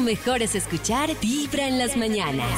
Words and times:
lo 0.00 0.06
mejor 0.06 0.40
es 0.40 0.54
escuchar 0.54 1.10
Vibra 1.20 1.68
en 1.68 1.78
las 1.78 1.94
mañanas. 1.94 2.50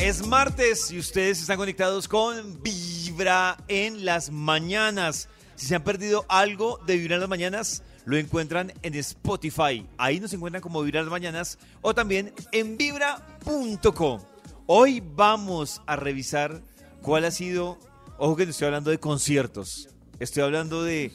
Es 0.00 0.26
martes 0.26 0.90
y 0.90 0.98
ustedes 0.98 1.40
están 1.40 1.58
conectados 1.58 2.08
con 2.08 2.60
Vibra 2.60 3.56
en 3.68 4.04
las 4.04 4.32
mañanas. 4.32 5.28
Si 5.54 5.66
se 5.66 5.76
han 5.76 5.84
perdido 5.84 6.24
algo 6.28 6.80
de 6.84 6.96
Vibra 6.96 7.14
en 7.14 7.20
las 7.20 7.28
mañanas, 7.28 7.84
lo 8.04 8.16
encuentran 8.16 8.72
en 8.82 8.94
Spotify. 8.96 9.86
Ahí 9.96 10.18
nos 10.18 10.32
encuentran 10.32 10.60
como 10.60 10.82
Vibra 10.82 10.98
en 10.98 11.06
las 11.06 11.12
mañanas 11.12 11.58
o 11.80 11.94
también 11.94 12.32
en 12.50 12.76
vibra.com. 12.76 14.20
Hoy 14.66 15.04
vamos 15.14 15.82
a 15.86 15.94
revisar 15.94 16.62
cuál 17.00 17.26
ha 17.26 17.30
sido, 17.30 17.78
ojo 18.18 18.34
que 18.34 18.44
no 18.44 18.50
estoy 18.50 18.66
hablando 18.66 18.90
de 18.90 18.98
conciertos, 18.98 19.88
estoy 20.18 20.42
hablando 20.42 20.82
de 20.82 21.12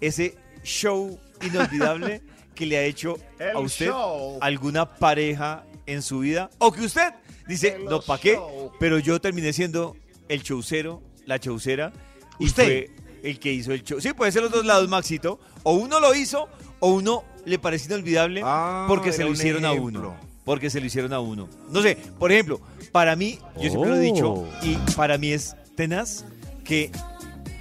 ese 0.00 0.36
show 0.62 1.18
inolvidable 1.42 2.22
que 2.54 2.66
le 2.66 2.76
ha 2.78 2.82
hecho 2.82 3.16
a 3.54 3.58
usted 3.58 3.86
show. 3.86 4.38
alguna 4.40 4.86
pareja 4.96 5.64
en 5.86 6.02
su 6.02 6.20
vida 6.20 6.50
o 6.58 6.70
que 6.72 6.82
usted 6.82 7.12
dice, 7.48 7.74
El 7.76 7.84
no, 7.86 8.00
¿para 8.00 8.20
qué? 8.20 8.38
Pero 8.78 8.98
yo 8.98 9.20
terminé 9.20 9.52
siendo 9.52 9.96
el 10.28 10.42
showcero, 10.42 11.02
la 11.26 11.36
showcera 11.38 11.92
y 12.38 12.46
¿Usted? 12.46 12.64
fue 12.64 12.90
el 13.28 13.38
que 13.38 13.52
hizo 13.52 13.72
el 13.72 13.82
show. 13.82 14.00
Sí, 14.00 14.12
puede 14.12 14.32
ser 14.32 14.42
los 14.42 14.50
dos 14.52 14.64
lados, 14.64 14.88
Maxito. 14.88 15.40
O 15.62 15.74
uno 15.74 16.00
lo 16.00 16.14
hizo 16.14 16.48
o 16.78 16.90
uno 16.94 17.24
le 17.44 17.58
parece 17.58 17.86
inolvidable 17.92 18.40
Ah, 18.44 18.86
porque 18.88 19.12
se 19.12 19.24
lo 19.24 19.30
hicieron 19.32 19.64
a 19.64 19.72
uno. 19.72 20.14
Porque 20.44 20.70
se 20.70 20.80
lo 20.80 20.86
hicieron 20.86 21.12
a 21.12 21.20
uno. 21.20 21.48
No 21.70 21.82
sé, 21.82 21.96
por 22.18 22.32
ejemplo, 22.32 22.60
para 22.92 23.14
mí, 23.16 23.38
yo 23.56 23.68
siempre 23.70 23.90
lo 23.90 23.96
he 23.96 24.00
dicho, 24.00 24.32
Oh. 24.32 24.48
y 24.62 24.76
para 24.96 25.18
mí 25.18 25.32
es 25.32 25.54
tenaz 25.76 26.24
que 26.64 26.90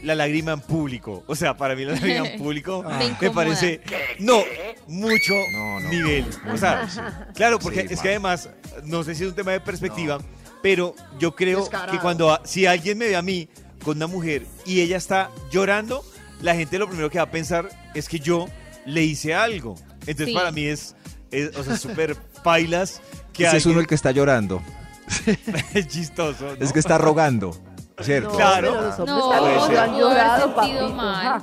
la 0.03 0.15
lágrima 0.15 0.53
en 0.53 0.61
público. 0.61 1.23
O 1.27 1.35
sea, 1.35 1.55
para 1.57 1.75
mí 1.75 1.85
la 1.85 1.93
lágrima 1.93 2.27
en 2.27 2.37
público 2.43 2.83
me 3.21 3.31
parece, 3.31 3.81
no, 4.19 4.41
mucho 4.87 5.33
No, 5.53 5.79
no. 5.79 5.89
nivel. 5.89 6.25
O 6.51 6.57
sea, 6.57 6.87
claro, 7.35 7.59
porque 7.59 7.87
Sí, 7.87 7.93
es 7.93 8.01
que 8.01 8.09
además, 8.09 8.49
no 8.85 9.03
sé 9.03 9.15
si 9.15 9.23
es 9.23 9.29
un 9.29 9.35
tema 9.35 9.51
de 9.51 9.59
perspectiva, 9.59 10.19
pero 10.61 10.95
yo 11.19 11.35
creo 11.35 11.59
Descarado. 11.61 11.91
que 11.91 11.99
cuando, 11.99 12.39
si 12.43 12.65
alguien 12.65 12.97
me 12.97 13.07
ve 13.07 13.15
a 13.15 13.21
mí 13.21 13.47
con 13.83 13.97
una 13.97 14.07
mujer 14.07 14.45
y 14.65 14.81
ella 14.81 14.97
está 14.97 15.29
llorando, 15.51 16.03
la 16.41 16.55
gente 16.55 16.77
lo 16.79 16.87
primero 16.87 17.09
que 17.09 17.17
va 17.17 17.25
a 17.25 17.31
pensar 17.31 17.69
es 17.93 18.07
que 18.09 18.19
yo 18.19 18.47
le 18.85 19.03
hice 19.03 19.33
algo. 19.33 19.75
Entonces 20.01 20.27
Sí. 20.27 20.33
para 20.33 20.51
mí 20.51 20.65
es, 20.65 20.95
es, 21.31 21.55
o 21.55 21.63
sea, 21.63 21.77
súper 21.77 22.15
pailas 22.43 23.01
que 23.33 23.45
Ese 23.45 23.57
es 23.57 23.65
uno 23.65 23.79
el 23.79 23.87
que 23.87 23.95
está 23.95 24.11
llorando. 24.11 24.61
es 25.73 25.87
chistoso. 25.87 26.55
¿no? 26.57 26.63
Es 26.65 26.71
que 26.73 26.79
está 26.79 26.97
rogando. 26.97 27.55
¿Cierto? 28.01 28.29
Claro. 28.31 28.71
pero 28.73 28.81
los 28.87 28.99
hombres 28.99 29.39
también 29.63 29.79
han 29.81 29.97
llorado, 29.99 30.55
papito. 30.55 30.89
mal. 30.93 31.41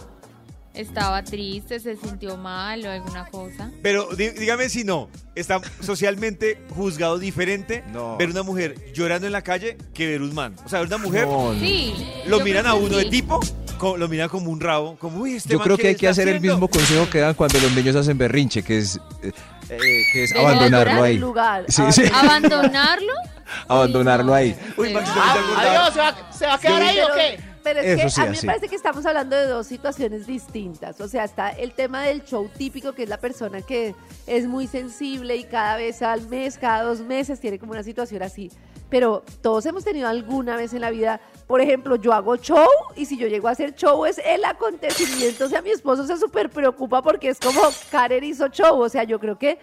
Estaba 0.75 1.25
triste, 1.25 1.81
se 1.81 1.97
sintió 1.97 2.37
mal 2.37 2.85
o 2.85 2.91
alguna 2.91 3.25
cosa. 3.31 3.71
Pero 3.83 4.11
dí- 4.11 4.29
dígame 4.39 4.69
si 4.69 4.85
no, 4.85 5.09
está 5.35 5.59
socialmente 5.81 6.61
juzgado 6.75 7.19
diferente 7.19 7.83
No. 7.95 8.19
ver 8.19 8.29
una 8.29 8.43
mujer 8.43 8.75
llorando 8.93 9.27
en 9.27 9.33
la 9.33 9.41
calle 9.41 9.79
que 9.95 10.07
ver 10.07 10.21
un 10.21 10.35
man. 10.35 10.55
O 10.67 10.69
sea, 10.69 10.81
ver 10.81 10.89
una 10.89 10.99
mujer 10.99 11.27
No, 11.27 11.55
no. 11.55 11.59
Sí. 11.61 11.95
lo 12.27 12.39
yo 12.41 12.45
miran 12.45 12.65
creo 12.65 12.75
a 12.75 12.79
que 12.79 12.85
uno 12.85 12.97
de 12.99 13.05
sí. 13.05 13.11
tipo, 13.11 13.41
co- 13.79 13.97
lo 13.97 14.07
miran 14.09 14.29
como 14.29 14.51
un 14.51 14.61
rabo, 14.61 14.97
como 14.99 15.23
uy, 15.23 15.37
este 15.37 15.49
Yo 15.49 15.59
man, 15.61 15.65
creo 15.65 15.77
¿qué 15.79 15.83
que 15.85 15.89
hay 15.89 15.95
que 15.95 16.07
está 16.09 16.11
hacer 16.21 16.29
el 16.29 16.37
haciendo? 16.37 16.57
mismo 16.57 16.69
consejo 16.69 17.09
que 17.09 17.21
dan 17.21 17.33
cuando 17.33 17.59
los 17.59 17.73
niños 17.73 17.97
hacen 17.97 18.19
berrinche, 18.19 18.63
que 18.63 18.77
es, 18.77 18.97
eh, 19.23 19.33
eh, 19.71 19.79
que 20.13 20.25
es 20.25 20.31
Dejar 20.31 20.45
de 20.45 20.57
abandonarlo 20.57 21.03
ahí. 21.05 21.17
lugar. 21.17 21.65
Sí, 21.69 21.83
Ah, 21.87 21.91
sí. 21.93 22.03
¿Abandonarlo. 22.13 23.13
Abandonarlo 23.69 24.35
ahí. 24.35 24.57
Uy. 24.77 24.93
Maxito, 24.93 25.19
¿me 25.19 25.33
te 25.33 25.39
acordás? 25.39 25.67
Adiós, 25.67 25.95
¿se 25.95 26.01
va, 26.01 26.33
se 26.33 26.47
va 26.47 26.55
a 26.55 26.59
quedar 26.59 26.83
ahí 26.83 27.01
o 27.01 27.15
qué? 27.15 27.57
pero 27.67 27.81
es 27.81 27.99
Eso 27.99 28.03
que 28.03 28.11
sí, 28.11 28.21
a 28.21 28.25
mí 28.27 28.37
así. 28.37 28.47
me 28.47 28.53
parece 28.53 28.69
que 28.69 28.77
estamos 28.77 29.05
hablando 29.07 29.35
de 29.35 29.47
dos 29.49 29.67
situaciones 29.67 30.25
distintas. 30.25 31.01
O 31.01 31.09
sea, 31.09 31.25
está 31.25 31.49
el 31.51 31.73
tema 31.73 32.05
del 32.05 32.23
show 32.23 32.49
típico, 32.57 32.93
que 32.93 33.03
es 33.03 33.09
la 33.09 33.19
persona 33.19 33.61
que 33.61 33.93
es 34.29 34.47
muy 34.47 34.69
sensible 34.69 35.35
y 35.35 35.43
cada 35.43 35.77
vez 35.77 36.01
al 36.01 36.29
mes, 36.29 36.59
cada 36.59 36.85
dos 36.85 37.01
meses 37.01 37.41
tiene 37.41 37.59
como 37.59 37.73
una 37.73 37.83
situación 37.83 38.23
así. 38.23 38.53
Pero 38.89 39.25
todos 39.43 39.67
hemos 39.67 39.83
tenido 39.83 40.07
alguna 40.07 40.57
vez 40.57 40.75
en 40.75 40.81
la 40.81 40.91
vida, 40.91 41.21
por 41.49 41.61
ejemplo, 41.61 41.97
yo 41.97 42.13
hago 42.13 42.37
show 42.37 42.69
y 42.95 43.07
si 43.07 43.17
yo 43.17 43.27
llego 43.27 43.49
a 43.49 43.51
hacer 43.51 43.75
show 43.75 44.07
es 44.07 44.21
el 44.25 44.45
acontecimiento. 44.45 45.47
O 45.47 45.49
sea, 45.49 45.61
mi 45.61 45.71
esposo 45.71 46.07
se 46.07 46.17
súper 46.19 46.51
preocupa 46.51 47.03
porque 47.03 47.31
es 47.31 47.41
como 47.41 47.63
Karen 47.91 48.23
hizo 48.23 48.47
show. 48.47 48.79
O 48.79 48.89
sea, 48.89 49.03
yo 49.03 49.19
creo 49.19 49.41
que 49.41 49.59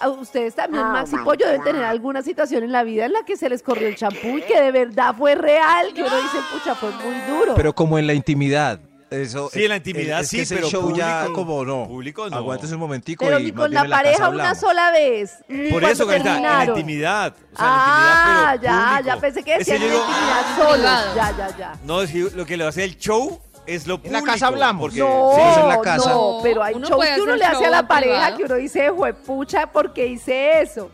a 0.00 0.08
ustedes 0.08 0.54
también, 0.54 0.84
Max 0.88 1.12
y 1.12 1.16
Pollo, 1.18 1.46
deben 1.46 1.62
tener 1.62 1.84
alguna 1.84 2.22
situación 2.22 2.64
en 2.64 2.72
la 2.72 2.82
vida 2.82 3.06
en 3.06 3.12
la 3.12 3.24
que 3.24 3.36
se 3.36 3.48
les 3.48 3.62
corrió 3.62 3.88
el 3.88 3.96
champú 3.96 4.38
y 4.38 4.42
que 4.42 4.60
de 4.60 4.72
verdad 4.72 5.14
fue 5.16 5.34
real, 5.34 5.92
que 5.94 6.02
uno 6.02 6.16
dice, 6.16 6.38
pucha, 6.52 6.74
fue 6.74 6.90
muy 6.90 7.16
duro. 7.28 7.54
Pero 7.54 7.74
como 7.74 7.98
en 7.98 8.06
la 8.06 8.14
intimidad. 8.14 8.80
Eso, 9.10 9.48
Sí, 9.52 9.62
en 9.62 9.68
la 9.68 9.76
intimidad 9.76 10.22
es 10.22 10.28
sí, 10.28 10.38
que 10.38 10.42
ese 10.42 10.56
pero 10.56 10.68
show 10.68 10.92
ya 10.96 11.20
público- 11.26 11.34
como 11.34 11.64
no. 11.64 11.86
público 11.86 12.28
no. 12.28 12.36
Aguantes 12.36 12.72
un 12.72 12.80
momentico 12.80 13.24
Pero 13.24 13.38
y 13.38 13.44
ni 13.44 13.52
con 13.52 13.72
la 13.72 13.84
pareja 13.84 14.28
una 14.28 14.56
sola 14.56 14.90
vez. 14.90 15.36
Por 15.70 15.84
eso, 15.84 16.04
Carita, 16.04 16.36
en 16.36 16.42
la 16.42 16.64
intimidad. 16.64 17.32
O 17.52 17.56
sea, 17.56 17.64
en 17.66 17.72
ah, 17.76 17.94
la 17.94 18.54
intimidad, 18.54 18.60
pero 18.60 18.62
ya, 18.62 18.88
público. 18.96 19.06
ya 19.14 19.20
pensé 19.20 19.42
que 19.44 19.52
Es 19.52 19.58
decían 19.60 19.82
en 19.82 19.88
la 19.88 19.94
intimidad 19.94 20.56
solos. 20.56 20.74
Privado. 20.74 21.14
Ya, 21.14 21.36
ya, 21.36 21.56
ya. 21.56 21.72
No, 21.84 22.02
es 22.02 22.10
que 22.10 22.18
lo 22.34 22.44
que 22.46 22.56
le 22.56 22.64
hace 22.66 22.82
el 22.82 22.98
show 22.98 23.40
es 23.66 23.86
lo 23.86 23.94
En 23.96 24.12
la 24.12 24.18
público. 24.20 24.26
casa 24.26 24.46
hablamos. 24.48 24.80
Porque, 24.82 25.00
No, 25.00 25.32
sí, 25.34 25.40
eso 25.50 25.60
en 25.60 25.68
la 25.68 25.80
casa. 25.80 26.10
no, 26.10 26.38
pero 26.42 26.62
hay 26.62 26.74
Uno 26.74 26.88
shows 26.88 27.06
que 27.06 27.20
uno 27.20 27.36
le 27.36 27.44
hace 27.44 27.66
a 27.66 27.70
la 27.70 27.86
pareja 27.88 28.14
privado. 28.14 28.36
que 28.36 28.44
uno 28.44 28.54
dice, 28.56 28.90
juepucha, 28.90 29.66
¿por 29.72 29.92
qué 29.92 30.06
hice 30.06 30.60
eso? 30.62 30.90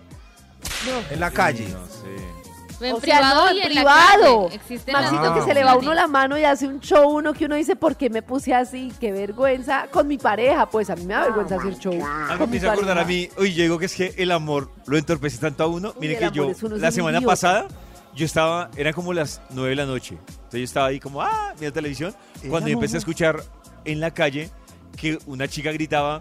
No. 0.87 1.15
En 1.15 1.21
la 1.21 1.31
calle. 1.31 1.69
no 1.69 1.87
sé. 1.87 2.31
En 2.83 2.95
o 2.95 3.01
sea, 3.01 3.19
privado 3.19 3.47
no, 3.47 3.53
y 3.53 3.61
en 3.61 3.69
privado. 3.69 4.49
Maxito, 4.49 4.93
Ah, 4.97 5.35
que 5.35 5.43
se 5.45 5.53
le 5.53 5.65
va 5.65 5.73
a 5.73 5.77
uno 5.77 5.93
la 5.93 6.07
mano 6.07 6.39
y 6.39 6.45
hace 6.45 6.67
un 6.67 6.81
show, 6.81 7.11
uno 7.11 7.35
que 7.35 7.45
uno 7.45 7.55
dice, 7.57 7.77
¿por 7.77 7.95
qué 7.95 8.09
me 8.09 8.23
puse 8.23 8.55
así? 8.55 8.91
Qué 8.99 9.13
vergüenza. 9.13 9.89
Con 9.91 10.09
mi 10.09 10.17
pareja, 10.17 10.65
pues 10.65 10.89
a 10.89 10.97
mí 10.97 11.05
me 11.05 11.13
da 11.13 11.25
vergüenza 11.25 11.57
hacer 11.57 11.77
show. 11.79 11.93
Algo 11.93 12.39
con 12.39 12.39
me 12.41 12.47
mi 12.53 12.57
hizo 12.57 12.71
acordar 12.71 12.99
a 12.99 13.05
mí, 13.05 13.29
uy, 13.37 13.53
yo 13.53 13.65
digo 13.65 13.79
que 13.79 13.85
es 13.85 13.95
que 13.95 14.15
el 14.17 14.31
amor 14.33 14.71
lo 14.87 14.97
entorpece 14.97 15.37
tanto 15.37 15.63
a 15.65 15.67
uno. 15.67 15.93
Mire 16.01 16.17
que 16.17 16.31
yo, 16.31 16.51
es 16.51 16.63
es 16.63 16.71
la 16.81 16.91
semana 16.91 17.21
pasada, 17.21 17.67
yo 18.21 18.27
estaba, 18.27 18.71
eran 18.77 18.93
como 18.93 19.15
las 19.15 19.41
9 19.51 19.71
de 19.71 19.77
la 19.77 19.87
noche. 19.87 20.19
Entonces 20.29 20.61
yo 20.61 20.65
estaba 20.65 20.87
ahí 20.89 21.01
como, 21.01 21.23
ah, 21.23 21.55
mira 21.59 21.73
televisión. 21.73 22.15
Cuando 22.49 22.69
yo 22.69 22.75
empecé 22.75 22.97
a 22.97 22.99
escuchar 22.99 23.43
en 23.85 23.99
la 23.99 24.13
calle 24.13 24.51
que 24.97 25.19
una 25.25 25.49
chica 25.49 25.73
gritaba, 25.73 26.21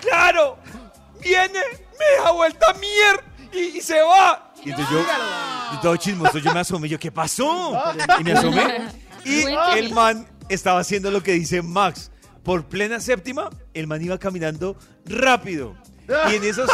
¡Claro! 0.00 0.56
¡Viene! 1.22 1.60
¡Me 1.98 2.04
deja 2.16 2.30
vuelta 2.32 2.74
mierda! 2.74 3.22
Y, 3.52 3.78
y 3.78 3.80
se 3.82 4.00
va. 4.00 4.52
Y 4.64 4.70
entonces 4.70 4.94
yo, 4.94 5.00
yo 5.74 5.80
todo 5.80 5.96
chismoso, 5.96 6.38
yo 6.38 6.54
me 6.54 6.60
asomé, 6.60 6.88
yo, 6.88 6.98
¿qué 6.98 7.12
pasó? 7.12 7.78
Y 8.18 8.24
me 8.24 8.32
asomé. 8.32 8.88
Y 9.26 9.42
el 9.76 9.92
man 9.92 10.24
estaba 10.48 10.78
haciendo 10.78 11.10
lo 11.10 11.20
que 11.20 11.32
dice 11.32 11.60
Max. 11.60 12.12
Por 12.44 12.64
plena 12.66 13.00
séptima, 13.00 13.50
el 13.74 13.88
man 13.88 14.00
iba 14.00 14.18
caminando 14.18 14.76
rápido. 15.04 15.74
Y 16.30 16.34
en 16.36 16.44
esos 16.44 16.70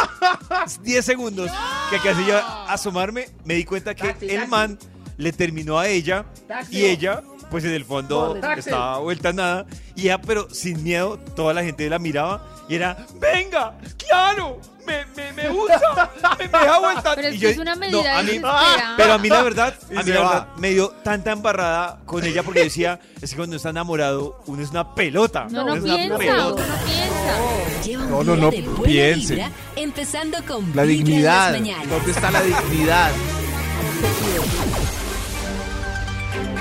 10 0.81 1.05
segundos 1.05 1.51
que 1.89 1.97
casi 1.99 2.25
yo 2.25 2.37
asomarme, 2.67 3.29
me 3.45 3.55
di 3.55 3.65
cuenta 3.65 3.95
que 3.95 4.07
Taxi, 4.07 4.25
el 4.29 4.35
taxi. 4.35 4.49
man 4.49 4.79
le 5.17 5.31
terminó 5.31 5.79
a 5.79 5.87
ella 5.87 6.25
Taxi. 6.47 6.77
y 6.77 6.85
ella, 6.85 7.21
pues 7.53 7.63
en 7.65 7.73
el 7.73 7.85
fondo. 7.85 8.33
Taxi. 8.41 8.59
estaba 8.69 8.97
vuelta 8.97 9.29
a 9.29 9.33
nada. 9.33 9.65
Y 9.95 10.01
ella, 10.05 10.19
pero 10.19 10.49
sin 10.51 10.81
miedo, 10.83 11.17
toda 11.35 11.53
la 11.53 11.63
gente 11.63 11.87
la 11.89 11.99
miraba 11.99 12.43
y 12.67 12.75
era, 12.75 13.05
venga, 13.19 13.73
claro, 14.07 14.59
me, 14.87 15.05
me, 15.15 15.31
me 15.33 15.49
gusta, 15.49 16.11
me, 16.39 16.47
me 16.47 16.57
deja 16.59 16.79
vuelta. 16.79 17.15
Pero 17.15 17.27
es 17.27 17.35
Y 17.35 17.37
yo- 17.37 17.49
es 17.49 17.57
una 17.59 17.75
no, 17.75 17.79
medida 17.81 18.17
a 18.19 18.23
mí- 18.23 18.41
pero 18.97 19.13
a 19.13 19.17
mí 19.19 19.29
la 19.29 19.43
verdad, 19.43 19.75
a 19.95 20.01
mí 20.03 20.11
la 20.11 20.19
verdad 20.21 20.47
me 20.57 20.69
dio 20.71 20.89
tanta 21.03 21.31
embarrada 21.31 21.99
con 22.05 22.23
ella 22.23 22.41
porque 22.41 22.63
decía, 22.63 22.99
es 23.21 23.29
que 23.29 23.35
cuando 23.35 23.55
está 23.57 23.69
enamorado 23.69 24.41
uno 24.47 24.63
es 24.63 24.71
una 24.71 24.95
pelota. 24.95 25.45
No, 25.51 25.63
no 25.63 25.73
una 25.73 25.81
piensa, 25.83 26.05
uno 26.07 26.17
pelota. 26.17 26.63
no 26.67 26.85
piensa. 26.85 27.83
Lleva 27.85 28.03
un 28.03 28.09
No, 28.11 28.23
no, 28.23 28.35
no, 28.35 28.49
de 28.49 28.61
buena 28.63 28.83
piense. 28.83 29.35
vibra, 29.35 29.51
empezando 29.75 30.37
con 30.47 30.75
La 30.75 30.83
dignidad. 30.83 31.53
¿Dónde 31.53 32.11
está 32.11 32.31
la 32.31 32.41
dignidad? 32.41 33.11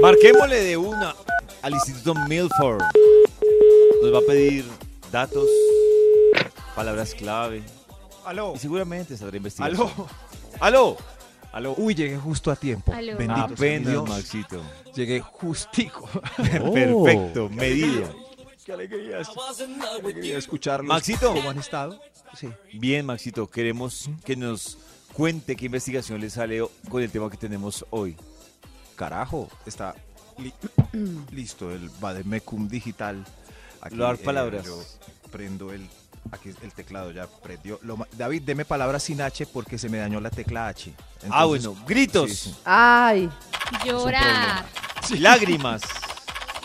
Marquémosle 0.00 0.62
de 0.62 0.76
una 0.76 1.14
al 1.62 1.72
Instituto 1.72 2.14
Milford. 2.28 2.82
Nos 4.02 4.14
va 4.14 4.18
a 4.18 4.26
pedir 4.26 4.64
datos, 5.10 5.48
palabras 6.74 7.14
clave. 7.14 7.62
Aló. 8.24 8.52
Y 8.54 8.58
seguramente 8.58 9.16
saldrá 9.16 9.36
investigación. 9.36 9.88
Aló. 9.88 10.08
¡Aló! 10.60 10.96
¡Aló! 11.52 11.74
Uy, 11.78 11.94
llegué 11.94 12.16
justo 12.18 12.50
a 12.50 12.56
tiempo. 12.56 12.92
Aló. 12.92 13.16
Bendito 13.16 13.54
Apenas, 13.54 13.92
Dios. 13.92 14.08
Maxito. 14.08 14.62
Llegué 14.94 15.20
justico. 15.20 16.08
Perfecto, 16.36 17.48
medido. 17.48 18.08
Qué 18.64 18.72
alegría. 18.72 19.22
Qué 19.22 20.00
alegría 20.00 20.38
escucharlos. 20.38 20.88
Maxito. 20.88 21.32
¿Cómo 21.32 21.50
han 21.50 21.58
estado? 21.58 22.00
Sí. 22.34 22.48
Bien, 22.72 23.06
Maxito, 23.06 23.46
queremos 23.46 24.10
que 24.24 24.36
nos 24.36 24.78
cuente 25.12 25.54
qué 25.54 25.66
investigación 25.66 26.20
le 26.20 26.28
sale 26.28 26.66
con 26.88 27.02
el 27.02 27.10
tema 27.10 27.30
que 27.30 27.36
tenemos 27.36 27.84
hoy. 27.90 28.16
Carajo, 28.96 29.48
está 29.66 29.94
li- 30.38 30.54
listo 31.32 31.70
el 31.72 31.88
Bademecum 32.00 32.68
digital. 32.68 33.24
Aquí, 33.80 33.96
Lo 33.96 34.04
dar 34.04 34.16
palabras. 34.18 34.64
yo 34.64 34.82
prendo 35.30 35.72
el, 35.72 35.88
aquí 36.32 36.50
el 36.62 36.72
teclado, 36.72 37.10
ya 37.10 37.26
prendió. 37.26 37.78
Lo 37.82 37.98
David, 38.12 38.42
deme 38.42 38.64
palabras 38.64 39.02
sin 39.02 39.20
H 39.20 39.46
porque 39.46 39.78
se 39.78 39.88
me 39.88 39.98
dañó 39.98 40.20
la 40.20 40.30
tecla 40.30 40.68
H. 40.68 40.92
ah, 40.96 41.02
Entonces- 41.24 41.66
bueno, 41.66 41.84
gritos, 41.86 42.30
Sí, 42.30 42.36
sí. 42.50 42.56
Ay, 42.64 43.30
Llorar. 43.84 44.64
lágrimas, 45.18 45.82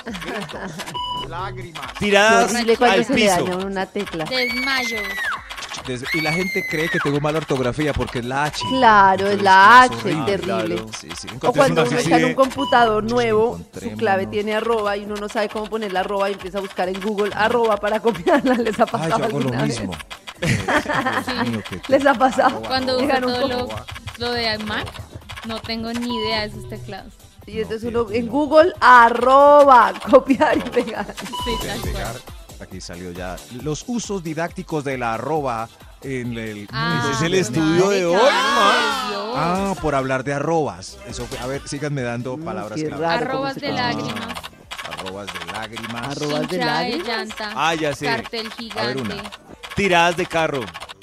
Lágrimas. 1.28 1.94
tiradas 2.00 2.52
al 2.56 2.58
se 2.58 2.64
le 2.66 2.76
daña 2.78 3.04
piso. 3.46 3.58
una 3.68 3.86
tecla. 3.86 4.26
Desmayos. 4.26 5.02
Y 6.14 6.22
la 6.22 6.32
gente 6.34 6.66
cree 6.70 6.90
que 6.90 7.00
tengo 7.00 7.20
mala 7.20 7.40
ortografía 7.40 7.94
porque 7.94 8.20
es 8.20 8.26
la 8.26 8.46
H. 8.46 8.62
Claro, 8.70 9.28
es 9.28 9.42
la 9.42 9.86
es 9.86 9.92
H, 9.92 9.96
horrible. 10.02 10.26
terrible. 10.26 10.76
claro. 10.76 10.86
Sí, 11.00 11.08
sí. 11.20 11.28
O 11.42 11.54
cuando 11.54 11.84
uno 11.84 11.98
está 11.98 12.18
en 12.18 12.26
un 12.26 12.34
computador 12.36 13.04
nuevo, 13.04 13.60
su 13.82 13.92
clave 13.92 14.28
tiene 14.28 14.56
arroba 14.56 14.96
y 14.98 15.06
uno 15.06 15.16
no 15.16 15.30
sabe 15.30 15.50
cómo 15.50 15.66
poner 15.66 15.92
la 15.94 16.02
arroba 16.02 16.30
y 16.30 16.34
empieza 16.34 16.58
a 16.60 16.62
buscar 16.62 16.90
en 16.90 17.00
Google 17.02 17.32
arroba 17.36 17.78
para 17.78 18.00
copiarla. 18.00 18.54
¿Les 18.58 18.80
ha 18.80 18.84
Ay, 18.84 18.90
pasado 18.92 19.18
yo 19.20 19.26
hago 19.26 19.40
lo 19.40 19.52
mismo. 19.66 19.92
Mío, 21.50 21.62
qué- 21.70 21.82
¿Les 21.88 22.06
ha 22.06 22.14
pasado? 22.14 22.48
Arroba, 22.58 22.68
Cuando 22.68 23.00
un 23.00 23.08
todo 23.10 23.48
lo, 24.18 24.32
de 24.32 24.58
Mac, 24.60 24.88
no 25.46 25.60
tengo 25.62 25.92
ni 25.94 26.16
idea 26.16 26.42
de 26.42 26.48
esos 26.48 26.70
teclados. 26.70 27.14
Y 27.46 27.62
entonces 27.62 27.84
uno 27.90 28.06
en 28.12 28.28
Google 28.28 28.74
arroba, 28.80 29.94
copiar 30.10 30.58
y 30.58 30.62
pegar. 30.62 31.06
Sí, 31.18 31.52
tal 31.66 31.80
pegar. 31.82 32.12
cual. 32.14 32.39
Aquí 32.70 32.82
salió 32.82 33.12
ya 33.12 33.36
los 33.64 33.84
usos 33.88 34.24
didácticos 34.24 34.84
de 34.84 34.96
la 35.00 35.16
arroba 35.16 35.68
en 36.04 36.38
el... 36.38 36.68
Ah, 36.72 37.02
Ese 37.04 37.12
es 37.14 37.22
el 37.24 37.34
estudio 37.34 37.90
de 37.90 38.06
hoy, 38.06 38.16
ay, 38.22 39.10
Dios. 39.10 39.34
Ah, 39.36 39.74
por 39.82 39.96
hablar 39.96 40.24
de 40.24 40.34
arrobas. 40.36 40.98
Eso 41.08 41.26
fue- 41.26 41.40
a 41.40 41.48
ver, 41.48 41.68
síganme 41.68 42.04
dando 42.04 42.38
Mm, 42.38 42.44
palabras 42.46 42.80
clave. 42.82 43.06
Arrobas 43.08 43.56
¿cómo 43.56 43.66
de 43.66 43.72
lágrimas. 43.74 44.36
Arrobas 44.88 45.28
de 45.34 45.46
lágrimas. 45.52 45.92
Arroba- 45.94 46.12
¿Arrobas 46.12 46.48
de 46.50 46.56
Hinchada 46.58 46.80
de 46.82 46.90
lágrimas? 46.90 47.08
llanta. 47.08 47.52
Ah, 47.56 47.74
ya 47.74 47.96
sé. 47.96 48.06
Cartel 48.06 48.52
gigante. 48.54 49.02
una. 49.02 49.16
Tiradas 49.76 50.18
de 50.18 50.26
carro. 50.28 50.62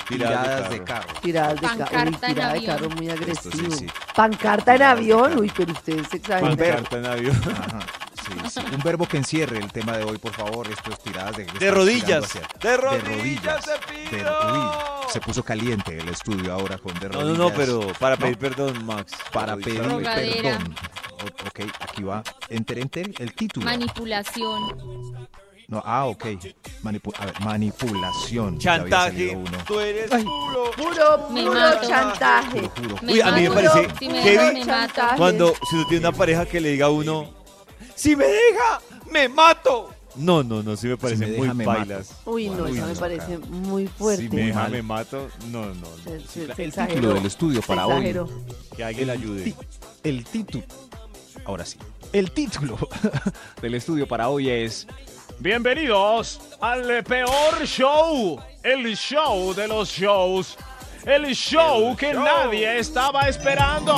Tiradas 0.09 0.71
de 0.71 0.85
carro. 0.85 1.09
Tiradas 1.21 1.61
de, 1.61 1.67
ca- 1.67 1.75
uy, 1.75 1.79
Pancarta 1.81 2.27
en 2.29 2.35
tirada 2.35 2.53
de 2.53 2.65
carro 2.65 2.91
muy 2.91 3.09
Esto 3.09 3.51
sí, 3.51 3.59
agresivo. 3.59 3.77
sí. 3.77 3.87
Pancarta 4.15 4.75
en 4.77 4.83
avión, 4.83 5.23
carro. 5.31 5.41
uy, 5.41 5.53
pero 5.57 5.73
ustedes 5.73 6.07
se 6.09 6.17
exageran. 6.19 6.57
Pancarta 6.57 6.97
en 6.99 7.07
avión. 7.07 7.43
Ajá. 7.51 7.79
Sí, 8.27 8.51
sí. 8.51 8.61
Un 8.75 8.81
verbo 8.83 9.07
que 9.07 9.17
encierre 9.19 9.59
el 9.59 9.71
tema 9.71 9.97
de 9.97 10.05
hoy, 10.05 10.19
por 10.19 10.33
favor. 10.33 10.67
Esto 10.69 10.91
es 10.91 10.99
tiradas 11.01 11.37
de... 11.37 11.45
De 11.45 11.71
rodillas. 11.71 12.05
tirando 12.07 12.27
hacia- 12.27 12.71
De 12.71 12.77
rodillas, 12.77 13.65
te 14.11 14.17
De- 14.17 14.23
uy, 14.23 14.69
se 15.13 15.21
puso 15.21 15.43
caliente 15.45 15.97
el 15.99 16.09
estudio 16.09 16.53
ahora 16.53 16.79
con 16.79 16.93
de 16.99 17.09
No, 17.09 17.21
rodillas. 17.21 17.39
no, 17.39 17.49
no, 17.51 17.55
pero 17.55 17.93
para 18.01 18.17
No. 18.17 18.23
pedir 18.23 18.39
perdón, 18.39 18.85
Max. 18.85 19.13
Para 19.33 19.55
Rodillas. 19.55 19.87
pedir 20.17 20.43
perdón. 20.43 20.75
O- 21.13 21.47
ok, 21.47 21.61
aquí 21.81 22.03
va. 22.03 22.23
Enter, 22.49 22.79
enter, 22.79 23.11
el 23.19 23.33
título. 23.35 23.65
Manipulación. 23.67 25.27
No, 25.69 25.83
ah, 25.85 26.05
ok. 26.07 26.25
Manipu- 26.85 27.13
a 27.19 27.27
ver, 27.27 27.41
manipulación. 27.41 28.59
Chantaje. 28.59 29.37
Tú 29.67 29.81
eres 29.81 30.13
Ay. 30.13 30.23
puro. 30.23 30.71
Puro, 30.77 31.29
Me 31.31 31.43
puro 31.43 31.55
mato. 31.55 31.89
chantaje. 31.89 32.61
Juro, 32.61 32.71
juro. 32.77 32.97
Me 33.03 33.13
Uy, 33.15 33.21
a 33.21 33.33
mí 33.33 33.43
me 33.43 33.51
parece 33.51 33.89
Si 33.99 34.09
me 34.09 34.23
me. 34.23 34.67
Cuando 35.17 35.55
si 35.69 35.75
uno 35.77 35.87
tiene 35.89 36.09
una 36.09 36.17
pareja 36.17 36.47
que 36.47 36.61
le 36.61 36.71
diga 36.71 36.87
a 36.87 36.91
uno, 36.91 37.35
si 37.97 38.15
me 38.15 38.27
deja, 38.27 38.81
me 39.11 39.29
mato. 39.29 39.93
No, 40.15 40.43
no, 40.43 40.63
no, 40.63 40.77
sí 40.77 40.87
me 40.87 40.97
parecen 40.97 41.31
me 41.33 41.37
muy 41.37 41.43
deja, 41.49 41.55
me 41.55 41.67
bailas. 41.67 42.11
Uy, 42.25 42.49
no, 42.49 42.63
Uy, 42.65 42.77
eso 42.79 42.87
me 42.87 42.95
no, 42.95 43.01
parece 43.01 43.27
cara. 43.35 43.47
muy 43.51 43.83
Si 43.87 43.93
fuerte. 43.93 44.29
me 44.31 44.47
deja, 44.47 44.69
me 44.69 44.83
mato. 44.83 45.29
No, 45.51 45.67
no, 45.67 45.75
no. 45.75 45.87
Se- 46.05 46.21
se- 46.21 46.55
se 46.55 46.63
El 46.65 46.73
título 46.73 47.15
del 47.15 47.27
estudio 47.27 47.61
se 47.61 47.67
para 47.67 47.87
hoy. 47.87 47.95
exageró. 47.97 48.29
Que 48.77 48.85
alguien 48.85 49.07
le 49.09 49.13
ayude. 49.13 49.55
El 50.05 50.25
título. 50.25 50.65
Ahora 51.45 51.67
sí. 51.67 51.79
El 52.13 52.31
título 52.31 52.79
del 53.61 53.75
estudio 53.75 54.07
para 54.09 54.29
hoy 54.29 54.49
es. 54.49 54.87
Bienvenidos 55.39 56.41
al 56.63 57.05
peor 57.05 57.67
show, 57.67 58.41
el 58.63 58.97
show 58.97 59.53
de 59.53 59.69
los 59.69 59.91
shows, 59.91 60.57
el 61.05 61.27
show 61.35 61.95
que 61.95 62.15
nadie 62.15 62.79
estaba 62.79 63.29
esperando. 63.29 63.95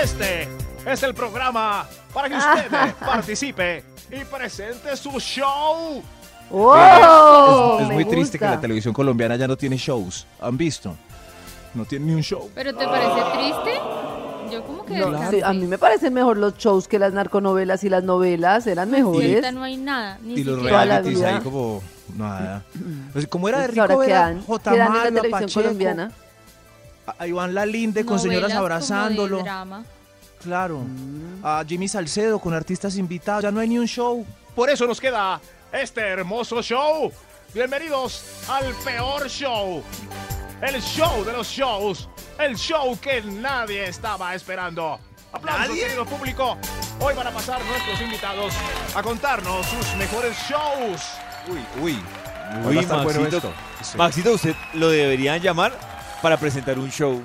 Este 0.00 0.48
es 0.86 1.02
el 1.02 1.14
programa 1.14 1.86
para 2.12 2.28
que 2.28 2.36
usted 2.36 2.94
participe 3.00 3.84
y 4.10 4.24
presente 4.24 4.96
su 4.96 5.18
show. 5.20 6.02
¡Oh! 6.50 7.78
es 7.80 7.88
me 7.88 7.94
muy 7.94 8.04
triste 8.04 8.38
que 8.38 8.44
gusta. 8.44 8.56
la 8.56 8.60
televisión 8.60 8.92
colombiana 8.94 9.36
ya 9.36 9.48
no 9.48 9.56
tiene 9.56 9.76
shows. 9.76 10.26
¿Han 10.40 10.56
visto? 10.56 10.94
No 11.74 11.84
tiene 11.84 12.06
ni 12.06 12.12
un 12.14 12.22
show. 12.22 12.50
¿Pero 12.54 12.74
te 12.74 12.84
parece 12.86 13.20
triste? 13.34 13.80
Yo 14.52 14.62
como 14.64 14.84
que 14.84 14.94
No, 14.98 15.10
descansé. 15.10 15.36
sí, 15.38 15.42
a 15.42 15.52
mí 15.54 15.66
me 15.66 15.78
parecen 15.78 16.12
mejor 16.12 16.36
los 16.36 16.56
shows 16.58 16.86
que 16.86 16.98
las 16.98 17.12
narconovelas 17.14 17.82
y 17.82 17.88
las 17.88 18.04
novelas, 18.04 18.66
eran 18.66 18.88
Y 18.90 18.92
mejores. 18.92 19.28
ahorita 19.30 19.52
no 19.52 19.62
hay 19.64 19.76
nada. 19.78 20.18
Ni 20.22 20.34
Y 20.34 20.44
los 20.44 20.62
realities 20.62 21.22
ahí 21.22 21.40
como 21.40 21.82
nada. 22.16 22.62
Pues, 23.12 23.26
como 23.26 23.48
era 23.48 23.58
de 23.60 23.64
Entonces, 23.66 23.84
rico 23.88 23.94
ahora 23.94 24.06
era 24.06 24.26
quedan, 24.34 24.42
J. 24.44 24.70
quedan 24.72 24.86
en 24.88 24.94
la 24.94 25.02
televisión 25.04 25.30
Pacheco, 25.40 25.62
colombiana. 25.62 26.12
A 27.18 27.26
Iván 27.26 27.54
Lalinde 27.54 28.04
con 28.04 28.18
señoras 28.18 28.50
Novelas 28.50 28.56
como 28.56 28.68
de 28.68 28.74
abrazándolo. 28.74 29.42
drama. 29.42 29.84
Claro. 30.44 30.80
Mm. 30.80 31.40
A 31.42 31.64
Jimmy 31.66 31.88
Salcedo 31.88 32.38
con 32.38 32.52
artistas 32.52 32.96
invitados. 32.96 33.42
Ya 33.42 33.50
no 33.50 33.60
hay 33.60 33.68
ni 33.68 33.78
un 33.78 33.86
show. 33.86 34.24
Por 34.54 34.68
eso 34.68 34.86
nos 34.86 35.00
queda 35.00 35.40
este 35.72 36.02
hermoso 36.02 36.62
show. 36.62 37.10
Bienvenidos 37.54 38.44
al 38.48 38.74
peor 38.84 39.26
show. 39.28 39.82
El 40.60 40.82
show 40.82 41.24
de 41.24 41.32
los 41.32 41.48
shows. 41.48 42.10
El 42.38 42.56
show 42.56 42.98
que 43.00 43.22
nadie 43.22 43.84
estaba 43.88 44.34
esperando. 44.34 45.00
Aplausos, 45.32 45.76
querido 45.76 46.04
público. 46.04 46.58
Hoy 47.00 47.14
van 47.14 47.26
a 47.26 47.30
pasar 47.30 47.64
nuestros 47.64 48.00
invitados 48.02 48.52
a 48.94 49.02
contarnos 49.02 49.66
sus 49.66 49.96
mejores 49.96 50.36
shows. 50.46 51.00
Uy, 51.48 51.64
uy. 51.82 51.92
Uy, 52.66 52.74
bueno 52.74 53.04
Maxito, 53.04 53.36
esto. 53.36 53.52
Sí. 53.82 53.96
Maxito, 53.96 54.32
usted 54.34 54.54
lo 54.74 54.90
deberían 54.90 55.40
llamar 55.40 55.72
para 56.20 56.36
presentar 56.36 56.78
un 56.78 56.90
show. 56.90 57.22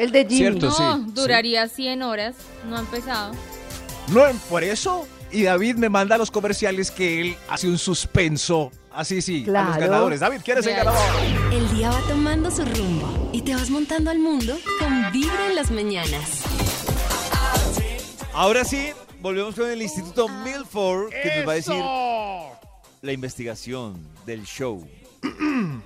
El 0.00 0.12
de 0.12 0.20
Jimmy. 0.24 0.36
Cierto. 0.36 0.66
No, 0.66 0.72
sí, 0.98 1.04
sí. 1.06 1.12
duraría 1.14 1.68
100 1.68 2.02
horas. 2.02 2.34
No 2.68 2.76
ha 2.76 2.80
empezado. 2.80 3.32
No, 4.08 4.22
por 4.48 4.64
eso. 4.64 5.06
Y 5.30 5.42
David 5.44 5.76
me 5.76 5.88
manda 5.88 6.18
los 6.18 6.30
comerciales 6.30 6.90
que 6.90 7.20
él 7.20 7.36
hace 7.48 7.68
un 7.68 7.78
suspenso. 7.78 8.72
Así 8.92 9.22
sí, 9.22 9.42
a 9.42 9.44
Claro. 9.44 9.68
los 9.68 9.78
ganadores. 9.78 10.20
David, 10.20 10.40
¿quién 10.44 10.58
es 10.58 10.66
el 10.66 10.72
Real. 10.74 10.86
ganador? 10.86 11.52
El 11.52 11.70
día 11.76 11.90
va 11.90 12.00
tomando 12.08 12.50
su 12.50 12.64
rumbo 12.64 13.30
y 13.32 13.42
te 13.42 13.54
vas 13.54 13.70
montando 13.70 14.10
al 14.10 14.18
mundo 14.18 14.56
con 14.80 15.12
Vibra 15.12 15.46
en 15.48 15.54
las 15.54 15.70
mañanas. 15.70 16.42
Ahora 18.32 18.64
sí, 18.64 18.88
volvemos 19.20 19.54
con 19.54 19.70
el 19.70 19.80
Instituto 19.82 20.28
Milford, 20.28 21.10
que 21.10 21.36
nos 21.36 21.48
va 21.48 21.52
a 21.52 21.56
decir 21.56 21.84
la 23.02 23.12
investigación 23.12 23.96
del 24.26 24.44
show. 24.44 24.84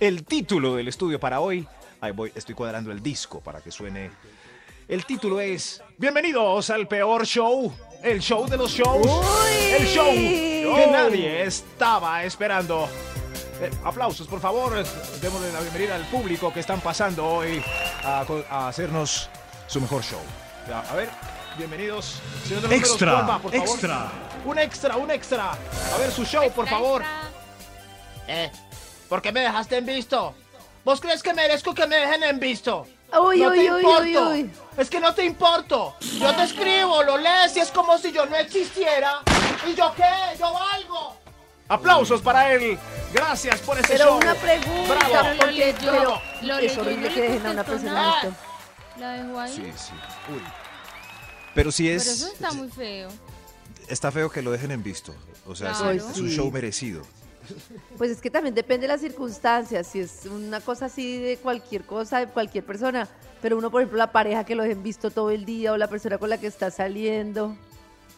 El 0.00 0.24
título 0.24 0.76
del 0.76 0.88
estudio 0.88 1.20
para 1.20 1.40
hoy. 1.40 1.66
Ahí 2.00 2.12
voy, 2.12 2.32
estoy 2.34 2.54
cuadrando 2.54 2.90
el 2.92 3.02
disco 3.02 3.40
para 3.40 3.60
que 3.60 3.70
suene. 3.70 4.10
El 4.88 5.04
título 5.04 5.40
es 5.40 5.82
Bienvenidos 5.98 6.70
al 6.70 6.88
peor 6.88 7.26
show. 7.26 7.72
El 8.02 8.20
show 8.20 8.48
de 8.48 8.56
los 8.56 8.72
shows. 8.72 9.06
Uy. 9.06 9.54
El 9.78 9.86
show 9.86 10.06
que 10.14 10.86
nadie 10.90 11.42
estaba 11.44 12.24
esperando. 12.24 12.88
Eh, 13.60 13.70
aplausos, 13.84 14.26
por 14.26 14.40
favor. 14.40 14.72
Démosle 15.20 15.52
la 15.52 15.60
bienvenida 15.60 15.94
al 15.96 16.06
público 16.06 16.52
que 16.52 16.60
están 16.60 16.80
pasando 16.80 17.26
hoy 17.26 17.62
a, 18.02 18.24
a 18.48 18.68
hacernos 18.68 19.28
su 19.66 19.80
mejor 19.80 20.02
show. 20.02 20.20
Ya, 20.66 20.80
A 20.80 20.94
ver, 20.96 21.10
bienvenidos. 21.58 22.20
Señor 22.44 22.62
de 22.62 22.68
los 22.68 22.70
números, 22.70 22.90
Extra, 22.90 23.12
¿cuál 23.12 23.30
va, 23.30 23.38
por 23.38 23.52
favor? 23.52 23.68
extra. 23.68 24.12
Un 24.46 24.58
extra, 24.58 24.96
un 24.96 25.10
extra. 25.10 25.50
A 25.52 25.98
ver 25.98 26.10
su 26.10 26.24
show, 26.24 26.50
por 26.52 26.66
favor. 26.66 27.02
extra. 27.02 27.30
Eh, 28.28 28.50
¿por 29.08 29.20
qué 29.20 29.30
me 29.32 29.40
dejaste 29.40 29.76
en 29.76 29.84
visto? 29.86 30.34
¿Vos 30.90 31.00
crees 31.00 31.22
que 31.22 31.32
merezco 31.32 31.72
que 31.72 31.86
me 31.86 31.94
dejen 31.94 32.24
en 32.24 32.40
visto? 32.40 32.84
Uy, 33.12 33.38
no 33.38 33.50
uy, 33.50 33.58
te 33.60 33.72
uy, 33.72 33.80
importo. 33.80 34.02
uy, 34.30 34.42
uy. 34.42 34.50
Es 34.76 34.90
que 34.90 34.98
no 34.98 35.14
te 35.14 35.24
importo. 35.24 35.94
Yo 36.18 36.34
te 36.34 36.42
escribo, 36.42 37.04
lo 37.04 37.16
lees 37.16 37.56
y 37.56 37.60
es 37.60 37.70
como 37.70 37.96
si 37.96 38.10
yo 38.10 38.26
no 38.26 38.34
existiera. 38.34 39.20
¿Y 39.68 39.74
yo 39.76 39.94
qué? 39.94 40.02
Yo 40.36 40.52
valgo. 40.52 41.16
Aplausos 41.68 42.20
para 42.22 42.52
él. 42.52 42.76
Gracias 43.12 43.60
por 43.60 43.78
ese 43.78 43.86
Pero 43.86 44.04
show. 44.06 44.16
una 44.16 44.34
pregunta, 44.34 44.94
Bravo. 44.96 45.12
Pero 45.12 45.32
lo 45.34 45.38
porque 45.38 45.52
leyó, 45.52 45.78
pero 45.92 46.22
lo 46.42 46.58
es 46.58 46.76
horrible 46.78 47.08
que 47.14 47.20
dejen 47.20 47.46
a 47.46 47.50
una 47.52 47.62
persona 47.62 48.14
esto. 48.16 48.34
La 48.98 49.10
dejó 49.12 49.38
ahí. 49.38 49.52
Sí, 49.54 49.72
sí. 49.76 49.92
Uy. 50.32 50.42
Pero 51.54 51.70
sí 51.70 51.88
es. 51.88 52.02
Pero 52.02 52.14
eso 52.16 52.32
está 52.32 52.50
muy 52.50 52.68
feo. 52.68 53.10
está 53.86 54.10
feo 54.10 54.28
que 54.28 54.42
lo 54.42 54.50
dejen 54.50 54.72
en 54.72 54.82
visto. 54.82 55.14
O 55.46 55.54
sea, 55.54 55.70
es- 55.70 55.78
Claro. 55.78 55.92
es, 55.92 56.18
un 56.18 56.30
show 56.30 56.50
merecido. 56.50 57.02
Pues 57.98 58.10
es 58.10 58.20
que 58.20 58.30
también 58.30 58.54
depende 58.54 58.86
de 58.86 58.88
las 58.92 59.00
circunstancias, 59.00 59.86
si 59.86 60.00
es 60.00 60.26
una 60.26 60.60
cosa 60.60 60.86
así 60.86 61.18
de 61.18 61.36
cualquier 61.36 61.82
cosa, 61.84 62.18
de 62.20 62.26
cualquier 62.26 62.64
persona, 62.64 63.08
pero 63.42 63.56
uno, 63.58 63.70
por 63.70 63.80
ejemplo, 63.82 63.98
la 63.98 64.12
pareja 64.12 64.44
que 64.44 64.54
lo 64.54 64.62
dejen 64.62 64.82
visto 64.82 65.10
todo 65.10 65.30
el 65.30 65.44
día 65.44 65.72
o 65.72 65.76
la 65.76 65.88
persona 65.88 66.18
con 66.18 66.30
la 66.30 66.38
que 66.38 66.46
está 66.46 66.70
saliendo. 66.70 67.56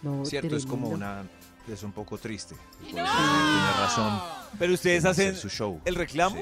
No, 0.03 0.25
Cierto, 0.25 0.57
es 0.57 0.67
como 0.67 0.89
una 0.89 1.25
es 1.73 1.83
un 1.85 1.93
poco 1.93 2.19
triste. 2.19 2.57
Tiene 2.85 3.03
razón. 3.05 4.21
Pero 4.59 4.75
ustedes 4.75 5.05
hacen 5.05 5.37
su 5.37 5.49
show. 5.49 5.81
el 5.85 5.95
reclamo. 5.95 6.37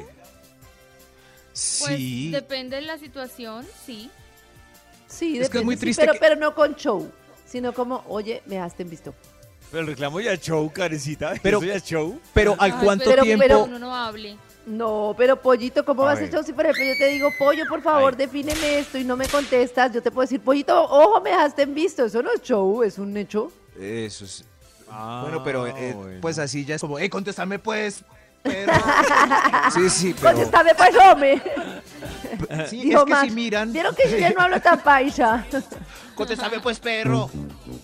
Sí. 1.52 1.85
Pues 1.85 1.97
Sí. 1.99 2.30
depende 2.30 2.76
de 2.76 2.82
la 2.82 2.97
situación, 2.99 3.66
sí. 3.85 4.11
Sí, 5.09 5.38
Es 5.38 5.50
que 5.50 5.59
es 5.59 5.64
muy 5.64 5.75
sí, 5.75 5.80
triste 5.80 6.02
pero, 6.02 6.12
que- 6.14 6.18
pero 6.20 6.37
no 6.37 6.54
con 6.54 6.75
show, 6.76 7.11
sino 7.47 7.73
como, 7.75 8.04
oye, 8.09 8.42
me 8.47 8.56
en 8.56 8.88
visto. 8.90 9.12
Pero 9.70 9.82
el 9.82 9.86
reclamo 9.86 10.20
ya 10.20 10.32
es 10.32 10.40
show, 10.40 10.70
carecita. 10.72 11.34
Pero- 11.42 11.58
Eso 11.58 11.66
ya 11.66 11.74
es 11.74 11.84
show. 11.84 12.20
Pero 12.34 12.52
¿al 12.58 12.72
Ay, 12.72 12.78
cuánto 12.82 13.04
pero- 13.04 13.22
tiempo? 13.22 13.42
Pero 13.42 13.64
uno 13.64 13.78
no 13.78 13.94
hable. 13.94 14.36
No, 14.66 15.14
pero 15.16 15.40
pollito, 15.40 15.84
¿cómo 15.84 16.02
A 16.02 16.12
vas 16.14 16.20
a 16.20 16.28
show? 16.30 16.42
Si 16.44 16.52
por 16.52 16.64
ejemplo 16.66 16.84
yo 16.84 16.96
te 16.98 17.06
digo, 17.08 17.30
pollo, 17.38 17.64
por 17.68 17.80
favor, 17.82 18.14
defíneme 18.14 18.78
esto 18.78 18.98
y 18.98 19.04
no 19.04 19.16
me 19.16 19.26
contestas, 19.26 19.90
yo 19.92 20.02
te 20.02 20.10
puedo 20.10 20.22
decir, 20.26 20.38
pollito, 20.40 20.80
ojo, 20.84 21.20
me 21.22 21.30
dejaste 21.30 21.62
en 21.62 21.74
visto. 21.74 22.04
Eso 22.04 22.22
no 22.22 22.30
es 22.30 22.42
show, 22.42 22.82
es 22.82 22.98
un 22.98 23.16
hecho. 23.16 23.50
Eso 23.80 24.26
es. 24.26 24.44
Ah, 24.88 25.20
bueno, 25.24 25.42
pero 25.42 25.66
eh, 25.66 25.94
bueno. 25.94 26.20
pues 26.20 26.38
así 26.38 26.64
ya 26.64 26.74
es 26.74 26.80
como, 26.80 26.98
eh, 26.98 27.08
contéstame 27.08 27.58
pues, 27.58 28.04
pero... 28.42 28.73
sí, 29.75 29.90
sí, 29.90 30.14
pero 30.14 30.32
Contéstame, 30.32 30.75
pues, 30.75 30.97
hombre. 30.97 31.42
sí, 32.68 32.82
Dijo 32.82 32.99
es 33.00 33.04
que 33.04 33.11
Max, 33.11 33.28
si 33.28 33.35
miran, 33.35 33.73
Vieron 33.73 33.94
que 33.94 34.11
yo 34.11 34.16
ya 34.16 34.30
no 34.30 34.40
hablo 34.42 34.61
tan 34.61 34.80
paisa. 34.80 35.47
Contéstame 36.14 36.61
pues, 36.61 36.78
perro. 36.78 37.30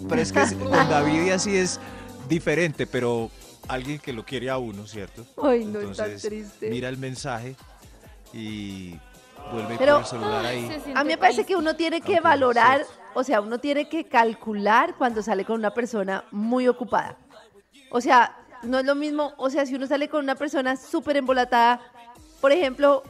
pero 0.08 0.20
es 0.20 0.32
que 0.32 0.40
con 0.56 0.70
David 0.70 1.22
y 1.26 1.30
así 1.30 1.56
es 1.56 1.80
diferente, 2.28 2.86
pero 2.86 3.30
alguien 3.68 3.98
que 3.98 4.12
lo 4.12 4.24
quiere 4.24 4.50
a 4.50 4.58
uno, 4.58 4.86
¿cierto? 4.86 5.24
Ay, 5.42 5.64
no, 5.64 5.80
es 5.80 5.86
Entonces, 5.86 6.22
tan 6.22 6.30
triste. 6.30 6.70
mira 6.70 6.88
el 6.88 6.98
mensaje 6.98 7.56
y 8.32 8.94
vuelve 9.52 9.76
Pero- 9.78 9.94
con 9.94 10.02
el 10.02 10.08
celular 10.08 10.46
ahí. 10.46 10.82
A 10.94 11.02
mí 11.04 11.08
me 11.10 11.18
parece 11.18 11.44
que 11.44 11.56
uno 11.56 11.74
tiene 11.76 12.00
que 12.00 12.20
valorar, 12.20 12.80
sí. 12.84 12.90
o 13.14 13.24
sea, 13.24 13.40
uno 13.40 13.58
tiene 13.58 13.88
que 13.88 14.04
calcular 14.06 14.94
cuando 14.96 15.22
sale 15.22 15.44
con 15.44 15.58
una 15.58 15.72
persona 15.72 16.24
muy 16.30 16.68
ocupada. 16.68 17.16
O 17.90 18.00
sea, 18.00 18.36
no 18.62 18.78
es 18.78 18.84
lo 18.84 18.94
mismo, 18.94 19.32
o 19.36 19.50
sea, 19.50 19.66
si 19.66 19.74
uno 19.74 19.86
sale 19.86 20.08
con 20.08 20.22
una 20.24 20.34
persona 20.34 20.76
súper 20.76 21.16
embolatada, 21.16 21.80
por 22.40 22.52
ejemplo, 22.52 23.02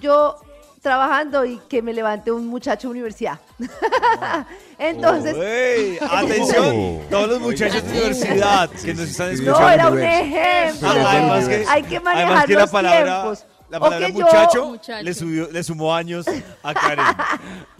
yo 0.00 0.36
trabajando 0.84 1.46
y 1.46 1.58
que 1.66 1.80
me 1.80 1.94
levante 1.94 2.30
un 2.30 2.46
muchacho 2.46 2.88
de 2.88 2.92
universidad. 2.92 3.38
Entonces, 4.78 5.34
Ey, 5.34 5.98
atención, 6.10 7.00
todos 7.08 7.28
los 7.28 7.40
muchachos 7.40 7.82
de 7.84 7.90
universidad 7.90 8.70
que 8.70 8.92
nos 8.92 9.08
están 9.08 9.30
escuchando. 9.30 9.60
no, 9.60 9.70
era 9.70 9.88
un 9.88 10.02
ejemplo. 10.02 10.88
Ah, 10.90 11.10
además 11.12 11.48
que, 11.48 11.64
Hay 11.68 11.82
que 11.84 12.00
manejar 12.00 12.26
además 12.26 12.46
que 12.46 12.52
los 12.52 12.62
la 12.62 12.70
palabra, 12.70 13.22
tiempos. 13.22 13.46
La 13.74 13.78
O 13.78 13.80
palabra 13.90 14.06
que 14.06 14.12
yo- 14.12 14.24
muchacho, 14.24 14.66
Muchacho. 14.68 15.02
Le, 15.02 15.14
subió, 15.14 15.48
le 15.50 15.62
sumó 15.64 15.94
años 15.94 16.26
a 16.62 16.74
Karen. 16.74 17.04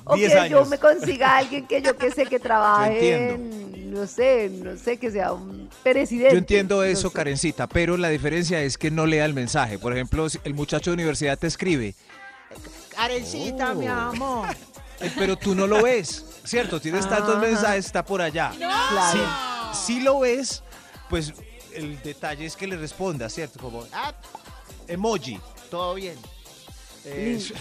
O 0.05 0.17
10 0.17 0.33
que 0.33 0.39
años. 0.39 0.51
yo 0.65 0.67
me 0.67 0.79
consiga 0.79 1.31
a 1.35 1.39
alguien 1.39 1.67
que 1.67 1.81
yo 1.81 1.97
que 1.97 2.11
sé 2.11 2.27
que 2.27 2.39
trabaje 2.41 3.31
en, 3.31 3.93
no 3.95 4.07
sé, 4.07 4.51
no 4.51 4.77
sé, 4.77 4.99
que 4.99 5.11
sea 5.11 5.33
un 5.33 5.71
presidente. 5.83 6.33
Yo 6.33 6.39
entiendo 6.39 6.77
no 6.77 6.83
eso, 6.83 7.09
sé. 7.11 7.15
Karencita, 7.15 7.67
pero 7.69 7.97
la 7.97 8.09
diferencia 8.09 8.61
es 8.63 8.77
que 8.77 8.91
no 8.91 9.07
lea 9.07 9.25
el 9.25 9.35
mensaje. 9.35 9.79
Por 9.79 9.93
ejemplo, 9.93 10.29
si 10.29 10.39
el 10.45 10.53
muchacho 10.55 10.91
de 10.91 10.95
universidad 10.95 11.39
te 11.39 11.47
escribe, 11.47 11.95
Karencita, 12.95 13.75
mi 13.75 13.87
amor. 13.87 14.49
eh, 15.01 15.11
pero 15.17 15.37
tú 15.37 15.55
no 15.55 15.67
lo 15.67 15.83
ves, 15.83 16.25
¿cierto? 16.45 16.81
Tienes 16.81 17.09
tantos 17.09 17.39
mensajes, 17.41 17.87
está 17.87 18.05
por 18.05 18.21
allá. 18.21 18.53
Claro. 18.57 19.21
Si, 19.73 19.95
si 19.95 20.01
lo 20.01 20.21
ves, 20.21 20.63
pues 21.09 21.33
el 21.73 22.01
detalle 22.03 22.47
es 22.47 22.57
que 22.57 22.67
le 22.67 22.77
respondas, 22.77 23.33
¿cierto? 23.33 23.59
Como 23.59 23.85
Ah, 23.93 24.13
emoji. 24.87 25.41
Todo 25.75 25.95
bien. 25.95 26.17
Sí, 27.03 27.41
sí, 27.41 27.53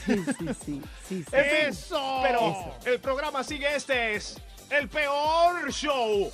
sí, 0.63 0.81
sí, 1.09 1.25
Eso. 1.31 2.19
pero 2.21 2.75
el 2.85 2.99
programa 2.99 3.43
sigue. 3.43 3.75
Este 3.75 4.13
es 4.15 4.37
el 4.69 4.87
peor 4.87 5.71
show. 5.71 6.31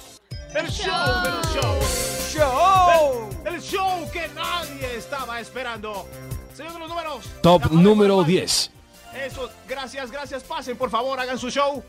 El 0.53 0.69
show 0.69 1.24
de 1.24 1.31
los 1.31 1.53
shows. 1.55 2.33
¡Show! 2.33 3.29
El, 3.45 3.55
el 3.55 3.62
show 3.62 4.12
que 4.12 4.27
nadie 4.29 4.98
estaba 4.98 5.39
esperando. 5.39 6.05
Señor 6.53 6.74
de 6.74 6.79
los 6.79 6.89
números. 6.89 7.25
Top 7.41 7.71
número 7.71 8.15
Juan. 8.15 8.27
10. 8.27 8.71
Eso, 9.25 9.50
gracias, 9.67 10.12
gracias. 10.12 10.43
Pasen, 10.43 10.77
por 10.77 10.89
favor, 10.89 11.17
hagan 11.17 11.39
su 11.39 11.50
show. 11.50 11.81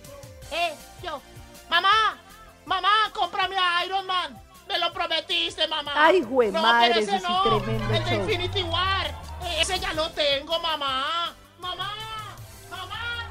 Eh, 0.52 0.72
yo. 1.02 1.20
Mamá, 1.68 2.16
mamá, 2.64 3.10
cómprame 3.12 3.56
a 3.58 3.84
Iron 3.86 4.06
Man. 4.06 4.38
Me 4.68 4.78
lo 4.78 4.92
prometiste, 4.92 5.66
mamá. 5.66 5.92
Ay, 5.96 6.22
jue 6.22 6.52
no, 6.52 6.62
madre, 6.62 6.90
pero 6.94 7.00
ese 7.00 7.16
eso 7.16 7.26
sí, 7.26 7.32
no. 7.32 7.42
tremendo 7.42 7.94
El 7.94 8.04
de 8.04 8.10
show. 8.10 8.20
Infinity 8.20 8.62
War. 8.62 9.19
Ese 9.60 9.78
ya 9.78 9.92
lo 9.94 10.10
tengo, 10.10 10.58
mamá. 10.60 11.34
Mamá, 11.58 11.94
mamá. 12.70 13.30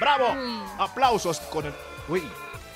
Bravo. 0.00 0.32
Uy. 0.32 0.62
Aplausos 0.78 1.40
con 1.40 1.66
el. 1.66 1.74
Uy, 2.08 2.22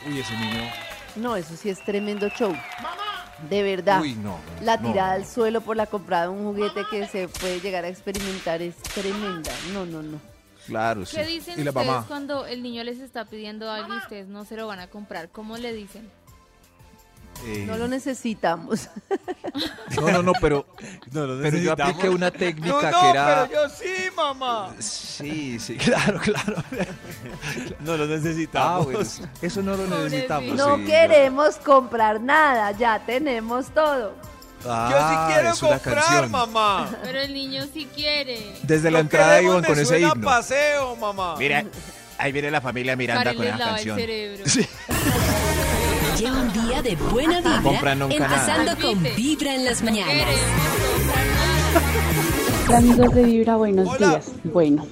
uy, 0.07 0.21
ese 0.21 0.37
niño. 0.37 0.71
No, 1.17 1.37
eso 1.37 1.57
sí 1.57 1.71
es 1.71 1.83
tremendo 1.85 2.29
show. 2.29 2.53
Mamá. 2.83 3.25
De 3.49 3.63
verdad. 3.63 4.01
Uy, 4.01 4.15
no. 4.15 4.39
La 4.63 4.79
tirada 4.79 5.11
no. 5.11 5.15
al 5.15 5.27
suelo 5.27 5.61
por 5.61 5.77
la 5.77 5.87
comprada 5.87 6.25
de 6.25 6.29
un 6.31 6.45
juguete 6.45 6.83
que 6.91 7.07
se 7.07 7.29
puede 7.29 7.61
llegar 7.61 7.85
a 7.85 7.89
experimentar 7.89 8.61
es 8.63 8.77
tremenda. 8.77 9.51
No, 9.73 9.87
no, 9.87 10.03
no. 10.03 10.21
Claro, 10.67 11.07
sí. 11.07 11.17
¿Qué 11.17 11.25
dicen 11.25 11.59
y 11.59 11.65
la 11.65 11.71
ustedes 11.71 11.87
mamá. 11.87 12.05
cuando 12.07 12.47
el 12.47 12.63
niño 12.63 12.85
les 12.85 13.01
está 13.01 13.25
pidiendo 13.25 13.71
algo 13.71 13.95
y 13.95 13.99
ustedes 13.99 14.29
no 14.29 14.45
se 14.45 14.57
lo 14.57 14.67
van 14.67 14.79
a 14.79 14.89
comprar? 14.89 15.31
¿Cómo 15.31 15.57
le 15.57 15.73
dicen? 15.73 16.11
Eh, 17.47 17.65
No 17.67 17.77
lo 17.77 17.89
necesitamos. 17.89 18.89
no, 19.97 20.11
no, 20.11 20.23
no, 20.23 20.33
pero, 20.41 20.67
No, 21.13 21.27
lo 21.27 21.43
pero 21.43 21.57
yo 21.59 21.75
necesitamos. 21.75 21.91
apliqué 21.95 22.09
una 22.09 22.31
técnica 22.31 22.69
No, 22.69 22.83
no, 22.91 23.01
que 23.01 23.11
era. 23.11 23.47
pero 23.49 23.63
yo 23.69 23.75
sí, 23.75 24.11
mamá. 24.17 24.75
Sí, 24.79 25.59
sí, 25.59 25.77
claro, 25.79 26.21
claro. 26.21 26.57
No 27.81 27.97
lo 27.97 28.05
Ah, 28.05 28.07
necesitamos. 28.07 28.85
bueno, 28.85 29.01
eso 29.43 29.63
no 29.63 29.77
lo 29.77 29.87
necesitamos. 29.87 30.55
No 30.57 30.77
sí, 30.77 30.85
queremos 30.85 31.57
comprar 31.57 32.21
nada, 32.21 32.73
ya 32.73 32.99
tenemos 33.05 33.67
todo. 33.75 34.15
Ah, 34.67 34.89
yo 34.91 34.99
sí 34.99 35.33
quiero 35.33 35.57
comprar, 35.79 36.05
canción. 36.05 36.31
mamá. 36.31 36.91
Pero 37.03 37.19
el 37.21 37.33
niño 37.33 37.65
sí 37.73 37.89
quiere. 37.95 38.53
Desde 38.63 38.91
la 38.91 38.99
entrada 39.01 39.41
iban 39.41 39.65
con 39.65 39.79
ese 39.79 40.01
himno. 40.01 40.21
paseo, 40.21 40.97
mamá. 40.97 41.37
Mira, 41.39 41.65
ahí 42.19 42.31
viene 42.31 42.51
la 42.51 42.61
familia 42.61 42.95
Miranda 42.95 43.25
Karen 43.25 43.39
con 43.39 43.47
esa 43.47 43.59
canción. 43.59 43.99
el 43.99 44.05
cerebro. 44.07 44.45
Lleva 46.21 46.43
un 46.43 46.53
día 46.53 46.83
de 46.83 46.97
buena 46.97 47.39
vibra, 47.41 47.63
Compra 47.63 47.95
nunca 47.95 48.15
empezando 48.15 48.65
nada. 48.75 48.77
con 48.77 49.03
Vibra 49.17 49.55
en 49.55 49.65
las 49.65 49.83
mañanas. 49.83 50.27
Hola 52.69 52.77
amigos 52.77 53.15
de 53.15 53.25
Vibra, 53.25 53.57
buenos 53.57 53.89
Hola. 53.89 54.09
días. 54.11 54.33
Bueno, 54.45 54.87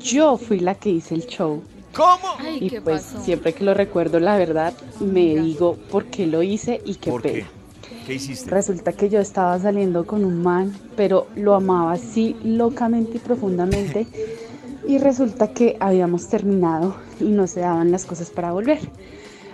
yo 0.00 0.36
fui 0.36 0.60
la 0.60 0.76
que 0.76 0.90
hice 0.90 1.16
el 1.16 1.26
show 1.26 1.64
¿Cómo? 1.92 2.28
Ay, 2.38 2.58
y 2.60 2.70
¿qué 2.70 2.80
pues 2.80 3.02
pasó? 3.02 3.24
siempre 3.24 3.54
que 3.54 3.64
lo 3.64 3.74
recuerdo 3.74 4.20
la 4.20 4.36
verdad 4.38 4.72
me 5.00 5.34
digo 5.34 5.76
por 5.90 6.04
qué 6.04 6.28
lo 6.28 6.44
hice 6.44 6.80
y 6.84 6.94
qué 6.94 7.10
¿Por 7.10 7.22
pena. 7.22 7.48
qué? 7.82 7.96
¿Qué 8.06 8.14
hiciste? 8.14 8.48
Resulta 8.48 8.92
que 8.92 9.08
yo 9.08 9.18
estaba 9.18 9.58
saliendo 9.58 10.06
con 10.06 10.24
un 10.24 10.42
man, 10.44 10.78
pero 10.96 11.26
lo 11.34 11.56
amaba 11.56 11.92
así 11.94 12.36
locamente 12.44 13.16
y 13.16 13.18
profundamente 13.18 14.06
y 14.86 14.98
resulta 14.98 15.48
que 15.52 15.76
habíamos 15.80 16.28
terminado 16.28 16.94
y 17.18 17.24
no 17.24 17.48
se 17.48 17.60
daban 17.60 17.90
las 17.90 18.06
cosas 18.06 18.30
para 18.30 18.52
volver. 18.52 18.78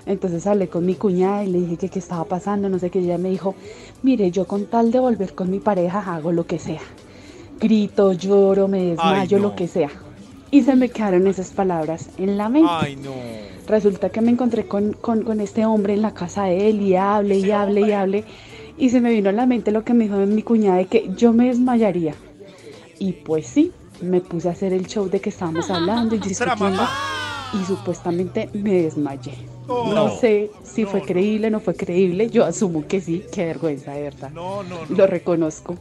Entonces 0.06 0.46
hablé 0.46 0.68
con 0.68 0.84
mi 0.84 0.94
cuñada 0.96 1.44
y 1.44 1.48
le 1.50 1.60
dije 1.60 1.76
que 1.78 1.88
qué 1.88 1.98
estaba 1.98 2.24
pasando, 2.24 2.68
no 2.68 2.78
sé 2.78 2.90
qué, 2.90 2.98
ella 2.98 3.16
me 3.18 3.30
dijo, 3.30 3.54
mire, 4.02 4.30
yo 4.30 4.46
con 4.46 4.66
tal 4.66 4.90
de 4.92 4.98
volver 4.98 5.34
con 5.34 5.50
mi 5.50 5.60
pareja 5.60 6.00
hago 6.14 6.30
lo 6.32 6.46
que 6.46 6.58
sea. 6.58 6.82
Grito, 7.60 8.12
lloro, 8.12 8.68
me 8.68 8.84
desmayo, 8.86 9.38
no. 9.38 9.44
lo 9.44 9.56
que 9.56 9.66
sea. 9.68 9.88
Y 10.50 10.62
se 10.62 10.76
me 10.76 10.88
quedaron 10.90 11.26
esas 11.26 11.50
palabras 11.52 12.10
en 12.18 12.36
la 12.36 12.48
mente. 12.48 12.68
Ay, 12.70 12.96
no. 12.96 13.12
Resulta 13.66 14.10
que 14.10 14.20
me 14.20 14.30
encontré 14.30 14.66
con, 14.68 14.92
con- 14.92 15.22
con 15.22 15.40
este 15.40 15.64
hombre 15.64 15.94
en 15.94 16.02
la 16.02 16.12
casa 16.14 16.44
de 16.44 16.68
él 16.68 16.82
y 16.82 16.96
hable 16.96 17.38
y 17.38 17.50
hable 17.50 17.80
y 17.80 17.92
hable. 17.92 18.24
Y 18.76 18.90
se 18.90 19.00
me 19.00 19.10
vino 19.10 19.30
a 19.30 19.32
la 19.32 19.46
mente 19.46 19.70
lo 19.72 19.84
que 19.84 19.94
me 19.94 20.04
dijo 20.04 20.16
mi 20.18 20.42
cuñada 20.42 20.76
de 20.78 20.86
que 20.86 21.10
yo 21.16 21.32
me 21.32 21.46
desmayaría. 21.46 22.14
Y 22.98 23.12
pues 23.12 23.46
sí, 23.46 23.72
me 24.02 24.20
puse 24.20 24.48
a 24.48 24.52
hacer 24.52 24.72
el 24.74 24.86
show 24.86 25.08
de 25.08 25.20
que 25.20 25.30
estábamos 25.30 25.70
hablando 25.70 26.14
y 26.14 26.18
discutiendo. 26.28 26.82
Y 27.60 27.64
supuestamente 27.64 28.50
me 28.52 28.82
desmayé. 28.82 29.32
No 29.66 30.16
sé 30.18 30.50
si 30.62 30.84
fue 30.84 31.02
creíble 31.02 31.48
o 31.48 31.50
no 31.50 31.60
fue 31.60 31.74
creíble. 31.74 32.28
Yo 32.30 32.44
asumo 32.44 32.86
que 32.86 33.00
sí. 33.00 33.24
Qué 33.32 33.44
vergüenza, 33.46 33.92
de 33.92 34.02
verdad. 34.02 34.30
No, 34.30 34.62
no, 34.62 34.86
no. 34.86 34.96
Lo 34.96 35.06
reconozco. 35.06 35.76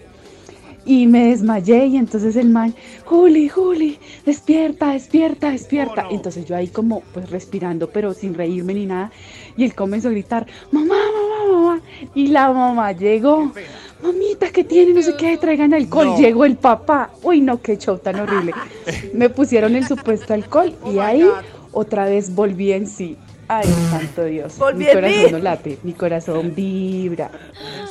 Y 0.85 1.07
me 1.07 1.27
desmayé 1.29 1.85
y 1.85 1.97
entonces 1.97 2.35
el 2.35 2.49
man, 2.49 2.75
Juli, 3.05 3.47
Juli, 3.47 3.99
despierta, 4.25 4.91
despierta, 4.91 5.49
despierta. 5.51 6.05
Oh, 6.07 6.09
no. 6.09 6.15
Entonces 6.15 6.45
yo 6.45 6.57
ahí 6.57 6.67
como 6.67 7.01
pues 7.13 7.29
respirando 7.29 7.89
pero 7.89 8.13
sin 8.13 8.33
reírme 8.33 8.73
ni 8.73 8.85
nada. 8.85 9.11
Y 9.55 9.63
él 9.63 9.75
comenzó 9.75 10.09
a 10.09 10.11
gritar, 10.11 10.45
mamá, 10.71 10.95
mamá, 10.95 11.53
mamá. 11.53 11.81
Y 12.13 12.27
la 12.27 12.51
mamá 12.51 12.91
llegó, 12.91 13.53
mamita, 14.01 14.49
¿qué 14.51 14.65
tiene? 14.65 14.93
No 14.93 15.01
sé 15.01 15.15
qué, 15.15 15.37
traigan 15.37 15.73
alcohol. 15.73 16.07
No. 16.07 16.17
Llegó 16.17 16.43
el 16.43 16.57
papá. 16.57 17.11
Uy, 17.21 17.39
no, 17.39 17.61
qué 17.61 17.77
show 17.77 17.97
tan 17.97 18.19
horrible. 18.19 18.53
Me 19.13 19.29
pusieron 19.29 19.75
el 19.77 19.87
supuesto 19.87 20.33
alcohol 20.33 20.73
y 20.91 20.99
ahí 20.99 21.25
otra 21.71 22.05
vez 22.05 22.35
volví 22.35 22.73
en 22.73 22.87
sí. 22.87 23.17
Ay, 23.47 23.67
santo 23.89 24.23
Dios. 24.25 24.57
Volví 24.57 24.85
mi 24.85 24.91
corazón 24.93 25.31
no 25.31 25.37
late, 25.39 25.77
mi 25.83 25.93
corazón 25.93 26.55
vibra. 26.55 27.29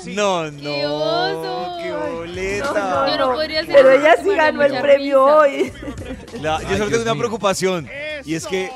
No, 0.06 0.50
no. 0.50 0.60
¡Qué 0.60 0.86
oso! 0.86 1.78
¡Qué 1.82 1.90
No, 1.90 2.12
boleta! 2.16 2.72
no, 2.74 3.16
no 3.16 3.32
no. 3.32 3.38
Pero 3.66 3.90
ella 3.90 4.14
sí 4.22 4.34
ganó 4.34 4.62
el 4.62 4.80
premio 4.80 5.26
risa. 5.26 5.36
hoy. 5.38 5.72
La- 6.40 6.60
yo 6.62 6.68
Ay, 6.68 6.76
solo 6.76 6.76
Dios 6.76 6.90
tengo 6.90 7.02
una 7.02 7.12
mío. 7.14 7.18
preocupación. 7.20 7.88
Y 8.24 8.34
es 8.34 8.46
que 8.46 8.70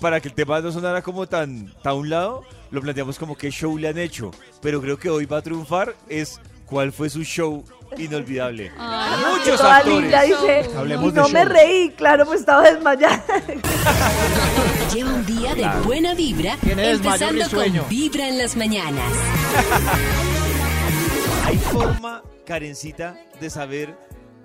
para 0.00 0.20
que 0.20 0.28
el 0.28 0.34
tema 0.34 0.60
no 0.60 0.72
sonara 0.72 1.02
como 1.02 1.26
tan, 1.26 1.72
tan 1.82 1.90
a 1.92 1.94
un 1.94 2.08
lado, 2.08 2.44
lo 2.70 2.80
planteamos 2.80 3.18
como 3.18 3.36
qué 3.36 3.50
show 3.50 3.76
le 3.76 3.88
han 3.88 3.98
hecho, 3.98 4.30
pero 4.62 4.80
creo 4.80 4.96
que 4.98 5.10
hoy 5.10 5.26
va 5.26 5.38
a 5.38 5.42
triunfar 5.42 5.94
es 6.08 6.40
cuál 6.64 6.92
fue 6.92 7.10
su 7.10 7.22
show 7.24 7.64
inolvidable. 7.96 8.70
Ay, 8.78 9.20
Muchos 9.38 9.60
Toda 9.60 9.76
actores. 9.78 10.00
linda 10.00 10.22
dice, 10.22 10.70
Hablemos 10.76 11.06
y 11.06 11.10
de 11.14 11.20
no 11.20 11.28
me 11.28 11.44
reí, 11.44 11.90
claro, 11.90 12.24
pues 12.26 12.40
estaba 12.40 12.62
desmayada. 12.70 13.22
Lleva 14.94 15.10
un 15.14 15.26
día 15.26 15.54
de 15.54 15.68
buena 15.84 16.14
vibra, 16.14 16.56
empezando 16.62 17.44
con 17.50 17.88
Vibra 17.88 18.28
en 18.28 18.38
las 18.38 18.56
mañanas. 18.56 19.04
¿Hay 21.46 21.56
forma, 21.58 22.22
Karencita, 22.46 23.16
de 23.40 23.50
saber 23.50 23.96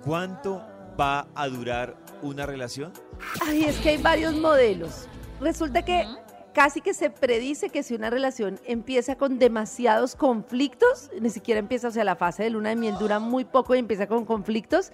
cuánto 0.04 0.62
va 0.98 1.26
a 1.34 1.48
durar 1.48 1.96
una 2.22 2.46
relación? 2.46 2.92
Ay, 3.46 3.64
es 3.64 3.76
que 3.78 3.90
hay 3.90 3.98
varios 3.98 4.34
modelos. 4.34 5.06
Resulta 5.40 5.84
que 5.84 6.04
casi 6.56 6.80
que 6.80 6.94
se 6.94 7.10
predice 7.10 7.68
que 7.68 7.82
si 7.82 7.94
una 7.94 8.08
relación 8.08 8.58
empieza 8.64 9.16
con 9.16 9.38
demasiados 9.38 10.16
conflictos, 10.16 11.10
ni 11.20 11.28
siquiera 11.28 11.58
empieza, 11.58 11.88
o 11.88 11.90
sea, 11.90 12.02
la 12.02 12.16
fase 12.16 12.44
de 12.44 12.48
luna 12.48 12.70
de 12.70 12.76
miel 12.76 12.96
dura 12.98 13.18
muy 13.18 13.44
poco 13.44 13.74
y 13.74 13.78
empieza 13.78 14.06
con 14.06 14.24
conflictos, 14.24 14.90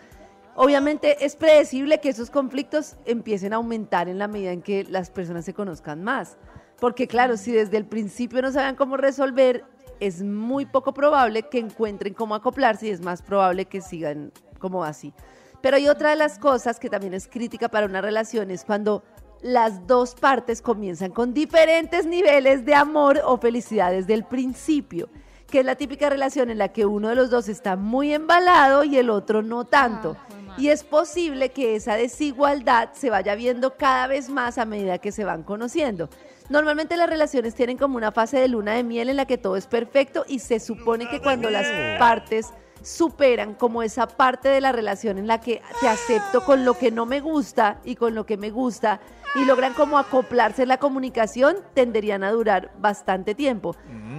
obviamente 0.57 1.25
es 1.25 1.37
predecible 1.37 2.01
que 2.01 2.09
esos 2.09 2.31
conflictos 2.31 2.97
empiecen 3.05 3.53
a 3.53 3.57
aumentar 3.57 4.09
en 4.09 4.19
la 4.19 4.27
medida 4.27 4.51
en 4.51 4.61
que 4.61 4.83
las 4.83 5.13
personas 5.13 5.45
se 5.45 5.55
conozcan 5.55 6.03
más. 6.03 6.37
Porque 6.81 7.07
claro, 7.07 7.37
si 7.37 7.53
desde 7.53 7.77
el 7.77 7.87
principio 7.87 8.43
no 8.43 8.51
saben 8.51 8.75
cómo 8.75 8.97
resolver, 8.97 9.65
es 10.01 10.21
muy 10.21 10.67
poco 10.67 10.93
probable 10.93 11.45
que 11.45 11.61
encuentren 11.61 12.13
cómo 12.13 12.35
acoplarse 12.35 12.89
y 12.89 12.91
es 12.91 13.01
más 13.01 13.23
probable 13.23 13.67
que 13.67 13.83
sigan 13.83 14.33
como 14.59 14.83
así. 14.83 15.15
Pero 15.61 15.77
hay 15.77 15.87
otra 15.87 16.11
de 16.11 16.17
las 16.17 16.41
cosas 16.41 16.81
que 16.81 16.91
también 16.91 17.15
es 17.15 17.29
crítica 17.29 17.69
para 17.69 17.87
una 17.87 18.01
relación, 18.01 18.51
es 18.51 18.65
cuando 18.65 19.05
las 19.43 19.87
dos 19.89 20.15
partes 20.15 20.63
comienzan 20.63 21.11
con 21.11 21.35
diferentes 21.35 22.07
niveles 22.07 22.65
de 22.65 22.75
amor 22.75 23.21
o 23.25 23.37
felicidad 23.37 23.91
desde 23.91 24.15
el 24.15 24.25
principio, 24.25 25.09
que 25.51 25.61
es 25.61 25.67
la 25.67 25.75
típica 25.75 26.09
relación 26.09 26.49
en 26.49 26.59
la 26.59 26.69
que 26.69 26.87
uno 26.87 27.09
de 27.09 27.17
los 27.17 27.29
dos 27.29 27.49
está 27.49 27.77
muy 27.77 28.15
embalado 28.15 28.85
y 28.85 28.97
el 28.97 29.11
otro 29.11 29.43
no 29.43 29.65
tanto. 29.65 30.17
Ah. 30.19 30.55
Y 30.59 30.69
es 30.69 30.85
posible 30.85 31.51
que 31.51 31.75
esa 31.75 31.97
desigualdad 31.97 32.91
se 32.93 33.11
vaya 33.11 33.35
viendo 33.35 33.77
cada 33.77 34.07
vez 34.07 34.29
más 34.29 34.59
a 34.59 34.65
medida 34.65 34.99
que 34.99 35.11
se 35.13 35.25
van 35.25 35.43
conociendo. 35.43 36.09
Normalmente 36.49 36.97
las 36.97 37.09
relaciones 37.09 37.55
tienen 37.55 37.79
como 37.79 37.97
una 37.97 38.13
fase 38.13 38.39
de 38.39 38.49
luna 38.49 38.75
de 38.75 38.85
miel 38.85 39.09
en 39.09 39.17
la 39.17 39.27
que 39.27 39.39
todo 39.39 39.57
es 39.57 39.67
perfecto 39.67 40.25
y 40.29 40.39
se 40.39 40.61
supone 40.61 41.09
que 41.09 41.21
cuando 41.21 41.51
las 41.51 41.67
partes 41.99 42.53
superan 42.83 43.55
como 43.55 43.83
esa 43.83 44.07
parte 44.07 44.49
de 44.49 44.61
la 44.61 44.73
relación 44.73 45.19
en 45.19 45.27
la 45.27 45.41
que 45.41 45.63
te 45.81 45.89
acepto 45.89 46.45
con 46.45 46.65
lo 46.65 46.75
que 46.75 46.91
no 46.91 47.07
me 47.07 47.21
gusta 47.21 47.81
y 47.85 47.97
con 47.97 48.15
lo 48.15 48.27
que 48.27 48.37
me 48.37 48.51
gusta 48.51 49.01
y 49.35 49.45
logran 49.45 49.73
como 49.75 49.99
acoplarse 49.99 50.63
en 50.63 50.69
la 50.69 50.79
comunicación, 50.79 51.57
tenderían 51.75 52.23
a 52.23 52.31
durar 52.31 52.73
bastante 52.79 53.35
tiempo. 53.35 53.75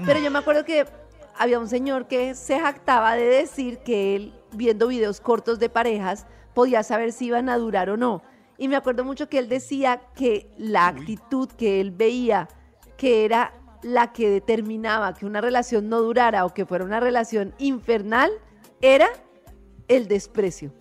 Pero 0.06 0.20
yo 0.20 0.32
me 0.32 0.40
acuerdo 0.40 0.66
que 0.66 0.86
había 1.38 1.60
un 1.60 1.68
señor 1.68 2.08
que 2.08 2.36
se 2.36 2.60
jactaba 2.60 3.16
de 3.16 3.26
decir 3.26 3.80
que 3.80 4.16
él, 4.16 4.34
viendo 4.52 4.88
videos 4.88 5.22
cortos 5.22 5.60
de 5.60 5.70
parejas, 5.70 6.26
podía 6.54 6.84
saber 6.84 7.12
si 7.12 7.26
iban 7.28 7.50
a 7.50 7.58
durar 7.58 7.90
o 7.90 7.98
no. 7.98 8.22
Y 8.58 8.68
me 8.68 8.76
acuerdo 8.76 9.04
mucho 9.04 9.30
que 9.30 9.40
él 9.40 9.50
decía 9.50 10.02
que 10.16 10.50
la 10.58 10.88
actitud 10.88 11.50
que 11.50 11.82
él 11.82 11.92
veía, 11.92 12.48
que 12.98 13.26
era 13.26 13.54
la 13.82 14.14
que 14.14 14.30
determinaba 14.30 15.14
que 15.14 15.26
una 15.26 15.42
relación 15.42 15.90
no 15.90 16.00
durara 16.00 16.46
o 16.46 16.54
que 16.54 16.66
fuera 16.66 16.86
una 16.86 17.00
relación 17.00 17.54
infernal, 17.58 18.32
era 18.84 19.08
el 19.88 20.08
desprecio. 20.08 20.72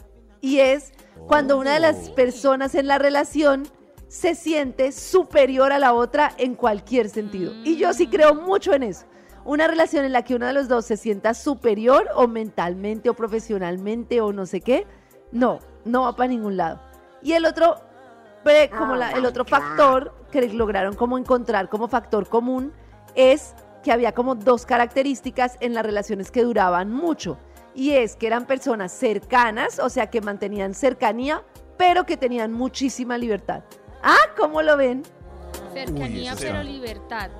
Y 0.40 0.58
es 0.58 0.92
cuando 1.28 1.56
una 1.56 1.74
de 1.74 1.80
las 1.80 2.10
personas 2.10 2.74
en 2.74 2.88
la 2.88 2.98
relación 2.98 3.62
se 4.08 4.34
siente 4.34 4.90
superior 4.92 5.72
a 5.72 5.78
la 5.78 5.94
otra 5.94 6.32
en 6.36 6.54
cualquier 6.56 7.08
sentido. 7.08 7.52
Y 7.64 7.76
yo 7.76 7.92
sí 7.94 8.08
creo 8.08 8.34
mucho 8.34 8.74
en 8.74 8.82
eso. 8.82 9.06
Una 9.44 9.66
relación 9.68 10.04
en 10.04 10.12
la 10.12 10.22
que 10.22 10.34
uno 10.34 10.46
de 10.46 10.52
los 10.52 10.68
dos 10.68 10.84
se 10.84 10.96
sienta 10.96 11.32
superior 11.34 12.08
o 12.16 12.26
mentalmente 12.28 13.08
o 13.08 13.14
profesionalmente 13.14 14.20
o 14.20 14.32
no 14.32 14.46
sé 14.46 14.60
qué, 14.60 14.86
no, 15.30 15.60
no 15.84 16.02
va 16.02 16.16
para 16.16 16.28
ningún 16.28 16.56
lado. 16.56 16.80
Y 17.22 17.32
el 17.32 17.44
otro, 17.46 17.76
como 18.76 18.96
la- 18.96 19.12
el 19.12 19.24
otro 19.26 19.44
factor 19.44 20.12
que 20.32 20.42
lograron 20.48 20.94
como 20.96 21.16
encontrar 21.18 21.68
como 21.68 21.86
factor 21.88 22.28
común 22.28 22.72
es 23.14 23.54
que 23.84 23.92
había 23.92 24.12
como 24.12 24.34
dos 24.34 24.66
características 24.66 25.56
en 25.60 25.74
las 25.74 25.84
relaciones 25.86 26.30
que 26.30 26.42
duraban 26.42 26.90
mucho. 26.92 27.38
Y 27.74 27.90
es 27.92 28.16
que 28.16 28.26
eran 28.26 28.46
personas 28.46 28.92
cercanas, 28.92 29.78
o 29.78 29.88
sea, 29.88 30.08
que 30.10 30.20
mantenían 30.20 30.74
cercanía, 30.74 31.42
pero 31.78 32.04
que 32.04 32.16
tenían 32.16 32.52
muchísima 32.52 33.16
libertad. 33.18 33.62
Ah, 34.02 34.16
¿cómo 34.36 34.62
lo 34.62 34.76
ven? 34.76 35.02
Cercanía, 35.72 36.34
pero 36.38 36.62
libertad. 36.62 37.30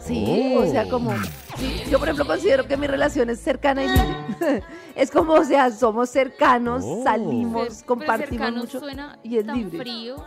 Sí, 0.00 0.54
o 0.56 0.64
sea, 0.70 0.88
como... 0.88 1.12
sí, 1.58 1.82
yo, 1.90 1.98
por 1.98 2.08
ejemplo, 2.08 2.26
considero 2.26 2.66
que 2.66 2.76
mi 2.76 2.86
relación 2.86 3.30
es 3.30 3.40
cercana 3.40 3.84
y 3.84 3.88
libre. 3.88 4.62
es 4.94 5.10
como, 5.10 5.34
o 5.34 5.44
sea, 5.44 5.70
somos 5.70 6.08
cercanos, 6.10 6.82
Oh. 6.86 7.02
salimos, 7.02 7.82
compartimos 7.82 8.46
pero 8.48 8.56
mucho 8.60 8.78
suena 8.80 9.18
y 9.22 9.38
es 9.38 9.46
tan 9.46 9.56
libre. 9.56 9.78
frío. 9.80 10.24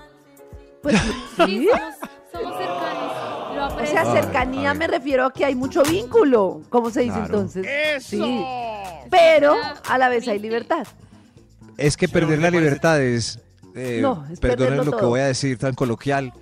Pues 0.82 0.96
Sí, 1.46 1.46
sí. 1.46 1.70
somos, 1.72 1.96
somos 2.32 2.58
cercanos. 2.58 3.56
Lo 3.56 3.84
O 3.84 3.86
sea, 3.86 4.06
cercanía 4.14 4.72
ay. 4.72 4.78
me 4.78 4.88
refiero 4.88 5.26
a 5.26 5.32
que 5.34 5.46
hay 5.46 5.56
mucho 5.56 5.84
vínculo, 5.84 6.62
¿cómo 6.70 6.90
se 6.90 7.02
dice 7.02 7.14
Claro. 7.16 7.26
entonces? 7.34 7.66
¡Eso! 7.68 8.24
Sí. 8.26 8.46
Pero 9.12 9.56
a 9.88 9.98
la 9.98 10.10
vez 10.10 10.28
hay 10.28 10.40
libertad. 10.40 10.88
Es 11.78 11.96
que 11.98 12.08
perder 12.08 12.40
la 12.40 12.50
libertad 12.50 13.02
es, 13.02 13.40
eh, 13.76 14.00
No, 14.02 14.26
es 14.32 14.40
perdonen 14.40 14.86
lo 14.86 14.96
que 14.98 15.06
voy 15.06 15.20
a 15.20 15.26
decir 15.28 15.58
tan 15.58 15.74
coloquial, 15.76 16.34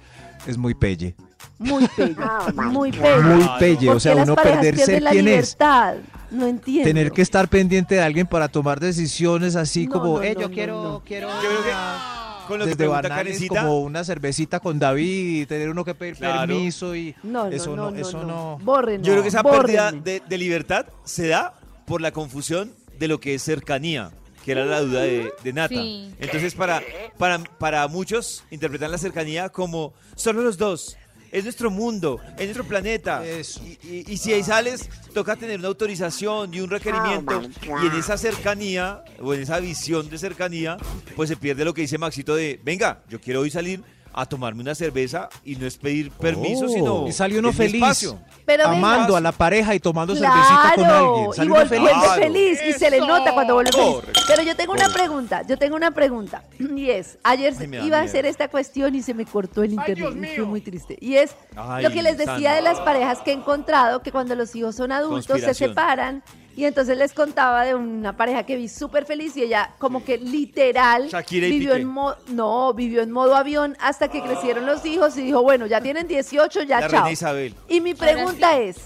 es 0.47 0.57
muy 0.57 0.73
pelle. 0.73 1.15
Muy 1.57 1.87
pelle, 1.89 2.15
muy 2.55 2.91
pelle. 2.91 3.19
Muy 3.21 3.49
pelle, 3.59 3.89
o 3.89 3.93
¿Por 3.93 4.01
sea, 4.01 4.15
uno 4.15 4.35
perder 4.35 4.77
ser 4.77 5.03
quien 5.03 5.27
es. 5.27 5.33
libertad? 5.35 5.95
No 6.31 6.45
entiendo. 6.47 6.83
Tener 6.87 7.11
que 7.11 7.21
estar 7.21 7.47
pendiente 7.47 7.95
de 7.95 8.01
alguien 8.01 8.27
para 8.27 8.47
tomar 8.47 8.79
decisiones 8.79 9.55
así 9.55 9.87
No, 9.87 9.93
como, 9.93 10.17
no, 10.17 10.23
eh, 10.23 10.33
no, 10.35 10.41
yo 10.41 10.47
no, 10.47 10.53
quiero, 10.53 10.83
no. 10.83 11.03
quiero 11.03 11.27
Yo 11.27 11.39
creo 11.49 11.63
que 11.63 11.69
una- 11.69 12.19
con 12.47 12.59
lo 12.59 12.65
que 12.65 12.69
desde 12.71 12.77
pregunta 12.77 13.01
banales 13.09 13.25
Karencita, 13.25 13.61
como 13.61 13.79
una 13.81 14.03
cervecita 14.03 14.59
con 14.59 14.79
David 14.79 15.41
y 15.41 15.45
tener 15.45 15.69
uno 15.69 15.83
que 15.85 15.93
pedir 15.95 16.15
Claro. 16.15 16.47
permiso 16.47 16.95
y 16.95 17.15
No, 17.23 17.45
no, 17.45 17.51
eso 17.51 17.75
no, 17.75 17.91
no, 17.91 17.97
eso 17.97 18.23
no. 18.23 18.57
Yo 19.01 19.11
creo 19.13 19.21
que 19.21 19.27
esa 19.29 19.43
pérdida 19.43 19.91
de 19.91 20.37
libertad 20.37 20.85
se 21.03 21.27
da 21.27 21.53
por 21.89 21.99
la 22.01 22.11
confusión 22.13 22.73
de 22.99 23.07
lo 23.09 23.19
que 23.19 23.33
es 23.35 23.41
cercanía, 23.43 24.11
que 24.45 24.51
era 24.53 24.63
la 24.65 24.79
duda 24.81 25.01
de, 25.01 25.33
de 25.43 25.53
Nata. 25.53 25.73
Sí. 25.75 26.13
Entonces, 26.19 26.53
para, 26.53 26.81
para, 27.17 27.39
para 27.39 27.85
muchos, 27.89 28.43
interpretan 28.51 28.91
la 28.91 28.97
cercanía 28.97 29.49
como 29.49 29.93
solo 30.15 30.41
los 30.43 30.57
dos. 30.57 30.95
Es 31.31 31.43
nuestro 31.43 31.69
mundo, 31.69 32.19
es 32.37 32.45
nuestro 32.45 32.63
planeta. 32.63 33.23
Eso. 33.25 33.61
Y, 33.63 33.77
y- 33.87 34.05
y 34.07 34.17
si 34.17 34.33
ahí 34.33 34.43
sales, 34.43 34.89
toca 35.13 35.35
tener 35.35 35.59
una 35.59 35.67
autorización 35.67 36.51
y 36.53 36.59
un 36.61 36.69
requerimiento. 36.71 37.41
y 37.83 37.85
en 37.87 37.93
esa 37.93 38.17
cercanía, 38.17 39.03
o 39.19 39.33
en 39.35 39.41
esa 39.41 39.59
visión 39.59 40.09
de 40.09 40.17
cercanía, 40.17 40.77
pues 41.15 41.29
se 41.29 41.37
pierde 41.37 41.65
lo 41.65 41.73
que 41.73 41.81
dice 41.81 41.97
Maxito 41.99 42.35
de, 42.35 42.59
venga, 42.63 43.03
yo 43.09 43.19
quiero 43.21 43.41
hoy 43.41 43.51
salir 43.51 43.83
a 44.13 44.25
tomarme 44.25 44.61
una 44.61 44.75
cerveza 44.75 45.29
y 45.45 45.55
no 45.55 45.65
es 45.67 45.77
pedir 45.77 46.11
permiso, 46.11 46.65
Oh. 46.65 46.69
sino... 46.69 47.07
Y 47.07 47.11
sale 47.11 47.37
uno 47.39 47.53
feliz. 47.53 47.75
espacio. 47.75 48.19
Pero 48.45 48.65
Amando 48.65 49.15
a 49.15 49.21
la 49.21 49.31
pareja 49.31 49.75
y 49.75 49.79
tomando 49.79 50.15
cervecita 50.15 50.71
con 50.75 50.83
Claro, 50.83 51.09
alguien. 51.15 51.29
y 51.31 51.33
Sale 51.35 51.51
uno 51.51 51.59
vol- 51.61 51.67
feliz. 51.67 51.89
Claro. 51.89 52.21
feliz 52.21 52.59
y 52.67 52.73
se 52.73 52.89
le 52.89 52.99
nota 52.99 53.33
cuando 53.33 53.53
vuelve 53.53 53.71
feliz. 53.71 53.95
Pero 54.27 54.41
yo 54.43 54.55
tengo 54.55 54.73
una 54.73 54.89
pregunta, 54.89 55.41
yo 55.47 55.57
tengo 55.57 55.75
una 55.75 55.91
pregunta 55.91 56.43
y 56.59 56.89
es, 56.89 57.17
ayer 57.23 57.53
Ay, 57.59 57.65
iba 57.67 57.77
a 57.77 57.81
miedo. 57.83 57.95
hacer 57.97 58.25
esta 58.25 58.47
cuestión 58.47 58.95
y 58.95 59.01
se 59.03 59.13
me 59.13 59.25
cortó 59.25 59.63
el 59.63 59.73
internet 59.73 59.95
Dios 59.97 60.15
y 60.33 60.35
fue 60.37 60.45
muy 60.45 60.61
triste. 60.61 60.97
Y 60.99 61.15
es 61.15 61.35
Ay, 61.55 61.83
lo 61.83 61.91
que 61.91 62.01
les 62.01 62.17
decía 62.17 62.33
Sandra. 62.33 62.55
de 62.55 62.61
las 62.63 62.79
parejas 62.79 63.19
que 63.19 63.31
he 63.31 63.33
encontrado, 63.35 64.01
que 64.01 64.11
cuando 64.11 64.35
los 64.35 64.55
hijos 64.55 64.75
son 64.75 64.91
adultos 64.91 65.39
se 65.41 65.53
separan 65.53 66.23
y 66.55 66.65
entonces 66.65 66.97
les 66.97 67.13
contaba 67.13 67.63
de 67.65 67.75
una 67.75 68.17
pareja 68.17 68.43
que 68.43 68.55
vi 68.57 68.67
súper 68.67 69.05
feliz 69.05 69.35
y 69.37 69.43
ella 69.43 69.73
como 69.77 70.03
que 70.03 70.17
literal 70.17 71.07
Shakira 71.07 71.47
y 71.47 71.51
vivió 71.51 71.69
Piqué. 71.71 71.81
en 71.81 71.87
modo, 71.87 72.17
no, 72.27 72.73
vivió 72.73 73.01
en 73.01 73.11
modo 73.11 73.35
avión 73.35 73.77
hasta 73.79 74.09
que 74.09 74.21
crecieron 74.21 74.65
los 74.65 74.85
hijos 74.85 75.15
y 75.17 75.21
dijo, 75.21 75.41
bueno, 75.41 75.67
ya 75.67 75.79
tienen 75.81 76.07
18, 76.07 76.63
ya 76.63 76.81
La 76.81 76.87
chao. 76.87 76.91
reina 76.99 77.11
Isabel. 77.11 77.55
Y 77.69 77.79
mi 77.81 77.93
pregunta 77.93 78.57
es, 78.59 78.77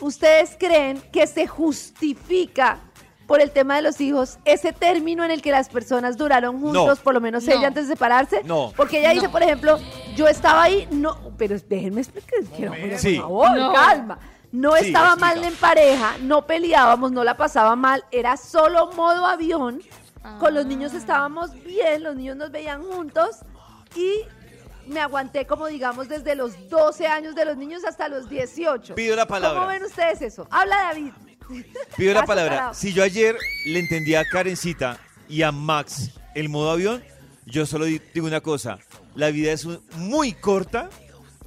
¿ustedes 0.00 0.56
creen 0.58 1.02
que 1.12 1.26
se 1.26 1.46
justifica 1.46 2.78
por 3.26 3.42
el 3.42 3.50
tema 3.50 3.76
de 3.76 3.82
los 3.82 4.00
hijos 4.00 4.38
ese 4.46 4.72
término 4.72 5.22
en 5.22 5.30
el 5.30 5.42
que 5.42 5.50
las 5.50 5.68
personas 5.68 6.16
duraron 6.16 6.60
juntos, 6.62 6.98
No. 6.98 7.04
por 7.04 7.12
lo 7.12 7.20
menos 7.20 7.44
No. 7.44 7.52
ella 7.52 7.66
antes 7.68 7.86
de 7.88 7.94
separarse? 7.94 8.42
No. 8.44 8.72
Porque 8.74 9.00
ella 9.00 9.10
dice, 9.10 9.28
por 9.28 9.42
ejemplo, 9.42 9.78
yo 10.16 10.26
estaba 10.28 10.62
ahí, 10.62 10.88
no, 10.90 11.32
pero 11.36 11.56
déjenme 11.68 12.00
explicar, 12.00 12.38
quiero, 12.56 12.72
por 12.72 12.98
Sí. 12.98 13.16
favor, 13.16 13.54
No. 13.58 13.72
calma. 13.74 14.18
No 14.52 14.74
Sí, 14.76 14.86
estaba 14.86 15.14
mal 15.16 15.42
en 15.44 15.54
pareja, 15.56 16.16
no 16.22 16.46
peleábamos, 16.46 17.12
no 17.12 17.22
la 17.24 17.36
pasaba 17.36 17.76
mal, 17.76 18.04
era 18.10 18.36
solo 18.36 18.90
modo 18.92 19.26
avión. 19.26 19.82
Con 20.40 20.54
los 20.54 20.66
niños 20.66 20.94
estábamos 20.94 21.52
bien, 21.64 22.02
los 22.02 22.14
niños 22.16 22.36
nos 22.36 22.50
veían 22.50 22.82
juntos 22.82 23.36
y 23.94 24.20
me 24.86 25.00
aguanté 25.00 25.46
como 25.46 25.66
digamos 25.68 26.08
desde 26.08 26.34
los 26.34 26.68
12 26.68 27.06
años 27.06 27.34
de 27.34 27.44
los 27.44 27.56
niños 27.56 27.84
hasta 27.84 28.08
los 28.08 28.28
18. 28.28 28.94
Pido 28.94 29.16
la 29.16 29.26
palabra. 29.26 29.58
¿Cómo 29.60 29.70
ven 29.70 29.84
ustedes 29.84 30.20
eso? 30.22 30.46
Habla 30.50 30.76
David. 30.76 31.12
Pido 31.96 32.12
la 32.14 32.24
palabra. 32.24 32.52
parado. 32.56 32.74
Si 32.74 32.92
yo 32.92 33.02
ayer 33.02 33.36
le 33.66 33.78
entendí 33.78 34.14
a 34.14 34.24
Karencita 34.24 34.98
y 35.28 35.42
a 35.42 35.52
Max 35.52 36.10
el 36.34 36.48
modo 36.48 36.70
avión, 36.72 37.02
yo 37.46 37.64
solo 37.64 37.84
di- 37.86 38.00
digo 38.12 38.26
una 38.26 38.40
cosa. 38.40 38.78
La 39.14 39.30
vida 39.30 39.52
es 39.52 39.66
muy 39.96 40.32
corta 40.32 40.90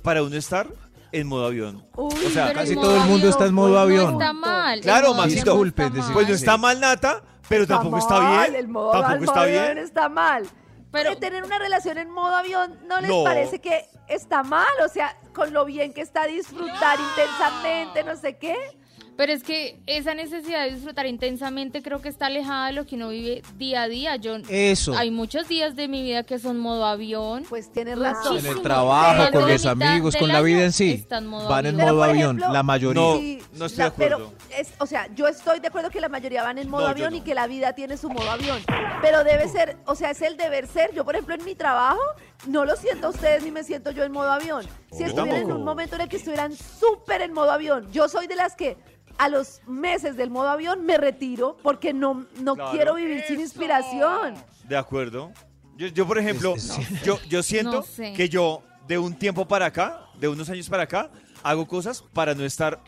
para 0.01 0.23
uno 0.23 0.35
estar 0.37 0.67
en 1.11 1.27
modo 1.27 1.45
avión. 1.47 1.85
Uy, 1.95 2.13
O 2.25 2.29
sea, 2.29 2.53
casi 2.53 2.75
todo 2.75 2.95
el 2.95 3.03
mundo 3.03 3.27
está 3.29 3.45
en 3.45 3.53
modo 3.53 3.69
no 3.73 3.79
avión. 3.79 4.13
está 4.13 4.33
mal. 4.33 4.77
el 4.77 4.81
Claro, 4.81 5.13
Maxito. 5.13 5.55
no 5.55 6.13
Pues 6.13 6.27
no 6.29 6.33
está 6.35 6.57
mal 6.57 6.79
nata, 6.79 7.21
pero 7.49 7.63
Está 7.63 7.75
tampoco 7.75 7.97
está 7.97 8.19
mal, 8.21 8.49
bien. 8.51 8.55
El 8.61 8.67
modo, 8.67 8.91
Tampoco 8.91 9.13
el 9.15 9.23
está 9.23 9.35
modo 9.35 9.45
bien. 9.47 9.59
avión 9.63 9.77
está 9.79 10.09
mal. 10.09 10.43
Pero- 10.91 11.09
Pero 11.11 11.17
tener 11.19 11.43
una 11.43 11.57
relación 11.57 11.97
en 11.97 12.09
modo 12.09 12.35
avión, 12.35 12.77
¿no 12.87 12.99
les 12.99 13.09
No. 13.09 13.23
parece 13.23 13.59
que 13.59 13.85
está 14.09 14.43
mal? 14.43 14.67
O 14.85 14.89
sea, 14.89 15.15
con 15.33 15.53
lo 15.53 15.63
bien 15.65 15.93
que 15.93 16.01
está 16.01 16.25
disfrutar 16.27 16.97
intensamente, 16.99 18.03
no 18.03 18.15
sé 18.17 18.37
qué. 18.37 18.55
Pero 19.21 19.33
es 19.33 19.43
que 19.43 19.79
esa 19.85 20.15
necesidad 20.15 20.63
de 20.65 20.71
disfrutar 20.73 21.05
intensamente 21.05 21.83
creo 21.83 22.01
que 22.01 22.09
está 22.09 22.25
alejada 22.25 22.65
de 22.65 22.73
lo 22.73 22.87
que 22.87 22.95
uno 22.95 23.09
vive 23.09 23.43
día 23.55 23.83
a 23.83 23.87
día. 23.87 24.15
Yo 24.15 24.37
Eso. 24.49 24.97
hay 24.97 25.11
muchos 25.11 25.47
días 25.47 25.75
de 25.75 25.87
mi 25.87 26.01
vida 26.01 26.23
que 26.23 26.39
son 26.39 26.57
modo 26.57 26.87
avión. 26.87 27.43
Pues 27.47 27.71
tienes 27.71 27.99
razón. 27.99 28.39
En 28.39 28.47
el 28.47 28.63
trabajo, 28.63 29.25
Pero 29.29 29.41
con 29.41 29.51
los 29.51 29.65
amigos, 29.67 30.15
con 30.15 30.27
la 30.29 30.41
vida 30.41 30.63
en 30.63 30.71
sí. 30.71 31.05
en 31.07 31.27
modo 31.27 31.47
Van 31.47 31.67
en. 31.67 31.77
Pero, 31.77 31.89
modo 31.93 32.03
avión, 32.03 32.37
ejemplo, 32.37 32.51
la 32.51 32.63
mayoría. 32.63 32.99
No, 32.99 33.19
no 33.59 33.65
estoy 33.67 33.77
de 33.77 33.83
la- 33.83 33.93
pero 33.95 34.15
acuerdo. 34.15 34.33
es, 34.57 34.73
o 34.79 34.87
sea, 34.87 35.07
yo 35.13 35.27
estoy 35.27 35.59
de 35.59 35.67
acuerdo 35.67 35.91
que 35.91 36.01
la 36.01 36.09
mayoría 36.09 36.41
van 36.41 36.57
en 36.57 36.67
modo 36.67 36.85
No, 36.85 36.87
avión 36.89 37.11
no. 37.11 37.17
y 37.17 37.21
que 37.21 37.35
la 37.35 37.45
vida 37.45 37.73
tiene 37.73 37.97
su 37.97 38.09
modo 38.09 38.27
avión. 38.31 38.57
Pero 39.03 39.23
debe 39.23 39.47
ser, 39.49 39.77
o 39.85 39.93
sea, 39.93 40.09
es 40.09 40.21
el 40.23 40.35
deber 40.35 40.65
ser. 40.65 40.95
Yo, 40.95 41.05
por 41.05 41.13
ejemplo, 41.13 41.35
en 41.35 41.45
mi 41.45 41.53
trabajo, 41.53 42.01
no 42.47 42.65
lo 42.65 42.75
siento 42.75 43.05
a 43.05 43.09
ustedes 43.11 43.43
ni 43.43 43.51
me 43.51 43.63
siento 43.63 43.91
yo 43.91 44.03
en 44.03 44.13
modo 44.13 44.31
avión. 44.31 44.65
Si 44.91 45.03
estuvieran 45.03 45.43
en 45.43 45.51
un 45.51 45.63
momento 45.63 45.93
en 45.93 46.01
el 46.01 46.09
que 46.09 46.17
estuvieran 46.17 46.53
súper 46.55 47.21
en 47.21 47.33
modo 47.33 47.51
avión, 47.51 47.87
yo 47.91 48.09
soy 48.09 48.25
de 48.25 48.35
las 48.35 48.55
que 48.55 48.77
a 49.17 49.29
los 49.29 49.61
meses 49.67 50.15
del 50.17 50.29
modo 50.29 50.49
avión 50.49 50.85
me 50.85 50.97
retiro 50.97 51.57
porque 51.63 51.93
no, 51.93 52.25
no 52.39 52.55
Claro. 52.55 52.71
quiero 52.71 52.93
vivir 52.95 53.23
sin 53.27 53.39
inspiración. 53.39 54.35
De 54.67 54.77
acuerdo. 54.77 55.31
Yo, 55.77 55.87
yo, 55.87 56.05
por 56.07 56.17
ejemplo, 56.19 56.55
Es- 56.55 56.77
es- 56.77 57.03
yo, 57.03 57.19
yo 57.29 57.41
siento 57.43 57.71
No 57.77 57.81
sé. 57.83 58.13
que 58.13 58.29
yo, 58.29 58.61
de 58.87 58.97
un 58.97 59.15
tiempo 59.15 59.47
para 59.47 59.67
acá, 59.67 60.01
de 60.19 60.27
unos 60.27 60.49
años 60.49 60.69
para 60.69 60.83
acá, 60.83 61.09
hago 61.43 61.67
cosas 61.67 62.03
para 62.13 62.33
no 62.35 62.43
estar 62.45 62.83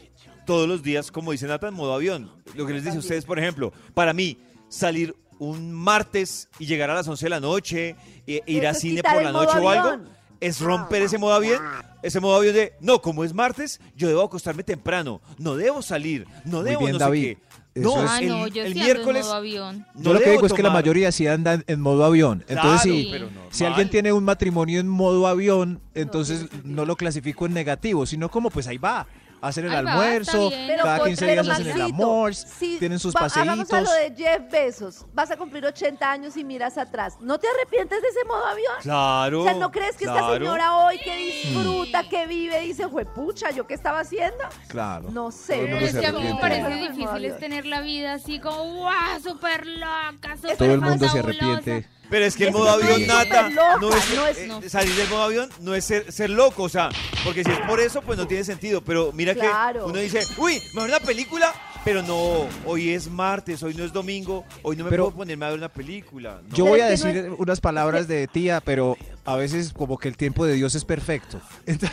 todos 0.46 0.68
los 0.68 0.84
días, 0.84 1.12
como 1.12 1.32
dice 1.32 1.48
Nata, 1.48 1.70
en 1.70 1.74
modo 1.74 1.94
avión. 1.94 2.32
Lo 2.56 2.66
que 2.68 2.74
les 2.74 2.84
dice 2.84 2.98
a 2.98 3.00
ustedes, 3.00 3.26
por 3.26 3.40
ejemplo, 3.40 3.72
para 3.94 4.14
mí, 4.14 4.38
salir 4.70 5.16
un 5.40 5.72
martes 5.74 6.50
y 6.60 6.66
llegar 6.68 6.90
a 6.90 6.94
las 6.94 7.08
11 7.08 7.26
de 7.26 7.30
la 7.30 7.40
noche, 7.40 7.96
e 8.28 8.42
ir 8.46 8.64
Eso 8.64 8.70
a 8.70 8.74
cine 8.74 9.02
por 9.04 9.24
la 9.24 9.32
noche 9.32 9.58
o 9.58 9.70
algo. 9.70 10.04
Es 10.46 10.60
romper 10.62 11.02
ese 11.04 11.18
modo 11.18 11.34
avión, 11.34 11.60
ese 12.02 12.20
modo 12.20 12.36
avión 12.38 12.54
de, 12.56 12.74
no, 12.82 13.02
como 13.02 13.24
es 13.24 13.34
martes, 13.34 13.80
yo 13.96 14.08
debo 14.08 14.22
acostarme 14.24 14.64
temprano, 14.64 15.22
no 15.38 15.56
debo 15.56 15.82
salir, 15.82 16.28
no 16.46 16.64
debo 16.64 16.82
bien, 16.82 16.94
no 16.94 17.00
David. 17.00 17.22
sé 17.22 17.36
qué. 17.36 17.54
Eso 17.76 17.96
No, 17.96 18.04
es- 18.04 18.12
Ah, 18.12 18.20
el, 18.22 18.28
no, 18.30 18.48
yo 18.48 18.64
el 18.64 18.74
sí 18.74 18.80
ando 18.80 18.86
miércoles 18.94 19.22
en 19.22 19.28
modo 19.28 19.36
avión. 19.36 19.88
no 19.96 20.02
Yo 20.04 20.14
lo 20.14 20.20
que 20.20 20.30
digo 20.30 20.46
es 20.46 20.54
que 20.54 20.62
la 20.62 20.70
mayoría 20.70 21.12
sí 21.12 21.26
andan 21.26 21.64
en 21.66 21.82
modo 21.82 22.04
avión. 22.06 22.46
Entonces, 22.48 22.82
Claro, 22.84 22.98
sí, 22.98 23.08
pero 23.12 23.28
si 23.50 23.64
normal. 23.64 23.68
alguien 23.68 23.90
tiene 23.90 24.14
un 24.14 24.24
matrimonio 24.24 24.80
en 24.80 24.88
modo 24.88 25.26
avión, 25.28 25.82
entonces 25.96 26.46
no 26.64 26.86
lo 26.86 26.96
clasifico 26.96 27.48
en 27.48 27.54
negativo, 27.54 28.06
sino 28.06 28.30
como 28.30 28.52
pues 28.52 28.68
ahí 28.68 28.78
va. 28.78 29.08
Hacen 29.44 29.66
el 29.66 29.74
almuerzo. 29.76 30.50
Pero 30.68 30.84
cada 30.84 30.98
con- 31.00 31.08
15 31.10 31.26
pero, 31.26 31.44
días 31.44 31.60
hacen 31.60 31.68
el 31.76 31.82
amor, 31.82 32.34
si 32.34 32.78
tienen 32.80 32.98
sus 33.00 33.14
va- 33.14 33.26
Hagamos 33.26 33.68
a 33.72 33.82
paseitos. 33.84 33.84
lo 33.84 33.92
de 33.94 34.14
Jeff 34.16 34.52
Bezos. 34.52 35.06
Vas 35.14 35.32
a 35.32 35.38
cumplir 35.38 35.66
80 35.66 36.10
años 36.12 36.38
y 36.38 36.44
miras 36.44 36.78
atrás. 36.78 37.18
¿No 37.20 37.38
te 37.38 37.48
arrepientes 37.48 38.02
de 38.02 38.08
ese 38.08 38.24
modo 38.26 38.46
avión? 38.46 38.74
Claro. 38.82 39.42
O 39.42 39.44
sea, 39.44 39.54
¿no 39.56 39.70
crees 39.72 39.98
que 39.98 40.06
esta 40.06 40.34
señora 40.34 40.78
hoy 40.78 40.98
que 41.00 41.16
disfruta, 41.18 42.08
que 42.08 42.26
vive, 42.26 42.60
dice, 42.62 42.88
pucha, 43.14 43.52
¿yo 43.52 43.68
qué 43.68 43.74
estaba 43.74 44.00
haciendo? 44.00 44.44
Claro. 44.68 45.10
No 45.12 45.30
sé. 45.32 45.58
Mundo 45.58 45.86
es 45.86 45.96
que 45.98 46.08
a 46.08 46.12
mí 46.14 46.24
me 46.24 46.36
parece 46.40 46.76
difícil 46.90 47.26
es 47.26 47.38
tener 47.38 47.66
la 47.66 47.82
vida 47.82 48.14
así 48.14 48.40
como, 48.40 48.64
¡guau! 48.64 49.20
Súper 49.22 49.68
loca, 49.68 50.36
súper 50.38 50.58
Todo 50.58 50.74
el 50.74 50.82
mundo 50.82 51.08
se 51.10 51.22
fabulosa". 51.22 51.46
arrepiente. 51.46 51.90
Pero 52.14 52.26
es 52.26 52.36
que 52.36 52.46
el 52.46 52.52
modo 52.54 52.70
avión, 52.70 53.08
Nata, 53.08 53.50
loca, 53.50 53.78
no 53.82 53.90
es, 53.90 54.16
no 54.16 54.28
es- 54.28 54.38
eh, 54.38 54.46
no. 54.48 54.62
salir 54.70 54.94
del 54.94 55.10
modo 55.10 55.24
avión 55.24 55.50
no 55.62 55.74
es 55.74 55.84
ser, 55.84 56.12
ser 56.12 56.30
loco, 56.30 56.62
o 56.62 56.70
sea, 56.70 56.90
porque 57.24 57.44
si 57.44 57.50
es 57.50 57.60
por 57.62 57.80
eso, 57.80 58.04
pues 58.04 58.20
no 58.20 58.28
tiene 58.28 58.44
sentido. 58.44 58.82
Pero 58.84 59.12
mira 59.14 59.34
Claro. 59.34 59.86
que 59.86 59.92
uno 59.92 60.00
dice, 60.00 60.22
uy, 60.38 60.62
mejor 60.76 60.90
una 60.90 61.00
película, 61.00 61.52
pero 61.84 62.04
no, 62.04 62.48
hoy 62.68 62.92
es 62.92 63.10
martes, 63.10 63.64
hoy 63.64 63.74
no 63.74 63.84
es 63.84 63.92
domingo, 63.92 64.46
hoy 64.62 64.76
no 64.76 64.84
me 64.84 64.92
Pero- 64.92 65.06
puedo 65.06 65.18
ponerme 65.18 65.46
a 65.46 65.50
ver 65.50 65.58
una 65.58 65.70
película. 65.70 66.40
no. 66.48 66.56
Yo 66.56 66.66
voy 66.66 66.82
a 66.82 66.84
no 66.84 66.90
decir 66.92 67.32
unas 67.36 67.60
palabras 67.60 68.08
de 68.08 68.28
tía, 68.28 68.62
pero 68.64 68.96
a 69.26 69.36
veces 69.36 69.74
como 69.74 69.98
que 69.98 70.08
el 70.08 70.16
tiempo 70.16 70.46
de 70.46 70.54
Dios 70.54 70.76
es 70.76 70.86
perfecto. 70.86 71.42
Ent- 71.66 71.90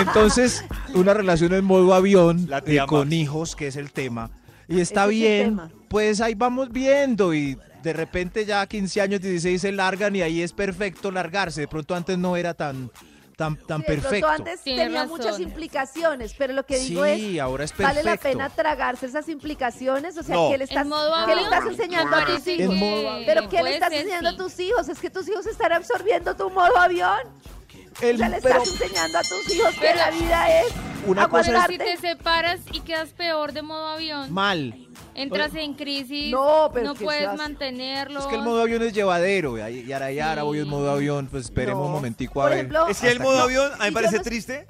Entonces, 0.00 0.64
una 0.94 1.14
relación 1.14 1.52
en 1.54 1.64
modo 1.64 1.94
avión 1.94 2.46
La 2.48 2.60
tía 2.62 2.82
eh, 2.82 2.86
con 2.86 3.12
hijos, 3.12 3.54
que 3.56 3.68
es 3.68 3.76
el 3.76 3.92
tema, 3.92 4.30
y 4.68 4.80
está 4.80 5.04
es 5.04 5.10
bien, 5.10 5.60
pues 5.88 6.20
ahí 6.20 6.34
vamos 6.34 6.70
viendo 6.72 7.32
y 7.34 7.56
de 7.82 7.92
repente 7.92 8.44
ya 8.44 8.66
15 8.66 9.00
años, 9.00 9.20
16 9.20 9.60
se 9.60 9.72
largan 9.72 10.14
y 10.16 10.22
ahí 10.22 10.42
es 10.42 10.52
perfecto 10.52 11.10
largarse. 11.10 11.62
De 11.62 11.68
pronto 11.68 11.94
antes 11.94 12.18
no 12.18 12.36
era 12.36 12.54
tan, 12.54 12.90
tan, 13.36 13.56
tan 13.56 13.80
Sí, 13.82 13.86
de 13.86 13.92
pronto 13.98 14.02
perfecto. 14.08 14.28
antes 14.28 14.60
Tiene 14.62 14.84
tenía 14.84 15.02
razón. 15.02 15.16
muchas 15.16 15.40
implicaciones, 15.40 16.34
pero 16.36 16.52
lo 16.54 16.66
que 16.66 16.78
digo 16.78 17.04
Sí, 17.04 17.36
es, 17.36 17.40
ahora 17.40 17.64
es 17.64 17.72
perfecto. 17.72 17.94
¿vale 18.04 18.10
la 18.10 18.16
pena 18.16 18.48
tragarse 18.50 19.06
esas 19.06 19.28
implicaciones? 19.28 20.16
O 20.18 20.22
sea, 20.22 20.34
No. 20.34 20.48
¿qué 20.50 20.58
le 20.58 20.64
estás, 20.64 20.86
¿qué 21.26 21.34
le 21.36 21.42
estás 21.42 21.66
enseñando 21.66 22.16
a 22.16 22.26
tus 22.26 22.46
hijos? 22.48 22.74
¿Pero 23.26 23.48
qué 23.48 23.56
le 23.56 23.60
puede 23.62 23.74
estás 23.74 23.92
enseñando 23.92 24.28
a 24.30 24.36
tus 24.36 24.58
hijos? 24.58 24.88
Es 24.88 24.98
que 24.98 25.10
tus 25.10 25.28
hijos 25.28 25.46
están 25.46 25.72
absorbiendo 25.72 26.34
tu 26.36 26.50
modo 26.50 26.76
avión. 26.76 27.18
El- 28.00 28.16
o 28.16 28.18
sea, 28.18 28.28
le 28.28 28.40
pero 28.40 28.62
estás 28.62 28.80
enseñando 28.80 29.18
a 29.18 29.22
tus 29.22 29.54
hijos 29.54 29.74
que 29.74 29.80
Pero- 29.80 29.96
la 29.98 30.10
vida 30.10 30.60
es 30.62 30.66
Una 31.06 31.28
cosa 31.28 31.64
es- 31.64 31.66
si 31.68 31.78
te 31.78 31.96
separas 31.96 32.60
y 32.72 32.80
quedas 32.80 33.10
peor 33.10 33.52
de 33.52 33.62
modo 33.62 33.88
avión, 33.88 34.32
mal. 34.32 34.74
entras 35.14 35.54
en 35.54 35.74
crisis, 35.74 36.30
No, 36.30 36.70
pero 36.72 36.94
que 36.94 37.04
puedes 37.04 37.34
mantenerlo. 37.36 38.20
Es 38.20 38.26
que 38.26 38.34
el 38.36 38.42
modo 38.42 38.62
avión 38.62 38.82
es 38.82 38.92
llevadero, 38.92 39.56
yara 39.58 40.10
yara, 40.12 40.42
voy 40.44 40.60
en 40.60 40.68
modo 40.68 40.90
avión, 40.90 41.26
pues 41.30 41.44
esperemos 41.44 41.80
No. 41.80 41.86
un 41.86 41.92
momentico 41.92 42.40
a 42.40 42.44
Por 42.44 42.50
ver. 42.50 42.58
ejemplo, 42.58 42.88
Es 42.88 43.00
que 43.00 43.08
el 43.10 43.20
modo 43.20 43.36
que- 43.36 43.42
avión 43.42 43.72
a 43.72 43.76
mí 43.78 43.84
me 43.86 43.92
parece 43.92 44.16
no- 44.18 44.22
triste. 44.22 44.66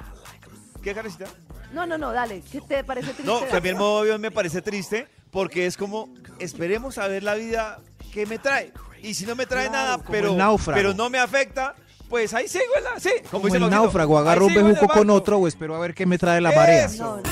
¿Qué, 0.83 0.95
Karencita? 0.95 1.27
No, 1.73 1.85
no, 1.87 1.99
no, 1.99 2.13
dale. 2.13 2.43
¿Qué 2.51 2.61
te 2.63 2.83
parece 2.85 3.09
triste? 3.13 3.25
No, 3.25 3.41
que 3.47 3.61
mí 3.61 3.69
el 3.69 3.77
modo 3.77 3.99
avión 4.01 4.21
me 4.21 4.31
parece 4.31 4.63
triste 4.63 5.07
porque 5.31 5.67
es 5.67 5.77
como, 5.77 6.09
esperemos 6.39 6.97
a 6.99 7.09
ver 7.09 7.23
la 7.23 7.35
vida 7.35 7.81
que 8.13 8.25
me 8.27 8.39
trae. 8.39 8.73
Y 9.03 9.15
si 9.15 9.27
no 9.27 9.37
me 9.37 9.45
trae 9.47 9.69
Claro, 9.69 9.85
nada, 9.97 10.05
pero, 10.11 10.37
pero 10.73 10.95
no 10.95 11.11
me 11.11 11.19
afecta, 11.19 11.75
pues 12.09 12.33
ahí 12.35 12.49
sigo 12.49 12.65
en 12.77 12.85
la... 12.85 12.99
Sí, 13.01 13.11
Como 13.31 13.47
dice 13.47 13.59
el 13.59 13.69
náufrago, 13.71 14.19
agarro 14.19 14.47
un 14.47 14.55
bejuco 14.55 14.89
con 14.89 15.11
otro 15.11 15.39
o 15.39 15.47
espero 15.49 15.75
a 15.75 15.79
ver 15.79 15.95
qué 15.95 16.07
me 16.07 16.19
trae 16.19 16.41
la 16.41 16.53
marea. 16.53 16.89
No, 16.99 17.17
no, 17.17 17.23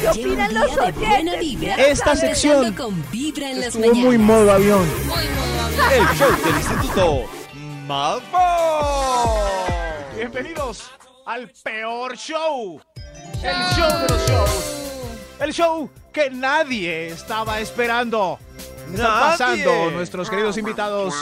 qué 0.00 0.08
opinan 0.08 0.54
los 0.54 0.76
oyentes. 0.76 1.78
Esta 1.78 2.16
sección 2.16 2.72
con 2.74 3.02
Vibra 3.10 3.50
en 3.50 3.58
las 3.60 3.68
Estuvo 3.68 3.86
mañanas. 3.86 4.04
muy 4.04 4.18
modo 4.18 4.52
avión. 4.52 4.86
Muy 5.06 5.24
modo 5.28 5.60
avión. 5.86 5.92
El 5.92 6.16
show 6.16 6.30
del 6.44 6.56
Instituto 6.56 7.24
Malfoy. 7.86 8.40
Bienvenidos 10.16 10.90
al 11.26 11.50
peor 11.62 12.16
show. 12.16 12.80
El 13.42 13.76
show 13.76 13.98
de 14.00 14.08
los 14.08 14.28
shows. 14.28 14.76
El 15.40 15.52
show 15.52 15.90
que 16.12 16.30
nadie 16.30 17.08
estaba 17.08 17.60
esperando. 17.60 18.38
Están 18.92 19.02
Nadie. 19.02 19.30
pasando 19.30 19.90
nuestros 19.92 20.28
queridos 20.28 20.58
invitados 20.58 21.14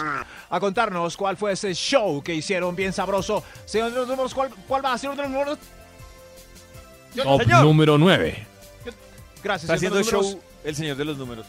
a 0.48 0.58
contarnos 0.60 1.16
cuál 1.16 1.36
fue 1.36 1.52
ese 1.52 1.74
show 1.74 2.22
que 2.22 2.34
hicieron 2.34 2.74
bien 2.74 2.92
sabroso. 2.92 3.44
Señor 3.66 3.90
de 3.90 3.98
los 3.98 4.08
números, 4.08 4.34
¿cuál, 4.34 4.50
cuál 4.66 4.84
va? 4.84 4.96
De 4.96 5.06
los 5.06 5.16
números. 5.28 5.58
Top 7.14 7.42
Señor. 7.42 7.64
número 7.64 7.98
9. 7.98 8.46
Gracias, 9.42 9.70
Está 9.70 9.78
señor 9.78 9.98
haciendo 10.00 10.22
show 10.22 10.42
el 10.64 10.76
señor 10.76 10.96
de 10.96 11.04
los 11.04 11.16
números. 11.18 11.46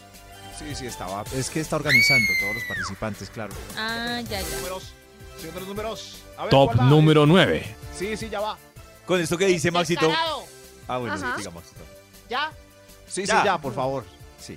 Sí, 0.58 0.74
sí, 0.74 0.86
estaba. 0.86 1.24
Es 1.34 1.48
que 1.48 1.60
está 1.60 1.76
organizando 1.76 2.26
todos 2.40 2.54
los 2.54 2.64
participantes, 2.64 3.30
claro. 3.30 3.54
Ah, 3.76 4.20
ya, 4.28 4.40
ya. 4.42 4.56
Números. 4.58 4.92
Señor 5.38 5.54
de 5.54 5.60
los 5.60 5.68
números. 5.68 6.18
A 6.36 6.42
ver, 6.42 6.50
Top 6.50 6.74
número 6.82 7.24
9. 7.24 7.76
Sí, 7.96 8.16
sí, 8.16 8.28
ya 8.28 8.40
va. 8.40 8.58
Con 9.06 9.20
esto 9.20 9.38
que 9.38 9.46
dice 9.46 9.70
Maxito. 9.70 10.10
Ah, 10.86 10.98
bueno, 10.98 11.16
sí, 11.16 11.24
Ajá. 11.24 11.36
diga 11.38 11.50
Maxito. 11.50 11.80
¿Ya? 12.28 12.52
Sí, 13.10 13.26
Ya. 13.26 13.40
sí, 13.40 13.44
ya, 13.46 13.58
por 13.58 13.74
favor. 13.74 14.04
Sí. 14.38 14.56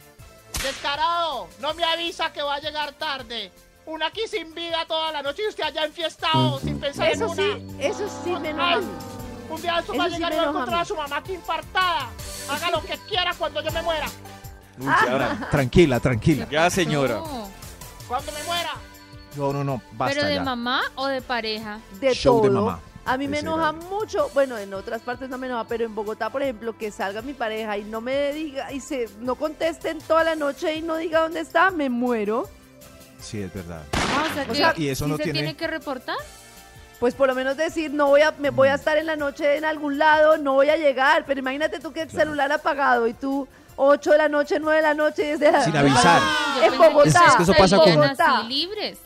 Descarado. 0.62 1.48
No 1.60 1.74
me 1.74 1.84
avisa 1.84 2.32
que 2.32 2.42
va 2.42 2.56
a 2.56 2.60
llegar 2.60 2.94
tarde. 2.94 3.52
Una 3.86 4.08
aquí 4.08 4.22
sin 4.30 4.54
vida 4.56 4.86
toda 4.88 5.12
la 5.12 5.22
noche 5.22 5.42
y 5.44 5.50
usted 5.50 5.64
allá 5.64 5.84
enfiestado 5.86 6.60
sin 6.60 6.80
pensar 6.80 7.08
en 7.08 7.14
Eso 7.14 7.30
una. 7.32 7.44
sí, 7.44 7.76
eso 7.80 8.22
sí 8.24 8.30
me 8.40 8.50
enoja. 8.52 8.80
Un 9.50 9.62
día 9.62 9.80
esto 9.80 9.94
va 9.98 10.06
a 10.06 10.08
llegar 10.08 10.32
y 10.34 10.38
va 10.38 10.44
a 10.44 10.50
encontrar 10.50 10.80
a 10.82 10.86
su 10.86 10.96
mamá 10.96 11.18
aquí 11.18 11.34
infartada. 11.34 12.08
Haga 12.50 12.72
lo 12.72 12.82
que 12.82 12.98
quiera 13.10 13.34
cuando 13.38 13.62
yo 13.62 13.72
me 13.72 13.82
muera. 13.82 14.06
Uy, 14.80 14.88
Tranquila, 15.52 16.00
tranquila. 16.00 16.48
ya, 16.50 16.70
señora. 16.70 17.16
No. 17.16 17.50
Cuando 18.08 18.32
me 18.32 18.44
muera. 18.44 18.72
No, 19.36 19.52
no, 19.52 19.64
no, 19.64 19.82
basta 19.94 20.16
¿Pero 20.16 20.28
de 20.28 20.36
ya. 20.36 20.44
mamá 20.44 20.82
o 20.96 21.08
de 21.08 21.22
pareja? 21.22 21.80
de 22.00 22.14
Show 22.14 22.38
todo. 22.40 22.50
de 22.50 22.56
mamá. 22.56 22.80
A 23.06 23.18
mí 23.18 23.28
me 23.28 23.40
enoja 23.40 23.74
mucho, 23.74 24.30
bueno, 24.34 24.58
en 24.58 24.74
otras 24.74 25.02
partes 25.02 25.28
no 25.30 25.38
me 25.38 25.48
enoja, 25.48 25.66
pero 25.66 25.84
en 25.84 25.94
Bogotá, 25.94 26.30
por 26.30 26.42
ejemplo, 26.42 26.78
que 26.78 26.90
salga 26.90 27.22
mi 27.22 27.34
pareja 27.34 27.78
y 27.78 27.84
no 27.84 28.00
me 28.00 28.32
diga, 28.32 28.72
y 28.72 28.80
se 28.80 29.10
no 29.20 29.36
contesten 29.36 30.00
toda 30.00 30.24
la 30.24 30.36
noche 30.36 30.76
y 30.76 30.82
no 30.82 30.96
diga 30.96 31.20
dónde 31.22 31.42
está, 31.42 31.70
me 31.70 31.90
muero. 31.90 32.48
Sí, 33.20 33.42
es 33.42 33.54
verdad. 33.54 33.82
Ah, 33.94 34.26
o 34.30 34.34
sea, 34.34 34.44
O 34.44 34.48
que 34.48 34.56
sea, 34.56 34.74
y 34.78 34.88
eso 34.88 35.04
¿sí 35.06 35.12
no 35.12 35.18
se 35.18 35.24
tiene- 35.24 35.40
tiene 35.40 35.56
que 35.58 35.68
reportar? 35.68 36.16
Pues 37.00 37.14
por 37.14 37.28
lo 37.28 37.36
menos 37.36 37.58
decir, 37.58 37.92
no 37.92 38.08
voy 38.08 38.22
a, 38.22 38.32
me 38.40 38.52
voy 38.52 38.70
a 38.70 38.76
estar 38.76 38.98
en 38.98 39.06
la 39.08 39.18
noche 39.18 39.58
en 39.58 39.66
algún 39.66 39.98
lado, 39.98 40.38
no 40.38 40.54
voy 40.54 40.70
a 40.70 40.78
llegar, 40.78 41.26
pero 41.26 41.42
imagínate 41.42 41.80
tú 41.82 41.92
que 41.92 42.04
el 42.04 42.10
celular 42.10 42.50
apagado 42.54 43.06
y 43.08 43.14
tú 43.14 43.46
8 43.76 44.12
de 44.12 44.18
la 44.18 44.30
noche, 44.30 44.60
9 44.62 44.78
de 44.78 44.82
la 44.84 44.94
noche 44.94 45.24
y 45.26 45.32
desde 45.32 45.52
la- 45.52 45.62
Sin 45.66 45.76
avisar. 45.76 46.22
Ah, 46.24 46.56
yo 46.60 46.64
En 46.74 46.78
Bogotá. 46.80 47.26
Es 47.28 47.36
que 47.36 47.44
eso 47.44 47.54
pasa 47.54 47.78
con- 47.78 48.48
libres. 48.48 49.00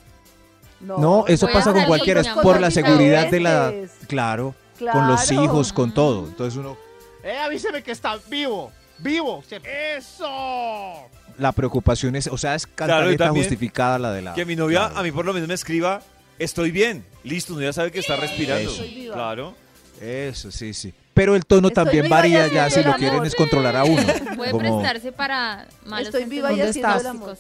No, 0.80 1.26
eso 1.28 1.48
pasa 1.52 1.74
con 1.74 1.86
cualquiera, 1.86 2.22
es 2.22 2.28
por 2.30 2.60
la 2.60 2.72
seguridad 2.72 3.30
de 3.30 3.40
la... 3.40 3.74
Claro. 4.08 4.56
con 4.92 5.08
los 5.08 5.32
hijos, 5.32 5.74
con 5.74 5.94
todo. 5.94 6.28
Entonces 6.28 6.58
uno, 6.58 6.78
Eh, 7.24 7.38
avíseme 7.38 7.82
que 7.84 7.92
está 7.92 8.18
vivo. 8.30 8.72
Vivo. 9.00 9.44
¡Eso! 9.64 11.10
la 11.38 11.52
preocupación 11.52 12.16
es, 12.16 12.28
o 12.28 12.38
sea, 12.38 12.56
es 12.56 12.66
cantaleta 12.66 13.26
también 13.26 13.46
justificada 13.46 14.00
la 14.00 14.12
de 14.12 14.22
la... 14.24 14.34
Que 14.34 14.44
mi 14.46 14.56
novia 14.56 14.80
Claro. 14.86 14.98
a 14.98 15.04
mí 15.04 15.12
por 15.12 15.24
lo 15.26 15.34
menos 15.34 15.48
me 15.48 15.54
escriba, 15.54 16.02
estoy 16.40 16.72
bien. 16.72 17.06
Listo, 17.24 17.54
uno 17.54 17.62
ya 17.62 17.74
sabe 17.74 17.92
que 17.92 18.00
está 18.00 18.16
respirando. 18.16 18.72
Viva. 18.82 19.14
Claro. 19.14 19.56
Eso, 20.02 20.52
sí, 20.52 20.74
sí. 20.74 20.94
Pero 21.14 21.36
el 21.36 21.46
tono 21.46 21.68
Estoy 21.70 21.84
también 21.84 22.10
varía 22.10 22.48
ya 22.48 22.70
si 22.70 22.84
lo 22.84 22.94
quieren 22.96 23.24
es 23.26 23.36
controlar 23.36 23.76
a 23.76 23.84
uno. 23.84 24.02
Puede 24.36 24.52
Como, 24.52 24.80
prestarse 24.80 25.12
para 25.12 25.68
malos 25.86 26.08
Estoy 26.08 26.26
viva 26.26 26.54
y 26.54 26.62
haciendo 26.62 27.32
el. 27.32 27.38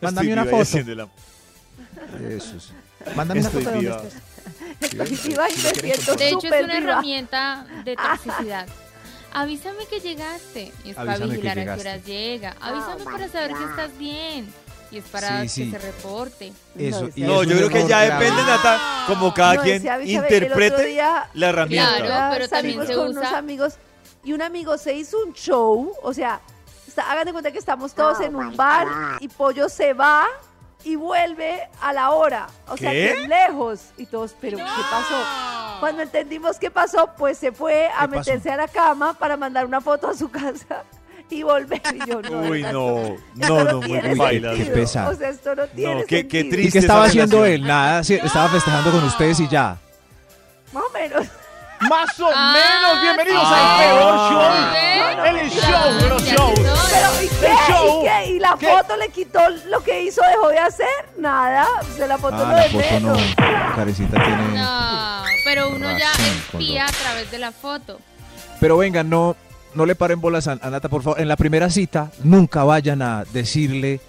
Mándame 0.00 0.32
una 0.32 0.44
foto. 0.44 1.10
Eso 2.28 2.60
sí. 2.60 2.72
Mándame 3.14 3.40
una 3.40 3.48
Estoy 3.48 3.64
foto 3.64 3.78
de 3.78 3.84
dónde 3.86 4.02
viva. 4.02 4.08
estés. 4.08 5.00
Estoy 5.00 5.28
viva 5.30 5.48
y 5.48 5.52
Si 5.52 5.66
me 5.66 5.74
siento 5.74 6.14
De 6.16 6.28
hecho, 6.28 6.38
es 6.38 6.44
una 6.46 6.60
viva. 6.60 6.76
herramienta 6.92 7.66
de 7.84 7.96
toxicidad. 7.96 8.66
Avísame 9.32 9.86
que 9.86 10.00
llegaste. 10.00 10.72
Y 10.84 10.90
es 10.90 10.96
para 10.96 11.12
Avísame 11.12 11.30
que 11.32 11.40
vigilar 11.42 11.58
a 11.58 11.74
qué 11.74 11.80
horas 11.80 12.04
llega. 12.04 12.56
Avísame 12.60 13.04
para 13.04 13.28
saber 13.28 13.52
que 13.54 13.64
estás 13.64 13.98
bien. 13.98 14.52
Y 14.90 14.98
es 14.98 15.04
para 15.06 15.42
Sí, 15.42 15.48
sí. 15.48 15.64
que 15.70 15.78
se 15.78 15.86
reporte. 15.86 16.52
Eso, 16.78 17.08
No. 17.16 17.26
No, 17.26 17.42
es 17.42 17.48
yo 17.48 17.56
creo 17.56 17.68
que 17.68 17.86
ya 17.88 18.04
grave. 18.06 18.24
depende, 18.24 18.42
Nata, 18.44 19.04
como 19.08 19.34
cada 19.34 19.54
No, 19.54 19.62
quien 19.62 19.82
interprete 20.08 20.84
día 20.86 21.28
la 21.34 21.48
herramienta. 21.48 21.96
Claro, 21.98 22.34
pero 22.34 22.48
también 22.48 22.86
se 22.86 22.94
con 22.94 23.08
usa- 23.08 23.20
unos 23.20 23.32
amigos 23.32 23.74
y 24.24 24.32
un 24.32 24.42
amigo 24.42 24.78
se 24.78 24.94
hizo 24.94 25.18
un 25.24 25.32
show, 25.34 25.92
o 26.02 26.14
sea, 26.14 26.40
está- 26.86 27.10
hagan 27.10 27.26
de 27.26 27.32
cuenta 27.32 27.50
que 27.50 27.58
estamos 27.58 27.94
todos 27.94 28.20
en 28.20 28.34
un 28.36 28.56
bar 28.56 28.86
y 29.20 29.26
Pollo 29.28 29.68
se 29.68 29.92
va 29.92 30.24
y 30.84 30.94
vuelve 30.96 31.68
a 31.80 31.92
la 31.92 32.10
hora, 32.10 32.46
o 32.68 32.76
sea, 32.76 32.90
¿Qué? 32.92 33.16
que 33.22 33.28
lejos 33.28 33.80
y 33.96 34.06
todos, 34.06 34.36
pero 34.40 34.58
¿qué 34.58 34.64
pasó? 34.64 35.14
Cuando 35.80 36.02
entendimos 36.02 36.58
qué 36.58 36.70
pasó, 36.70 37.10
pues 37.18 37.38
se 37.38 37.50
fue 37.52 37.88
a 37.88 38.02
¿Qué 38.02 38.14
pasó? 38.16 38.30
meterse 38.30 38.50
a 38.50 38.56
la 38.56 38.68
cama 38.68 39.14
para 39.14 39.36
mandar 39.36 39.66
una 39.66 39.80
foto 39.80 40.08
a 40.08 40.14
su 40.14 40.30
casa 40.30 40.84
y 41.30 41.42
volver 41.42 41.82
y 41.92 42.08
yo 42.08 42.22
no. 42.22 42.40
Uy, 42.42 42.62
no, 42.62 43.16
no, 43.34 43.64
no, 43.64 43.80
muy. 43.80 44.00
Qué 44.00 44.70
pesado. 44.72 45.10
O 45.10 45.14
sea, 45.16 45.28
esto 45.30 45.54
no 45.56 45.66
tiene 45.66 46.04
qué- 46.04 46.28
qué 46.28 46.40
sentido. 46.42 46.54
triste. 46.56 46.68
¿Y 46.68 46.72
qué 46.72 46.78
estaba 46.78 47.04
haciendo 47.06 47.36
relación. 47.38 47.62
él? 47.62 47.68
Nada, 47.68 48.04
sí, 48.04 48.14
estaba 48.14 48.48
festejando 48.48 48.90
con 48.92 49.04
ustedes 49.04 49.40
y 49.40 49.48
ya. 49.48 49.76
Más 50.72 50.84
o 50.84 50.92
menos. 50.92 51.26
Más 51.80 52.18
o 52.20 52.30
Ah, 52.34 52.54
menos. 52.54 53.02
Bienvenidos 53.02 53.44
al 53.46 53.78
peor 53.78 54.14
Ah. 54.16 54.30
show. 54.30 55.24
El 55.26 55.50
show 55.50 55.94
de 56.00 56.08
los 56.08 56.22
shows. 56.22 56.60
Pero 56.90 57.22
¿y 57.22 57.28
qué? 57.28 57.54
show. 57.72 58.00
¿Y 58.02 58.04
qué? 58.06 58.26
¿Y 58.32 58.38
la 58.38 58.56
¿Qué? 58.58 58.66
foto 58.68 58.96
le 58.96 59.08
quitó 59.10 59.40
lo 59.68 59.80
que 59.82 60.02
hizo, 60.02 60.22
dejó 60.30 60.48
de 60.48 60.58
hacer? 60.58 60.86
Nada. 61.18 61.66
Se 61.96 62.06
la 62.06 62.16
foto 62.18 62.36
Ah, 62.36 62.44
no 62.46 62.52
la 62.52 62.62
de 62.62 62.68
foto 62.70 63.00
no. 63.00 63.12
menos. 63.14 63.34
Carecita 63.76 64.24
tiene... 64.24 64.48
No, 64.58 65.22
pero 65.44 65.68
uno 65.68 65.96
ya 65.98 66.10
espía 66.12 66.86
a 66.86 66.90
través 66.92 67.30
de 67.30 67.38
la 67.38 67.52
foto. 67.52 68.00
Pero 68.58 68.78
vengan, 68.78 69.10
no, 69.10 69.36
no 69.74 69.84
le 69.86 69.94
paren 69.94 70.20
bolas 70.20 70.48
a, 70.48 70.52
a 70.52 70.70
Nata, 70.70 70.88
por 70.88 71.02
favor. 71.02 71.20
En 71.20 71.28
la 71.28 71.36
primera 71.36 71.68
cita, 71.70 72.10
nunca 72.22 72.64
vayan 72.64 73.02
a 73.02 73.24
decirle... 73.24 74.00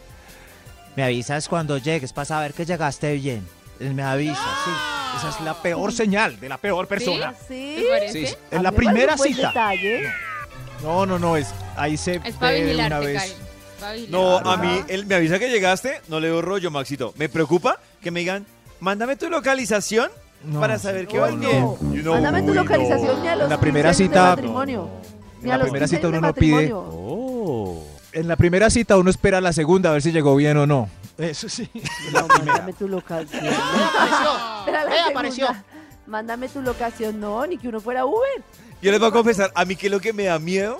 Me 0.95 1.03
avisas 1.03 1.47
cuando 1.47 1.77
llegues 1.77 2.11
para 2.11 2.25
saber 2.25 2.53
que 2.53 2.65
llegaste 2.65 3.13
bien. 3.13 3.47
Me 3.79 4.03
avisas, 4.03 4.37
sí. 4.65 4.71
Esa 5.17 5.29
es 5.29 5.41
la 5.41 5.53
peor 5.61 5.91
señal 5.91 6.39
de 6.39 6.49
la 6.49 6.57
peor 6.57 6.87
persona. 6.87 7.33
¿Sí? 7.47 7.75
¿Te 7.79 7.85
parece? 7.89 8.27
Sí, 8.27 8.35
en 8.51 8.63
la 8.63 8.71
primera 8.71 9.17
cita. 9.17 9.47
detalle. 9.47 10.03
No, 10.83 11.05
no, 11.05 11.17
no, 11.17 11.37
es 11.37 11.47
ahí 11.75 11.97
se 11.97 12.21
Es 12.23 12.35
para 12.35 12.51
ve 12.53 12.65
de 12.65 12.75
una 12.85 12.99
vez. 12.99 13.35
No, 14.09 14.37
a 14.37 14.57
mí, 14.57 14.81
él 14.87 15.05
me 15.05 15.15
avisa 15.15 15.39
que 15.39 15.49
llegaste, 15.49 16.01
no 16.07 16.19
le 16.19 16.27
doy 16.29 16.41
rollo, 16.41 16.69
Maxito. 16.71 17.13
Me 17.17 17.29
preocupa 17.29 17.79
que 18.01 18.11
me 18.11 18.19
digan, 18.21 18.45
mándame 18.79 19.15
tu 19.15 19.29
localización 19.29 20.09
No, 20.43 20.59
para 20.59 20.77
saber 20.79 21.07
vas 21.07 21.31
Uy, 21.31 21.37
bien. 21.37 21.61
no. 21.61 21.77
You 21.93 22.01
know, 22.01 22.13
Mándame 22.15 22.41
tu 22.41 22.49
uy, 22.49 22.55
no. 22.55 22.63
localización 22.63 23.21
ni 23.21 23.27
a 23.27 23.35
los 23.35 23.43
En 23.45 23.49
la 23.49 23.59
primera 23.59 23.89
15 23.89 24.03
años 24.03 24.11
de 24.13 24.17
cita- 24.19 24.29
matrimonio. 24.29 24.89
Ni 25.41 25.45
En 25.45 25.51
a 25.51 25.57
la 25.57 25.57
los 25.57 25.63
primera 25.71 25.85
15 25.85 25.95
cita 25.95 26.07
uno 26.09 26.21
no 26.21 26.33
pide. 26.33 26.71
Oh. 26.73 27.83
En 28.13 28.27
la 28.27 28.35
primera 28.35 28.69
cita 28.69 28.97
uno 28.97 29.09
espera 29.11 29.37
a 29.37 29.41
la 29.41 29.53
segunda 29.53 29.89
a 29.89 29.93
ver 29.93 30.01
si 30.01 30.11
llegó 30.11 30.35
bien 30.35 30.57
o 30.57 30.65
no. 30.67 30.89
Eso 31.17 31.49
sí. 31.49 31.69
No, 32.13 32.27
mándame 32.27 32.73
tu 32.73 32.87
locación. 32.87 33.47
Apareció. 33.53 34.67
Ella 34.67 34.81
segunda. 34.81 35.07
apareció. 35.09 35.47
Mándame 36.05 36.49
tu 36.49 36.61
locación. 36.61 37.19
No, 37.19 37.45
ni 37.45 37.57
que 37.57 37.67
uno 37.67 37.81
fuera 37.81 38.05
Uber. 38.05 38.43
Yo 38.81 38.91
les 38.91 38.99
voy 38.99 39.09
a 39.09 39.11
confesar, 39.11 39.51
a 39.55 39.65
mí 39.65 39.75
que 39.75 39.89
lo 39.89 39.99
que 39.99 40.13
me 40.13 40.25
da 40.25 40.37
miedo, 40.37 40.77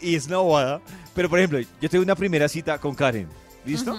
y 0.00 0.16
es 0.16 0.26
una 0.26 0.38
bobada, 0.38 0.80
pero 1.14 1.28
por 1.28 1.38
ejemplo, 1.38 1.60
yo 1.80 1.90
tuve 1.90 2.00
una 2.00 2.16
primera 2.16 2.48
cita 2.48 2.78
con 2.78 2.94
Karen, 2.94 3.28
¿listo? 3.64 3.94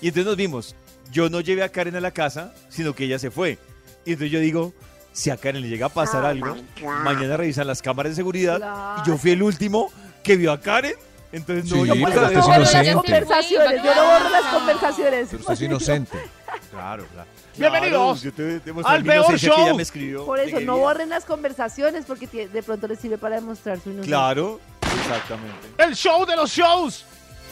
Y 0.00 0.08
entonces 0.08 0.26
nos 0.26 0.36
vimos. 0.36 0.76
Yo 1.10 1.28
no 1.28 1.40
llevé 1.40 1.62
a 1.62 1.68
Karen 1.68 1.96
a 1.96 2.00
la 2.00 2.12
casa, 2.12 2.54
sino 2.68 2.94
que 2.94 3.04
ella 3.04 3.18
se 3.18 3.30
fue. 3.30 3.58
Y 4.04 4.12
entonces 4.12 4.30
yo 4.30 4.38
digo, 4.40 4.72
si 5.12 5.30
a 5.30 5.36
Karen 5.36 5.62
le 5.62 5.68
llega 5.68 5.86
a 5.86 5.88
pasar 5.88 6.24
algo, 6.24 6.56
mañana 7.02 7.36
revisan 7.36 7.66
las 7.66 7.82
cámaras 7.82 8.12
de 8.12 8.16
seguridad. 8.16 8.58
Claro. 8.58 9.02
Y 9.02 9.08
yo 9.08 9.18
fui 9.18 9.32
el 9.32 9.42
último 9.42 9.90
que 10.22 10.36
vio 10.36 10.52
a 10.52 10.60
Karen. 10.60 10.94
Entonces 11.36 11.64
no, 11.70 11.82
Sí, 11.82 11.86
yo 11.88 11.94
pero 11.94 12.22
usted 12.26 12.40
borro 12.40 12.58
las 12.58 12.94
conversaciones. 12.94 13.82
Yo 13.84 13.94
no 13.94 14.04
borro 14.06 14.28
las 14.30 14.44
conversaciones. 14.54 15.28
Pero 15.30 15.40
usted 15.40 15.52
es 15.54 15.60
inocente. 15.62 16.18
Claro, 16.70 17.06
claro. 17.12 17.28
Bienvenidos 17.56 18.20
Claro, 18.20 18.24
yo 18.24 18.32
te 18.32 18.60
demostré 18.60 18.94
al 18.96 19.04
peor 19.04 19.38
show. 19.38 19.76
me 19.76 19.82
escribió. 19.82 20.24
Por 20.26 20.40
eso, 20.40 20.60
no 20.60 20.76
borren 20.78 21.08
las 21.10 21.24
conversaciones 21.24 22.04
porque 22.06 22.26
de 22.48 22.62
pronto 22.62 22.86
les 22.88 22.98
sirve 22.98 23.16
para 23.18 23.36
demostrar 23.36 23.78
su 23.80 23.90
inocencia. 23.90 24.10
Claro, 24.10 24.60
exactamente. 24.82 25.68
El 25.78 25.94
show 25.94 26.24
de 26.26 26.36
los 26.36 26.50
shows. 26.50 27.04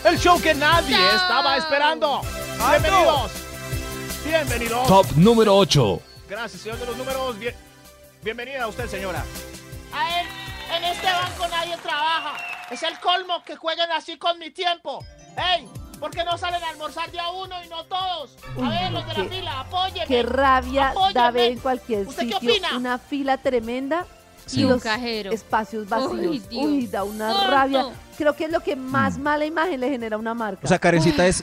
El 0.05 0.19
show 0.19 0.41
que 0.41 0.55
nadie 0.55 0.97
estaba 1.15 1.57
esperando. 1.57 2.21
Bienvenidos. 2.71 3.33
Bienvenidos. 4.27 4.87
Top 4.87 5.07
número 5.17 5.57
8. 5.57 6.01
Gracias, 6.29 6.63
señor 6.63 6.79
de 6.79 6.87
los 6.87 6.97
números. 6.97 7.39
Bien- 7.39 7.55
Bienvenida 8.23 8.63
a 8.65 8.67
usted, 8.69 8.89
señora. 8.89 9.25
A 9.93 10.21
él, 10.21 10.27
en 10.77 10.85
este 10.85 11.07
banco 11.07 11.47
nadie 11.51 11.77
trabaja. 11.83 12.37
Es 12.71 12.83
el 12.83 12.99
colmo 13.01 13.43
que 13.45 13.57
jueguen 13.57 13.91
así 13.93 14.17
con 14.19 14.39
mi 14.39 14.51
tiempo. 14.51 15.05
¡Ey! 15.37 15.69
¿Por 16.01 16.11
qué 16.11 16.25
no 16.25 16.37
salen 16.37 16.63
a 16.63 16.69
almorzar 16.71 17.11
de 17.11 17.21
a 17.21 17.31
uno 17.31 17.55
y 17.65 17.69
no 17.69 17.85
todos? 17.85 18.37
A 18.57 18.61
Uy, 18.61 18.69
ver, 18.69 18.91
los 18.93 19.07
de 19.07 19.13
qué- 19.15 19.23
la 19.23 19.29
fila, 19.29 19.61
apóyenme. 19.61 20.07
Qué 20.07 20.23
rabia 20.23 20.95
da 21.15 21.31
ver 21.31 21.53
en 21.53 21.59
cualquier 21.61 22.07
¿Usted 22.07 22.27
qué 22.27 22.33
sitio 22.35 22.51
opina? 22.51 22.77
una 22.77 22.99
fila 22.99 23.39
tremenda 23.39 24.07
Sí. 24.47 24.61
y 24.61 24.65
un 24.65 24.71
los 24.71 24.83
cajero. 24.83 25.33
espacios 25.33 25.89
vacíos. 25.89 26.43
Uy, 26.53 26.87
da 26.89 27.05
una 27.05 27.47
rabia. 27.49 27.87
Creo 28.19 28.35
que 28.37 28.45
es 28.45 28.51
lo 28.51 28.61
que 28.61 28.77
más 28.77 29.17
mala 29.19 29.45
imagen 29.47 29.81
le 29.81 29.89
genera 29.89 30.17
a 30.17 30.19
una 30.19 30.35
marca. 30.35 30.61
O 30.65 30.67
sea, 30.67 30.79
Karencita 30.79 31.27
es 31.27 31.43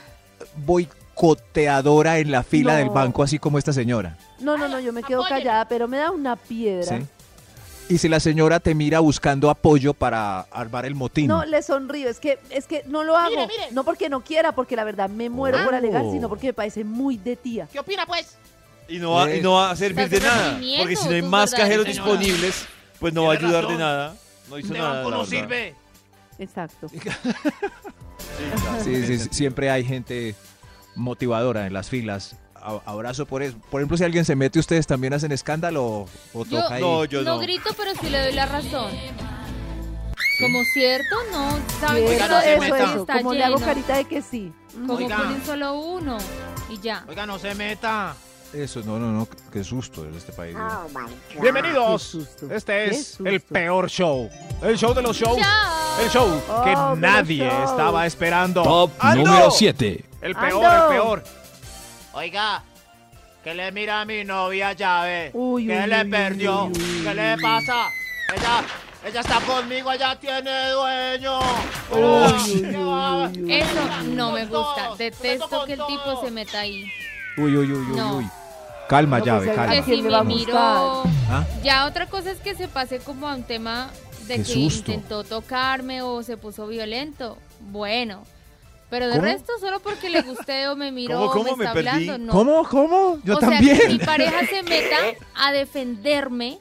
boicoteadora 0.57 2.17
en 2.19 2.31
la 2.31 2.43
fila 2.43 2.73
No. 2.73 2.77
del 2.79 2.89
banco, 2.89 3.23
así 3.23 3.39
como 3.39 3.57
esta 3.57 3.73
señora. 3.73 4.17
no, 4.39 4.57
no, 4.57 4.67
no, 4.67 4.79
yo 4.79 4.91
me 4.93 5.01
quedo 5.03 5.21
Apóyeme. 5.21 5.43
callada, 5.43 5.65
pero 5.67 5.87
me 5.87 5.97
da 5.97 6.11
una 6.11 6.35
piedra. 6.35 6.97
¿sí? 6.99 7.05
Y 7.89 7.97
si 7.97 8.07
la 8.07 8.19
señora 8.21 8.59
te 8.61 8.73
mira 8.73 8.99
buscando 8.99 9.49
apoyo 9.49 9.93
para 9.93 10.41
armar 10.41 10.85
el 10.85 10.95
motín. 10.95 11.27
No, 11.27 11.43
le 11.45 11.61
sonrío, 11.61 12.09
es 12.09 12.19
que, 12.19 12.39
es 12.49 12.65
que 12.65 12.83
no 12.87 13.03
lo 13.03 13.17
hago. 13.17 13.31
Mire, 13.31 13.47
mire. 13.47 13.71
No 13.71 13.83
porque 13.83 14.07
no 14.07 14.21
quiera, 14.23 14.53
porque 14.53 14.77
la 14.77 14.85
verdad 14.85 15.09
me 15.09 15.29
muero 15.29 15.61
por 15.65 15.75
alegar, 15.75 16.03
sino 16.11 16.29
porque 16.29 16.47
me 16.47 16.53
parece 16.53 16.83
muy 16.85 17.17
de 17.17 17.35
tía. 17.35 17.67
¿Qué 17.71 17.79
opina, 17.79 18.05
pues? 18.05 18.37
Y 18.87 18.97
no 18.97 19.11
va, 19.11 19.33
y 19.33 19.41
no 19.41 19.53
va 19.53 19.71
a 19.71 19.75
servir 19.75 20.07
de 20.09 20.19
nada. 20.21 20.59
Porque 20.79 20.95
si 20.95 21.05
no 21.07 21.15
hay 21.15 21.21
más 21.21 21.51
cajeros. 21.51 21.85
Señora. 21.85 22.11
disponibles, 22.13 22.65
pues 22.99 23.13
no 23.13 23.23
va 23.25 23.33
a 23.33 23.37
ayudar 23.37 23.67
de 23.67 23.77
nada. 23.77 24.15
No 24.49 24.57
hizo 24.57 24.73
De 24.73 24.79
nada. 24.79 25.03
no 25.03 25.09
verdad. 25.09 25.25
sirve. 25.25 25.75
Exacto. 26.39 26.87
Sí, 28.83 29.05
sí, 29.05 29.19
sí, 29.19 29.27
siempre 29.31 29.69
hay 29.69 29.83
gente 29.83 30.35
motivadora 30.95 31.67
en 31.67 31.73
las 31.73 31.89
filas. 31.89 32.35
Abrazo 32.85 33.25
por 33.25 33.41
eso. 33.43 33.57
Por 33.69 33.81
ejemplo, 33.81 33.97
si 33.97 34.03
alguien 34.03 34.23
se 34.25 34.35
mete, 34.35 34.59
¿ustedes 34.59 34.85
también 34.87 35.13
hacen 35.13 35.31
escándalo 35.31 35.83
o, 35.85 36.09
o 36.33 36.45
Yo- 36.45 36.61
toca 36.61 36.75
ahí? 36.75 36.81
No, 36.81 37.05
yo 37.05 37.21
no 37.23 37.31
no. 37.35 37.39
grito, 37.39 37.69
pero 37.77 37.91
sí 37.99 38.09
le 38.09 38.19
doy 38.21 38.33
la 38.33 38.45
razón. 38.45 38.91
Como 40.39 40.63
cierto, 40.73 41.15
no. 41.31 41.49
¿Saben 41.79 42.05
que 42.05 42.17
no 42.27 42.41
se 42.41 42.53
eso, 42.55 42.75
eso. 42.75 43.01
está 43.01 43.17
Como 43.17 43.33
le 43.33 43.43
hago 43.43 43.55
lleno? 43.55 43.67
carita 43.67 43.95
de 43.97 44.05
que 44.05 44.21
sí. 44.21 44.51
Como 44.73 44.93
Oiga. 44.95 45.17
ponen 45.17 45.45
solo 45.45 45.73
uno 45.79 46.17
y 46.69 46.79
ya. 46.79 47.03
Oiga, 47.07 47.25
no 47.25 47.37
se 47.37 47.53
meta. 47.53 48.15
Eso, 48.53 48.81
no, 48.83 48.99
no, 48.99 49.11
no, 49.11 49.27
qué 49.51 49.63
susto 49.63 50.03
en 50.03 50.13
este 50.15 50.33
país. 50.33 50.57
Bienvenidos. 51.39 52.01
Qué 52.01 52.07
susto, 52.19 52.53
Este 52.53 52.73
qué 52.73 52.85
es 52.87 53.07
susto. 53.07 53.25
el 53.27 53.39
peor 53.39 53.89
show. 53.89 54.29
El 54.61 54.77
show 54.77 54.93
de 54.93 55.01
los 55.01 55.15
shows. 55.15 55.37
Chao. 55.39 56.01
El 56.03 56.09
show 56.09 56.41
Oh, 56.49 56.63
que 56.63 56.75
nadie 56.99 57.47
shows. 57.47 57.69
estaba 57.69 58.05
esperando. 58.05 58.63
Top 58.63 58.91
¡Ando! 58.99 59.23
número 59.25 59.51
7. 59.51 60.03
El 60.21 60.35
peor, 60.35 60.65
¡Ando! 60.65 60.83
el 60.87 60.89
peor. 61.01 61.23
Oiga, 62.13 62.63
que 63.43 63.53
le 63.53 63.71
mira 63.71 64.01
a 64.01 64.05
mi 64.05 64.23
novia 64.23 64.73
llave. 64.73 65.31
Uy, 65.33 65.65
¿Qué 65.67 65.79
uy, 65.81 65.87
le 65.87 66.03
uy, 66.03 66.09
perdió? 66.09 66.63
uy, 66.65 66.71
uy, 66.73 67.03
¿Qué 67.03 67.13
le 67.13 67.37
pasa? 67.37 67.87
Ella, 68.35 68.63
ella 69.05 69.21
está 69.21 69.39
conmigo, 69.41 69.91
ella 69.91 70.15
tiene 70.19 70.69
dueño. 70.71 71.39
Uy, 71.91 72.53
uy, 72.53 72.61
¿Qué 72.69 72.77
va? 72.77 73.27
uy, 73.27 73.43
uy. 73.43 73.53
Eso 73.53 73.87
no 74.09 74.31
me 74.31 74.45
gusta. 74.45 74.85
todos, 74.85 74.97
Detesto 74.97 75.65
que 75.65 75.73
el 75.73 75.85
tipo 75.87 76.21
se 76.23 76.31
meta 76.31 76.59
ahí. 76.59 76.83
Uy, 77.37 77.55
uy, 77.57 77.71
uy, 77.71 77.91
uy, 77.91 77.97
No. 77.97 78.17
uy. 78.17 78.27
Calma, 78.89 79.19
No, 79.19 79.25
llave, 79.25 79.45
pues, 79.45 79.55
calma. 79.55 79.71
Que 79.73 79.79
¿A 79.79 79.83
quién 79.83 79.97
si 79.97 80.03
le 80.03 80.09
va 80.09 80.19
a 80.19 80.23
me 80.25 80.33
gustar? 80.33 80.53
miró. 80.53 81.03
¿Ah? 81.29 81.45
Ya 81.63 81.85
otra 81.85 82.07
cosa 82.07 82.29
es 82.31 82.39
que 82.39 82.55
se 82.55 82.67
pase 82.67 82.99
como 82.99 83.29
a 83.29 83.35
un 83.35 83.43
tema 83.43 83.89
de 84.27 84.35
Qué 84.37 84.43
que 84.43 84.53
susto. 84.53 84.91
intentó 84.91 85.23
tocarme 85.23 86.01
o 86.01 86.21
se 86.23 86.35
puso 86.35 86.67
violento. 86.67 87.37
Bueno. 87.61 88.25
Pero 88.91 89.07
de 89.07 89.13
¿Cómo? 89.13 89.23
resto, 89.23 89.53
solo 89.59 89.79
porque 89.79 90.09
le 90.09 90.21
gusté 90.21 90.67
o 90.67 90.75
me 90.75 90.91
miró 90.91 91.15
¿Cómo, 91.15 91.25
o 91.25 91.31
cómo? 91.31 91.51
me 91.55 91.57
Me 91.57 91.63
está 91.63 91.73
perdí. 91.73 91.87
hablando, 92.09 92.17
no. 92.19 92.31
¿Cómo? 92.33 92.63
¿Cómo? 92.69 93.19
Yo 93.23 93.37
o 93.37 93.39
sea, 93.39 93.49
también. 93.49 93.79
que 93.79 93.87
mi 93.87 93.97
pareja 93.97 94.45
se 94.47 94.61
meta 94.69 94.97
a 95.33 95.51
defenderme 95.51 96.59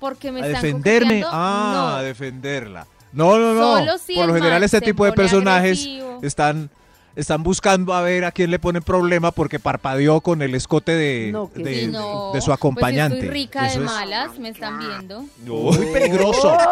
porque 0.00 0.32
me 0.32 0.40
¿A 0.42 0.46
están 0.48 0.62
defenderme? 0.62 1.22
Ah, 1.30 1.72
no. 1.74 1.96
a 1.98 2.02
defenderla. 2.02 2.86
No, 3.12 3.38
no, 3.38 3.52
no. 3.54 3.78
Solo 3.78 3.98
si 3.98 4.14
Por 4.16 4.26
lo 4.26 4.34
general 4.34 4.62
este 4.64 4.80
tipo 4.80 5.04
de 5.04 5.12
personajes 5.12 5.78
agresivo. 5.80 6.18
están, 6.22 6.70
están 7.16 7.42
buscando 7.42 7.92
a 7.94 8.00
ver 8.02 8.24
a 8.24 8.32
quién 8.32 8.50
le 8.50 8.58
ponen 8.58 8.82
problema 8.82 9.30
porque 9.32 9.58
parpadeó 9.58 10.20
con 10.20 10.42
el 10.42 10.54
escote 10.54 10.92
de, 10.94 11.30
No, 11.32 11.50
de, 11.54 11.64
Sí, 11.74 11.80
de- 11.82 11.88
no, 11.88 12.32
de 12.32 12.40
su 12.40 12.52
acompañante. 12.52 13.16
Pues 13.16 13.24
estoy 13.26 13.38
rica 13.40 13.66
Eso 13.66 13.78
de 13.80 13.84
es 13.86 13.90
malas, 13.92 14.38
me 14.38 14.48
están 14.50 14.78
viendo. 14.78 15.24
muy 15.46 15.86
peligroso. 15.92 16.56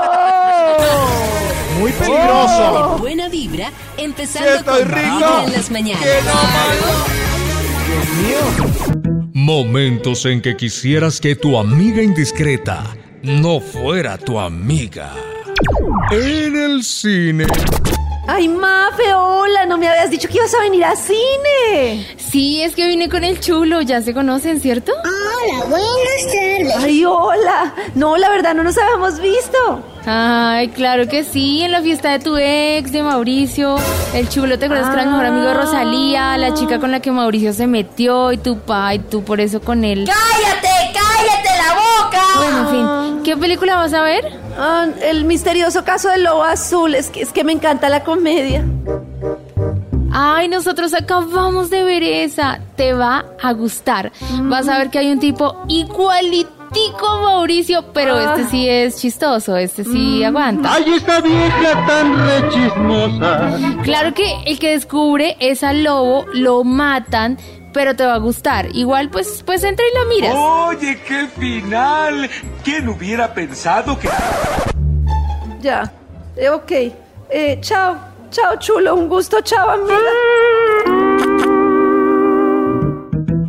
Muy 1.78 1.92
Oh. 1.92 1.98
peligroso. 1.98 2.96
Buena 2.98 3.28
vibra, 3.28 3.70
empezando 3.96 4.58
Sí, 4.58 4.64
con 4.64 4.88
rico. 4.88 5.42
En 5.46 5.52
las 5.52 5.70
mañanas. 5.70 6.04
Momentos 9.32 10.26
en 10.26 10.42
que 10.42 10.56
quisieras 10.56 11.20
que 11.20 11.36
tu 11.36 11.56
amiga 11.58 12.02
indiscreta 12.02 12.84
no 13.22 13.60
fuera 13.60 14.18
tu 14.18 14.38
amiga. 14.38 15.12
En 16.10 16.56
el 16.56 16.82
cine. 16.84 17.46
Ay, 18.32 18.46
Mafe, 18.46 19.12
hola, 19.12 19.66
no 19.66 19.76
me 19.76 19.88
habías 19.88 20.08
dicho 20.08 20.28
que 20.28 20.36
ibas 20.36 20.54
a 20.54 20.60
venir 20.60 20.84
a 20.84 20.94
cine. 20.94 22.06
Sí, 22.16 22.62
es 22.62 22.76
que 22.76 22.86
vine 22.86 23.08
con 23.08 23.24
el 23.24 23.40
chulo, 23.40 23.82
ya 23.82 24.02
se 24.02 24.14
conocen, 24.14 24.60
¿cierto? 24.60 24.92
Hola, 25.02 25.64
buenas 25.64 26.26
tardes. 26.26 26.76
Ay, 26.76 27.04
hola. 27.04 27.74
No, 27.96 28.16
la 28.16 28.28
verdad, 28.28 28.54
no 28.54 28.62
nos 28.62 28.78
habíamos 28.78 29.18
visto. 29.18 29.82
Ay, 30.06 30.68
claro 30.68 31.08
que 31.08 31.24
sí, 31.24 31.62
en 31.62 31.72
la 31.72 31.82
fiesta 31.82 32.12
de 32.12 32.20
tu 32.20 32.36
ex, 32.36 32.92
de 32.92 33.02
Mauricio. 33.02 33.74
El 34.14 34.28
chulo, 34.28 34.60
¿te 34.60 34.66
acuerdas 34.66 34.86
que 34.90 34.92
era 34.92 35.02
el 35.02 35.10
mejor 35.10 35.26
amigo 35.26 35.46
de 35.48 35.54
Rosalía? 35.54 36.38
La 36.38 36.54
chica 36.54 36.78
con 36.78 36.92
la 36.92 37.00
que 37.00 37.10
Mauricio 37.10 37.52
se 37.52 37.66
metió 37.66 38.30
y 38.30 38.38
tu 38.38 38.60
pa, 38.60 38.94
y 38.94 39.00
tú 39.00 39.24
por 39.24 39.40
eso 39.40 39.60
con 39.60 39.82
él. 39.82 40.06
¡Cállate, 40.06 40.68
cállate 40.92 41.48
la 41.58 41.74
boca! 41.74 42.22
Bueno, 42.36 42.58
en 42.60 42.68
fin, 43.16 43.22
¿qué 43.24 43.36
película 43.36 43.76
vas 43.76 43.92
a 43.94 44.02
ver? 44.02 44.24
Ah, 44.58 44.86
el 45.02 45.24
misterioso 45.24 45.84
caso 45.84 46.08
del 46.10 46.24
lobo 46.24 46.42
azul. 46.44 46.94
Es 46.94 47.08
que, 47.10 47.22
es 47.22 47.32
que 47.32 47.44
me 47.44 47.52
encanta 47.52 47.88
la 47.88 48.02
comedia. 48.04 48.64
Ay, 50.12 50.48
nosotros 50.48 50.92
acabamos 50.94 51.70
de 51.70 51.84
ver 51.84 52.02
esa. 52.02 52.58
Te 52.76 52.92
va 52.92 53.24
a 53.40 53.52
gustar. 53.52 54.10
Vas 54.42 54.68
a 54.68 54.78
ver 54.78 54.90
que 54.90 54.98
hay 54.98 55.10
un 55.12 55.20
tipo 55.20 55.62
igualitico 55.68 57.20
Mauricio, 57.22 57.84
pero 57.92 58.14
Ah. 58.16 58.34
este 58.36 58.50
sí 58.50 58.68
es 58.68 58.96
chistoso, 59.00 59.56
este 59.56 59.84
sí 59.84 60.22
aguanta. 60.24 60.72
¡Ay, 60.74 60.94
esta 60.96 61.20
vieja 61.20 61.86
tan 61.86 62.26
rechismosa! 62.26 63.50
Claro 63.84 64.12
que 64.14 64.34
el 64.46 64.58
que 64.58 64.70
descubre 64.70 65.36
es 65.40 65.62
al 65.62 65.84
lobo, 65.84 66.24
lo 66.32 66.64
matan, 66.64 67.38
pero 67.72 67.94
te 67.94 68.04
va 68.04 68.14
a 68.14 68.18
gustar. 68.18 68.74
Igual, 68.74 69.10
pues, 69.10 69.42
pues 69.44 69.62
entra 69.64 69.84
y 69.90 69.98
la 69.98 70.04
miras. 70.06 70.34
Oye, 70.36 70.98
qué 71.06 71.26
final. 71.26 72.28
¿Quién 72.64 72.88
hubiera 72.88 73.32
pensado 73.32 73.98
que... 73.98 74.08
Ya. 75.60 75.92
Eh, 76.36 76.48
ok. 76.48 76.72
Eh, 77.30 77.58
chao. 77.60 77.96
Chao, 78.30 78.56
chulo. 78.58 78.94
Un 78.94 79.08
gusto. 79.08 79.40
Chao, 79.42 79.70
amiga. 79.70 79.98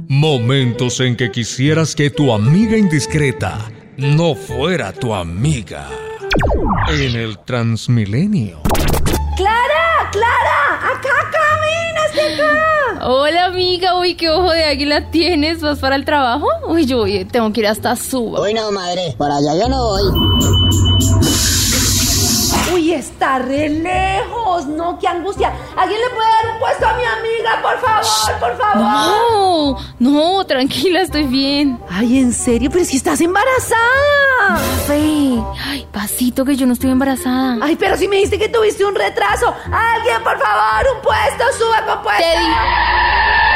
Momentos 0.08 1.00
en 1.00 1.16
que 1.16 1.32
quisieras 1.32 1.96
que 1.96 2.10
tu 2.12 2.32
amiga 2.32 2.78
indiscreta 2.78 3.58
no 3.98 4.36
fuera 4.36 4.94
tu 4.94 5.14
amiga. 5.14 5.88
En 6.88 7.16
el 7.16 7.40
Transmilenio. 7.40 8.62
¡Clara! 9.36 10.10
¡Clara! 10.12 10.94
¡Acá, 10.94 11.32
camina! 11.32 12.02
¡Hasta 12.06 12.44
acá! 12.44 12.71
Hola 13.04 13.46
amiga, 13.46 13.98
uy, 13.98 14.14
qué 14.14 14.30
ojo 14.30 14.52
de 14.52 14.64
águila 14.64 15.10
tienes, 15.10 15.60
¿vas 15.60 15.80
para 15.80 15.96
el 15.96 16.06
trabajo? 16.06 16.48
Uy, 16.68 16.86
yo 16.86 17.06
tengo 17.32 17.52
que 17.52 17.62
ir 17.62 17.68
hasta 17.68 17.96
Suba. 17.96 18.42
Uy, 18.42 18.54
no, 18.54 18.72
madre, 18.72 19.16
para 19.18 19.38
allá 19.38 19.56
yo 19.56 19.68
no 19.70 19.88
voy. 19.88 20.04
Uy, 22.76 22.94
está 22.94 23.40
re 23.40 23.70
lejos. 23.70 24.31
No, 24.60 25.00
qué 25.00 25.08
angustia. 25.08 25.52
¿Alguien 25.78 26.00
le 26.02 26.10
puede 26.10 26.28
dar 26.30 26.54
un 26.54 26.60
puesto 26.60 26.88
a 26.88 26.94
mi 26.94 27.04
amiga? 27.04 27.62
Por 27.62 27.80
favor, 27.80 28.40
por 28.40 28.58
favor. 28.58 28.78
No, 28.78 29.78
no, 30.00 30.46
tranquila, 30.46 31.02
estoy 31.02 31.24
bien. 31.24 31.80
Ay, 31.90 32.20
¿en 32.20 32.34
serio? 32.34 32.70
Pero 32.72 32.84
si 32.86 32.98
estás 32.98 33.22
embarazada. 33.22 34.58
Fe, 34.86 35.42
ay, 35.66 35.88
pasito 35.92 36.44
que 36.46 36.56
yo 36.56 36.66
no 36.66 36.74
estoy 36.74 36.92
embarazada. 36.92 37.58
Ay, 37.62 37.76
pero 37.76 37.96
si 37.98 38.08
me 38.08 38.18
dijiste 38.18 38.38
que 38.38 38.50
tuviste 38.50 38.84
un 38.86 38.96
retraso. 38.96 39.54
Alguien, 39.72 40.22
por 40.24 40.38
favor, 40.38 40.96
un 40.96 41.02
puesto, 41.02 41.44
suba 41.58 41.86
con 41.86 42.04
puesto. 42.04 42.24
Te 42.24 43.51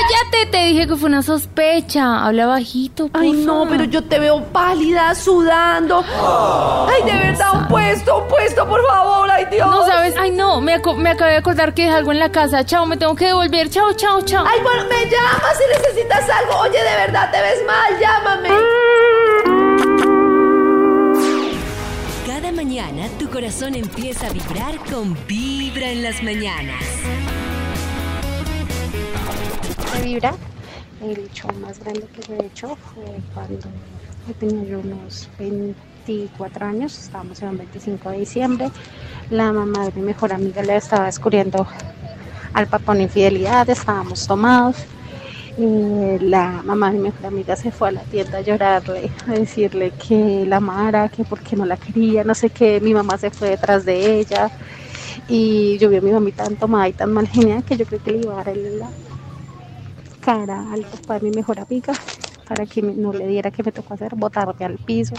Cállate, 0.00 0.46
te 0.50 0.58
dije 0.66 0.86
que 0.86 0.96
fue 0.96 1.08
una 1.08 1.22
sospecha. 1.22 2.24
Habla 2.24 2.46
bajito, 2.46 3.10
Ay, 3.12 3.32
porfa. 3.32 3.44
no, 3.46 3.66
pero 3.68 3.84
yo 3.84 4.04
te 4.04 4.18
veo 4.18 4.44
pálida, 4.52 5.14
sudando. 5.14 6.04
Ay, 6.88 7.02
de 7.04 7.18
verdad, 7.18 7.48
un 7.54 7.66
puesto, 7.68 8.18
un 8.22 8.28
puesto, 8.28 8.66
por 8.68 8.84
favor. 8.86 9.30
Ay, 9.30 9.46
Dios. 9.50 9.68
No 9.68 9.84
sabes, 9.86 10.14
ay 10.18 10.30
no, 10.30 10.60
me, 10.60 10.74
aco- 10.74 10.94
me 10.96 11.10
acabé 11.10 11.32
de 11.32 11.36
acordar 11.38 11.74
que 11.74 11.82
dejé 11.84 11.94
algo 11.96 12.12
en 12.12 12.18
la 12.18 12.30
casa. 12.30 12.64
Chao, 12.64 12.86
me 12.86 12.96
tengo 12.96 13.14
que 13.14 13.26
devolver. 13.26 13.68
Chao, 13.70 13.92
chao, 13.94 14.20
chao. 14.22 14.44
Ay, 14.46 14.60
bueno, 14.62 14.84
me 14.88 15.04
llamas 15.10 15.56
si 15.58 15.64
necesitas 15.78 16.28
algo. 16.30 16.56
Oye, 16.60 16.78
de 16.78 16.96
verdad, 16.96 17.30
te 17.32 17.40
ves 17.40 17.58
mal, 17.66 17.98
llámame. 18.00 18.48
Cada 22.26 22.52
mañana 22.52 23.08
tu 23.18 23.28
corazón 23.30 23.74
empieza 23.74 24.26
a 24.28 24.30
vibrar 24.30 24.76
con 24.90 25.16
Vibra 25.26 25.90
en 25.90 26.02
las 26.02 26.22
mañanas. 26.22 26.82
De 29.92 30.02
Vibra. 30.02 30.34
El 31.00 31.30
show 31.32 31.50
más 31.60 31.78
grande 31.78 32.06
que 32.12 32.34
he 32.34 32.46
hecho 32.46 32.76
fue 32.76 33.04
cuando 33.32 33.68
tenía 34.38 34.64
yo 34.64 34.80
unos 34.80 35.28
24 35.38 36.66
años, 36.66 36.98
estábamos 36.98 37.40
en 37.42 37.48
el 37.50 37.56
25 37.58 38.10
de 38.10 38.18
diciembre. 38.18 38.70
La 39.30 39.52
mamá 39.52 39.86
de 39.86 39.92
mi 39.92 40.02
mejor 40.02 40.32
amiga 40.32 40.62
le 40.62 40.76
estaba 40.76 41.06
descubriendo 41.06 41.66
al 42.52 42.66
papá 42.66 42.92
una 42.92 43.02
infidelidad, 43.02 43.68
estábamos 43.70 44.26
tomados. 44.26 44.76
Eh, 45.58 46.18
la 46.20 46.62
mamá 46.64 46.90
de 46.90 46.98
mi 46.98 47.04
mejor 47.04 47.26
amiga 47.26 47.56
se 47.56 47.70
fue 47.70 47.88
a 47.88 47.92
la 47.92 48.02
tienda 48.02 48.38
a 48.38 48.40
llorarle, 48.42 49.10
a 49.26 49.32
decirle 49.32 49.92
que 49.92 50.44
la 50.46 50.56
amara, 50.56 51.08
que 51.08 51.24
porque 51.24 51.56
no 51.56 51.64
la 51.64 51.76
quería, 51.76 52.24
no 52.24 52.34
sé 52.34 52.50
qué. 52.50 52.80
Mi 52.80 52.94
mamá 52.94 53.16
se 53.18 53.30
fue 53.30 53.50
detrás 53.50 53.84
de 53.84 54.20
ella 54.20 54.50
y 55.28 55.78
yo 55.78 55.88
vi 55.88 55.96
a 55.96 56.00
mi 56.00 56.10
mamita 56.10 56.44
tan 56.44 56.56
tomada 56.56 56.88
y 56.88 56.92
tan 56.92 57.12
mal 57.12 57.28
genial 57.28 57.62
que 57.64 57.76
yo 57.76 57.86
creo 57.86 58.02
que 58.02 58.12
le 58.12 58.18
iba 58.18 58.34
a 58.34 58.36
dar 58.36 58.48
el, 58.48 58.82
cara 60.28 60.62
al 60.74 60.82
papá 60.82 61.18
de 61.18 61.30
mi 61.30 61.36
mejor 61.36 61.58
amiga 61.58 61.94
para 62.46 62.66
que 62.66 62.82
me- 62.82 62.92
no 62.92 63.14
le 63.14 63.26
diera 63.26 63.50
que 63.50 63.62
me 63.62 63.72
tocó 63.72 63.94
hacer, 63.94 64.14
botarme 64.14 64.62
al 64.66 64.76
piso, 64.76 65.14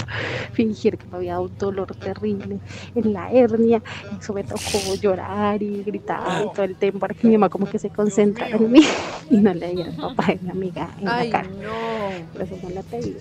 fingir 0.54 0.98
que 1.00 1.06
me 1.08 1.18
había 1.18 1.32
dado 1.34 1.44
un 1.46 1.58
dolor 1.58 1.96
terrible 1.96 2.58
en 2.94 3.14
la 3.14 3.32
hernia. 3.32 3.82
Eso 4.20 4.34
me 4.34 4.44
tocó 4.44 4.96
llorar 5.02 5.62
y 5.64 5.82
gritar 5.84 6.44
y 6.46 6.54
todo 6.54 6.64
el 6.64 6.76
tiempo 6.76 7.00
para 7.00 7.14
que 7.16 7.26
mi 7.28 7.34
mamá 7.38 7.50
como 7.50 7.68
que 7.68 7.80
se 7.80 7.90
concentrara 7.90 8.56
en 8.56 8.72
mí 8.72 8.82
y 9.32 9.38
no 9.38 9.52
le 9.54 9.70
diera 9.72 9.90
al 9.90 9.96
papá 9.96 10.26
de 10.28 10.40
mi 10.44 10.50
amiga 10.52 10.90
en 11.02 11.08
Ay, 11.10 11.30
la 11.32 11.42
cara. 11.42 11.50
no. 11.50 12.34
Por 12.34 12.42
eso 12.44 12.56
no 12.62 12.70
la 12.70 12.84
pedí. 12.84 13.16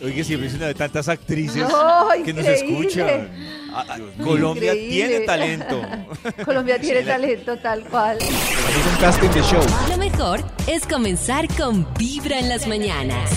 Oye, 0.00 0.22
siempre 0.22 0.46
es 0.46 0.54
una 0.54 0.66
de 0.68 0.74
tantas 0.74 1.08
actrices 1.08 1.68
No, 1.68 2.06
que 2.24 2.32
nos 2.32 2.46
escuchan. 2.46 3.28
Ah, 3.72 3.84
ah, 3.88 3.96
Colombia 4.22 4.72
Increíble. 4.72 5.08
tiene 5.08 5.26
talento. 5.26 5.80
Colombia 6.44 6.80
tiene 6.80 7.02
talento 7.02 7.56
tal 7.58 7.82
cual. 7.84 8.16
Es 8.18 8.86
un 8.94 9.00
casting 9.00 9.28
de 9.30 9.42
show. 9.42 9.60
Mejor 10.18 10.40
es 10.66 10.84
comenzar 10.84 11.46
con 11.56 11.86
Vibra 11.96 12.40
en 12.40 12.48
las 12.48 12.66
mañanas. 12.66 13.30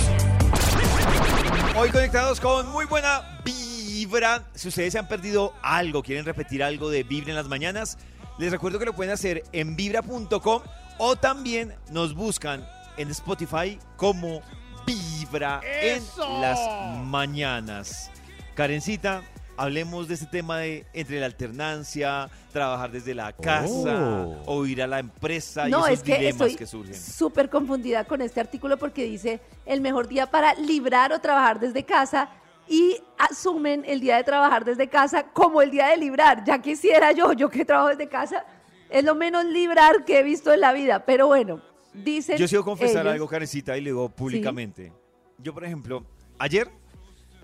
Hoy 1.78 1.91
conectados 1.91 2.39
con 2.39 2.72
muy 2.72 2.86
buena 2.86 3.39
vibra. 3.46 4.46
Si 4.56 4.70
ustedes 4.70 4.91
se 4.91 4.98
han 4.98 5.08
perdido 5.08 5.54
algo, 5.62 6.02
quieren 6.02 6.26
repetir 6.26 6.63
algo 6.63 6.89
de 6.89 7.04
Vibra 7.04 7.30
en 7.30 7.36
las 7.36 7.48
mañanas, 7.48 8.00
les 8.39 8.52
recuerdo 8.52 8.80
que 8.80 8.86
lo 8.86 8.94
pueden 8.94 9.13
hacer 9.13 9.44
en 9.52 9.76
vibra.com 9.76 10.63
o 10.98 11.15
también 11.15 11.76
nos 11.91 12.15
buscan 12.15 12.67
en 12.98 13.12
Spotify 13.12 13.78
como 13.96 14.41
Vibra 14.88 15.62
¡Eso! 15.63 16.36
en 16.36 16.41
las 16.41 16.60
mañanas. 17.06 18.10
Karencita, 18.56 19.22
hablemos 19.62 20.07
de 20.07 20.16
este 20.16 20.26
tema 20.26 20.57
de 20.59 20.86
entre 20.93 21.20
la 21.20 21.26
alternancia, 21.28 22.30
trabajar 22.51 22.91
desde 22.91 23.14
la 23.14 23.32
casa 23.34 24.26
Oh. 24.28 24.43
o 24.45 24.66
ir 24.66 24.82
a 24.82 24.88
la 24.88 24.99
empresa 24.99 25.68
No, 25.68 25.80
y 25.80 25.82
esos 25.82 25.89
es 25.91 26.03
que 26.03 26.14
dilemas 26.18 26.34
estoy 26.34 26.55
que 26.55 26.66
surgen. 26.68 26.95
súper 26.95 27.49
confundida 27.49 28.03
con 28.05 28.22
este 28.22 28.39
artículo 28.39 28.78
porque 28.78 29.03
dice 29.05 29.39
el 29.66 29.82
mejor 29.82 30.07
día 30.07 30.26
para 30.30 30.53
librar 30.55 31.14
o 31.14 31.20
trabajar 31.22 31.59
desde 31.59 31.84
casa 31.86 32.30
y 32.68 32.97
asumen 33.18 33.84
el 33.86 33.99
día 33.99 34.18
de 34.18 34.24
trabajar 34.24 34.64
desde 34.66 34.88
casa 34.88 35.24
como 35.32 35.62
el 35.62 35.72
día 35.72 35.88
de 35.88 35.97
librar. 35.97 36.43
Ya 36.45 36.59
quisiera 36.62 37.12
yo, 37.12 37.34
yo 37.34 37.49
que 37.49 37.66
trabajo 37.66 37.89
desde 37.89 38.07
casa, 38.07 38.45
es 38.89 39.03
lo 39.03 39.14
menos 39.16 39.45
librar 39.45 40.05
que 40.05 40.20
he 40.20 40.24
visto 40.24 40.53
en 40.53 40.62
la 40.62 40.72
vida. 40.74 41.05
Pero 41.05 41.28
bueno, 41.28 41.62
dicen. 41.93 42.38
Yo 42.38 42.47
debo 42.47 42.64
confesar 42.64 43.01
ellos- 43.01 43.14
algo, 43.14 43.28
Karencita, 43.28 43.78
y 43.78 43.82
lo 43.82 43.86
digo 43.88 44.09
públicamente. 44.09 44.91
Yo, 45.38 45.53
por 45.53 45.66
ejemplo, 45.66 46.05
ayer 46.39 46.70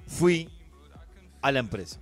fui 0.07 0.49
a 1.41 1.51
la 1.51 1.59
empresa 1.59 1.99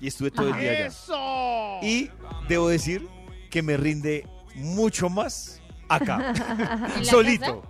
y 0.00 0.08
estuve 0.08 0.30
todo 0.30 0.48
el 0.48 0.60
día 0.60 0.70
allá. 0.72 0.86
¡Eso! 0.86 1.78
Y 1.82 2.10
debo 2.48 2.68
decir 2.68 3.06
que 3.50 3.62
me 3.62 3.76
rinde 3.76 4.26
mucho 4.54 5.08
más 5.08 5.60
acá, 5.88 6.32
¿En 6.96 7.04
la 7.04 7.04
solito. 7.10 7.62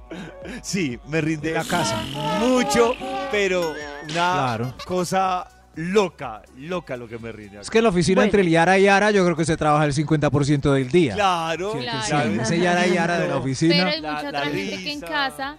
Sí, 0.63 0.99
me 1.09 1.21
rinde 1.21 1.53
La 1.53 1.65
casa. 1.65 2.01
mucho 2.41 2.95
pero 3.31 3.71
una 3.71 4.07
Claro. 4.07 4.75
cosa 4.87 5.49
loca, 5.75 6.43
loca 6.57 6.97
lo 6.97 7.07
que 7.09 7.19
me 7.19 7.31
rinde. 7.33 7.61
Es 7.61 7.69
que 7.69 7.79
en 7.79 7.85
la 7.85 7.91
oficina 7.91 8.17
Bueno. 8.17 8.27
entre 8.29 8.41
el 8.41 8.49
Yara 8.49 8.79
y 8.79 8.85
Yara 8.85 9.11
yo 9.11 9.23
creo 9.25 9.37
que 9.37 9.45
se 9.45 9.57
trabaja 9.59 9.85
el 9.85 9.93
50% 9.93 10.73
del 10.73 10.89
día. 10.91 11.15
Claro, 11.15 11.73
Sí, 11.73 11.79
Claro. 11.81 12.33
sí, 12.33 12.39
ese 12.41 12.59
Yara 12.61 12.87
y 12.87 12.95
Yara 12.95 13.19
de 13.19 13.29
la 13.29 13.37
oficina. 13.37 13.75
Pero 13.75 13.89
hay 13.91 14.01
mucha 14.01 14.23
la 14.23 14.29
otra 14.29 14.47
gente 14.47 14.83
que 14.85 14.93
en 14.93 15.01
casa 15.01 15.57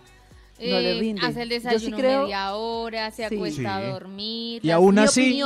No 0.60 0.66
le 0.80 0.98
eh, 0.98 1.00
rinde. 1.00 1.22
hace 1.28 1.42
el 1.44 1.50
Yo 1.50 1.60
sí 1.60 1.64
desayuno 1.66 1.98
creo- 1.98 2.22
media 2.24 2.54
hora, 2.56 3.12
se 3.12 3.30
Sí. 3.30 3.36
acuesta 3.36 3.76
a 3.76 3.84
dormir. 3.84 4.66
Y 4.66 4.72
aún 4.72 4.98
así-. 4.98 5.40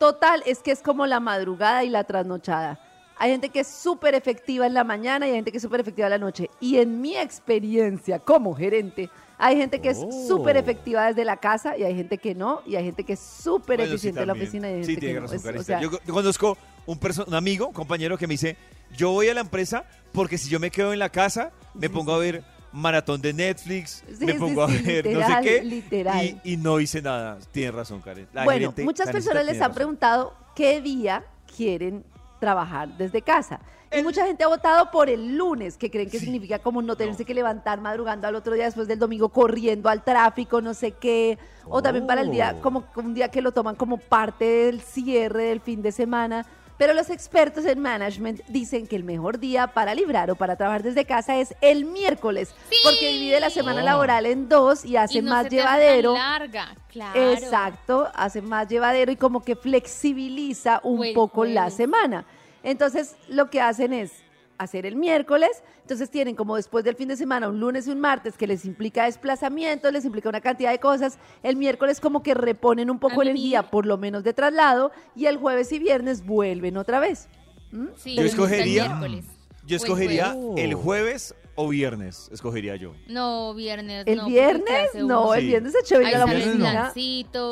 Total, 0.00 0.42
es 0.46 0.60
que 0.60 0.70
es 0.70 0.80
como 0.80 1.04
la 1.06 1.20
madrugada 1.20 1.84
y 1.84 1.90
la 1.90 2.04
trasnochada. 2.04 2.80
Hay 3.18 3.32
gente 3.32 3.50
que 3.50 3.60
es 3.60 3.68
súper 3.68 4.14
efectiva 4.14 4.66
en 4.66 4.72
la 4.72 4.82
mañana 4.82 5.26
y 5.26 5.30
hay 5.32 5.36
gente 5.36 5.50
que 5.50 5.58
es 5.58 5.62
súper 5.62 5.80
efectiva 5.80 6.06
en 6.06 6.12
la 6.12 6.18
noche. 6.18 6.48
Y 6.58 6.78
en 6.78 7.02
mi 7.02 7.18
experiencia 7.18 8.18
como 8.18 8.54
gerente, 8.54 9.10
hay 9.36 9.58
gente 9.58 9.78
que 9.82 9.90
es 9.90 9.98
Oh. 10.02 10.10
súper 10.26 10.56
efectiva 10.56 11.06
desde 11.08 11.26
la 11.26 11.36
casa 11.36 11.76
y 11.76 11.84
hay 11.84 11.94
gente 11.94 12.16
que 12.16 12.34
no. 12.34 12.62
Y 12.64 12.76
hay 12.76 12.84
gente 12.86 13.04
que 13.04 13.12
es 13.12 13.20
súper 13.20 13.76
Bueno, 13.76 13.90
sí, 13.90 13.94
eficiente 13.96 14.20
en 14.22 14.26
la 14.26 14.32
oficina 14.32 14.70
y 14.70 14.72
hay 14.76 14.84
Sí, 14.84 14.92
gente 14.92 15.00
tiene 15.00 15.14
que 15.16 15.20
no. 15.20 15.26
razón, 15.26 15.36
Es- 15.36 15.42
o 15.42 15.44
Carita. 15.48 15.64
sea, 15.64 15.80
yo, 15.82 15.90
yo 15.90 16.14
conozco 16.14 16.56
un, 16.86 16.98
un 17.26 17.34
amigo, 17.34 17.66
un 17.66 17.74
compañero 17.74 18.16
que 18.16 18.26
me 18.26 18.32
dice, 18.32 18.56
yo 18.96 19.10
voy 19.10 19.28
a 19.28 19.34
la 19.34 19.42
empresa 19.42 19.84
porque 20.12 20.38
si 20.38 20.48
yo 20.48 20.58
me 20.58 20.70
quedo 20.70 20.94
en 20.94 20.98
la 20.98 21.10
casa, 21.10 21.50
me 21.74 21.88
Sí, 21.88 21.92
pongo 21.92 22.14
a 22.14 22.18
ver 22.18 22.42
maratón 22.72 23.20
de 23.20 23.32
Netflix, 23.32 24.02
Sí, 24.18 24.24
me 24.26 24.34
pongo 24.34 24.66
sí, 24.68 24.74
a 24.74 24.82
ver 24.82 25.04
no 25.06 25.10
literal, 25.20 25.44
sé 25.44 25.48
qué, 25.50 25.64
literal. 25.64 26.24
Y, 26.24 26.40
y 26.52 26.56
no 26.56 26.80
hice 26.80 27.02
nada. 27.02 27.38
Tienes 27.52 27.74
razón, 27.74 28.00
Karen. 28.00 28.26
La 28.32 28.44
bueno, 28.44 28.60
gerente, 28.70 28.84
muchas 28.84 29.10
personas 29.10 29.44
les 29.44 29.54
han 29.56 29.60
razón. 29.62 29.74
preguntado 29.74 30.34
qué 30.54 30.80
día 30.80 31.24
quieren 31.56 32.04
trabajar 32.38 32.88
desde 32.96 33.22
casa. 33.22 33.60
Y 33.92 34.02
mucha 34.04 34.24
gente 34.24 34.44
ha 34.44 34.46
votado 34.46 34.88
por 34.92 35.10
el 35.10 35.36
lunes, 35.36 35.76
que 35.76 35.90
creen 35.90 36.08
que 36.08 36.20
significa 36.20 36.60
como 36.60 36.80
no 36.80 36.94
tenerse 36.94 37.24
que 37.24 37.34
levantar 37.34 37.80
madrugando 37.80 38.28
al 38.28 38.36
otro 38.36 38.54
día 38.54 38.66
después 38.66 38.86
del 38.86 39.00
domingo 39.00 39.30
corriendo 39.30 39.88
al 39.88 40.04
tráfico, 40.04 40.60
no 40.60 40.74
sé 40.74 40.92
qué. 40.92 41.38
O 41.66 41.82
también 41.82 42.06
para 42.06 42.20
el 42.20 42.30
día, 42.30 42.54
Oh. 42.56 42.62
como 42.62 42.84
un 42.94 43.14
día 43.14 43.32
que 43.32 43.42
lo 43.42 43.50
toman 43.50 43.74
como 43.74 43.96
parte 43.98 44.44
del 44.44 44.80
cierre 44.80 45.46
del 45.46 45.60
fin 45.60 45.82
de 45.82 45.90
semana. 45.90 46.46
Pero 46.80 46.94
los 46.94 47.10
expertos 47.10 47.66
en 47.66 47.78
management 47.78 48.40
dicen 48.48 48.86
que 48.86 48.96
el 48.96 49.04
mejor 49.04 49.38
día 49.38 49.66
para 49.66 49.94
librar 49.94 50.30
o 50.30 50.34
para 50.34 50.56
trabajar 50.56 50.82
desde 50.82 51.04
casa 51.04 51.36
es 51.36 51.54
el 51.60 51.84
miércoles, 51.84 52.54
Sí. 52.70 52.76
porque 52.82 53.10
divide 53.12 53.38
la 53.38 53.50
semana 53.50 53.82
Oh. 53.82 53.84
laboral 53.84 54.24
en 54.24 54.48
dos 54.48 54.86
y 54.86 54.96
hace 54.96 55.18
Y 55.18 55.20
no 55.20 55.30
más 55.30 55.42
se 55.42 55.50
te 55.50 55.56
hace 55.60 55.66
tan 55.68 55.78
llevadero. 55.78 56.14
larga, 56.14 56.74
claro. 56.88 57.32
Exacto, 57.34 58.08
hace 58.14 58.40
más 58.40 58.66
llevadero 58.66 59.12
y 59.12 59.16
como 59.16 59.44
que 59.44 59.56
flexibiliza 59.56 60.80
un 60.82 61.12
poco 61.12 61.44
la 61.44 61.68
semana. 61.68 62.24
Entonces, 62.62 63.14
lo 63.28 63.50
que 63.50 63.60
hacen 63.60 63.92
es 63.92 64.12
hacer 64.60 64.84
el 64.84 64.94
miércoles, 64.94 65.62
entonces 65.80 66.10
tienen 66.10 66.36
como 66.36 66.54
después 66.56 66.84
del 66.84 66.94
fin 66.94 67.08
de 67.08 67.16
semana 67.16 67.48
un 67.48 67.58
lunes 67.58 67.86
y 67.86 67.90
un 67.90 67.98
martes 67.98 68.36
que 68.36 68.46
les 68.46 68.66
implica 68.66 69.04
desplazamiento, 69.06 69.90
les 69.90 70.04
implica 70.04 70.28
una 70.28 70.42
cantidad 70.42 70.70
de 70.70 70.78
cosas, 70.78 71.18
el 71.42 71.56
miércoles 71.56 71.98
como 71.98 72.22
que 72.22 72.34
reponen 72.34 72.90
un 72.90 72.98
poco 72.98 73.16
mí- 73.22 73.28
energía, 73.30 73.70
por 73.70 73.86
lo 73.86 73.96
menos 73.96 74.22
de 74.22 74.34
traslado, 74.34 74.92
y 75.16 75.24
el 75.26 75.38
jueves 75.38 75.72
y 75.72 75.78
viernes 75.78 76.24
vuelven 76.26 76.76
otra 76.76 77.00
vez. 77.00 77.28
¿Mm? 77.72 77.86
Sí, 77.96 78.14
Yo 78.16 78.20
el 78.22 78.28
escogería- 78.28 78.86
miércoles. 78.88 79.24
Yo 79.66 79.76
el 79.76 79.82
escogería 79.82 80.32
jueves. 80.32 80.64
el 80.64 80.74
jueves 80.74 81.34
o 81.54 81.68
viernes, 81.68 82.28
escogería 82.32 82.76
yo. 82.76 82.92
No, 83.08 83.54
viernes. 83.54 84.04
¿El 84.06 84.18
no, 84.18 84.26
viernes? 84.26 84.90
No, 84.96 85.32
el 85.34 85.46
viernes 85.46 85.74
es 85.74 85.84
chévere 85.84 86.10
la 86.10 86.18
sale 86.20 86.34
el 86.34 86.42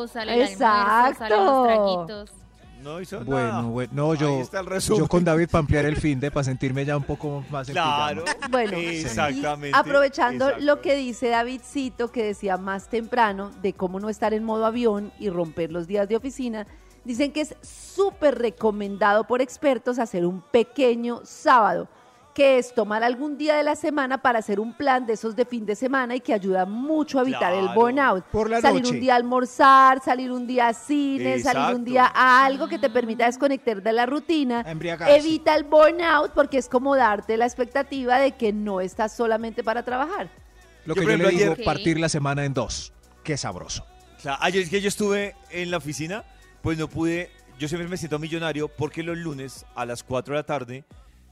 sale 0.09 0.33
el 0.35 0.43
almuerzo, 0.43 1.25
los 1.29 1.67
traguitos. 1.67 2.33
No 2.83 3.01
hizo 3.01 3.25
Bueno, 3.25 3.49
nada. 3.49 3.63
bueno, 3.63 3.93
no, 3.95 4.13
Ahí 4.13 4.19
yo, 4.19 4.41
está 4.41 4.61
el 4.61 4.67
resumen. 4.67 5.03
yo 5.03 5.09
con 5.09 5.25
David 5.25 5.49
para 5.51 5.61
ampliar 5.61 5.85
el 5.85 5.97
fin 5.97 6.21
de 6.21 6.31
para 6.31 6.45
sentirme 6.45 6.85
ya 6.85 6.97
un 6.97 7.03
poco 7.03 7.45
más 7.51 7.69
en 7.69 7.75
Claro. 7.75 8.25
pijama. 8.25 8.49
Bueno, 8.49 8.77
exactamente. 8.79 9.77
aprovechando 9.77 10.51
lo 10.61 10.81
que 10.81 10.95
dice 10.97 11.29
Davidcito, 11.29 12.11
que 12.13 12.23
decía 12.25 12.57
más 12.57 12.89
temprano, 12.89 13.51
de 13.63 13.73
cómo 13.73 13.99
no 14.01 14.09
estar 14.09 14.33
en 14.33 14.45
modo 14.45 14.65
avión 14.67 15.13
y 15.19 15.29
romper 15.29 15.73
los 15.73 15.87
días 15.87 16.09
de 16.09 16.17
oficina, 16.17 16.67
dicen 17.05 17.33
que 17.33 17.41
es 17.43 17.55
súper 17.63 18.39
recomendado 18.39 19.25
por 19.25 19.41
expertos 19.41 19.99
hacer 19.99 20.25
un 20.25 20.41
pequeño 20.41 21.21
sábado, 21.25 21.89
que 22.39 22.57
es 22.57 22.73
tomar 22.73 23.03
algún 23.03 23.37
día 23.37 23.57
de 23.57 23.65
la 23.65 23.75
semana 23.75 24.23
para 24.23 24.39
hacer 24.39 24.61
un 24.61 24.73
plan 24.73 25.05
de 25.07 25.15
esos 25.15 25.35
de 25.35 25.45
fin 25.45 25.67
de 25.67 25.75
semana 25.75 26.15
y 26.15 26.21
que 26.21 26.33
ayuda 26.33 26.67
mucho 26.67 27.19
a 27.19 27.23
evitar 27.23 27.53
el 27.53 27.67
burnout. 27.71 28.23
Por 28.27 28.49
la 28.49 28.61
salir 28.61 28.83
noche. 28.83 28.95
un 28.95 29.01
día 29.01 29.15
a 29.15 29.17
almorzar, 29.17 30.01
salir 30.05 30.31
un 30.31 30.47
día 30.47 30.69
a 30.69 30.73
cine, 30.73 31.41
salir 31.41 31.75
un 31.75 31.85
día 31.85 32.09
a 32.15 32.45
algo 32.47 32.69
que 32.69 32.79
te 32.79 32.91
permita 32.91 33.27
desconectar 33.27 33.83
de 33.83 33.93
la 33.93 34.07
rutina. 34.07 34.65
Evita 35.09 35.57
el 35.57 35.65
burnout 35.65 36.31
porque 36.33 36.59
es 36.59 36.69
como 36.69 36.95
darte 36.95 37.37
la 37.37 37.45
expectativa 37.45 38.21
de 38.21 38.31
que 38.37 38.53
no 38.53 38.81
estás 38.81 39.17
solamente 39.17 39.65
para 39.65 39.83
trabajar. 39.83 40.29
Lo 40.85 40.95
Yo, 40.95 41.01
que 41.01 41.09
por 41.09 41.19
yo 41.19 41.25
le 41.25 41.31
digo, 41.31 41.53
ayer- 41.55 41.65
partir 41.65 41.99
la 41.99 42.09
semana 42.09 42.45
en 42.45 42.55
dos. 42.55 42.93
Qué 43.25 43.37
sabroso. 43.37 43.85
Ayer 44.39 44.63
es 44.63 44.71
que 44.71 44.81
yo 44.81 44.87
estuve 44.87 45.35
en 45.51 45.73
la 45.73 45.79
oficina, 45.79 46.23
pues 46.63 46.79
no 46.79 46.87
pude, 46.87 47.33
yo 47.59 47.67
siempre 47.67 47.89
me 47.89 47.97
siento 47.97 48.21
millonario 48.21 48.69
porque 48.69 49.03
los 49.03 49.19
lunes 49.19 49.67
a 49.75 49.85
las 49.85 50.05
4 50.05 50.35
de 50.35 50.39
la 50.39 50.47
tarde 50.47 50.85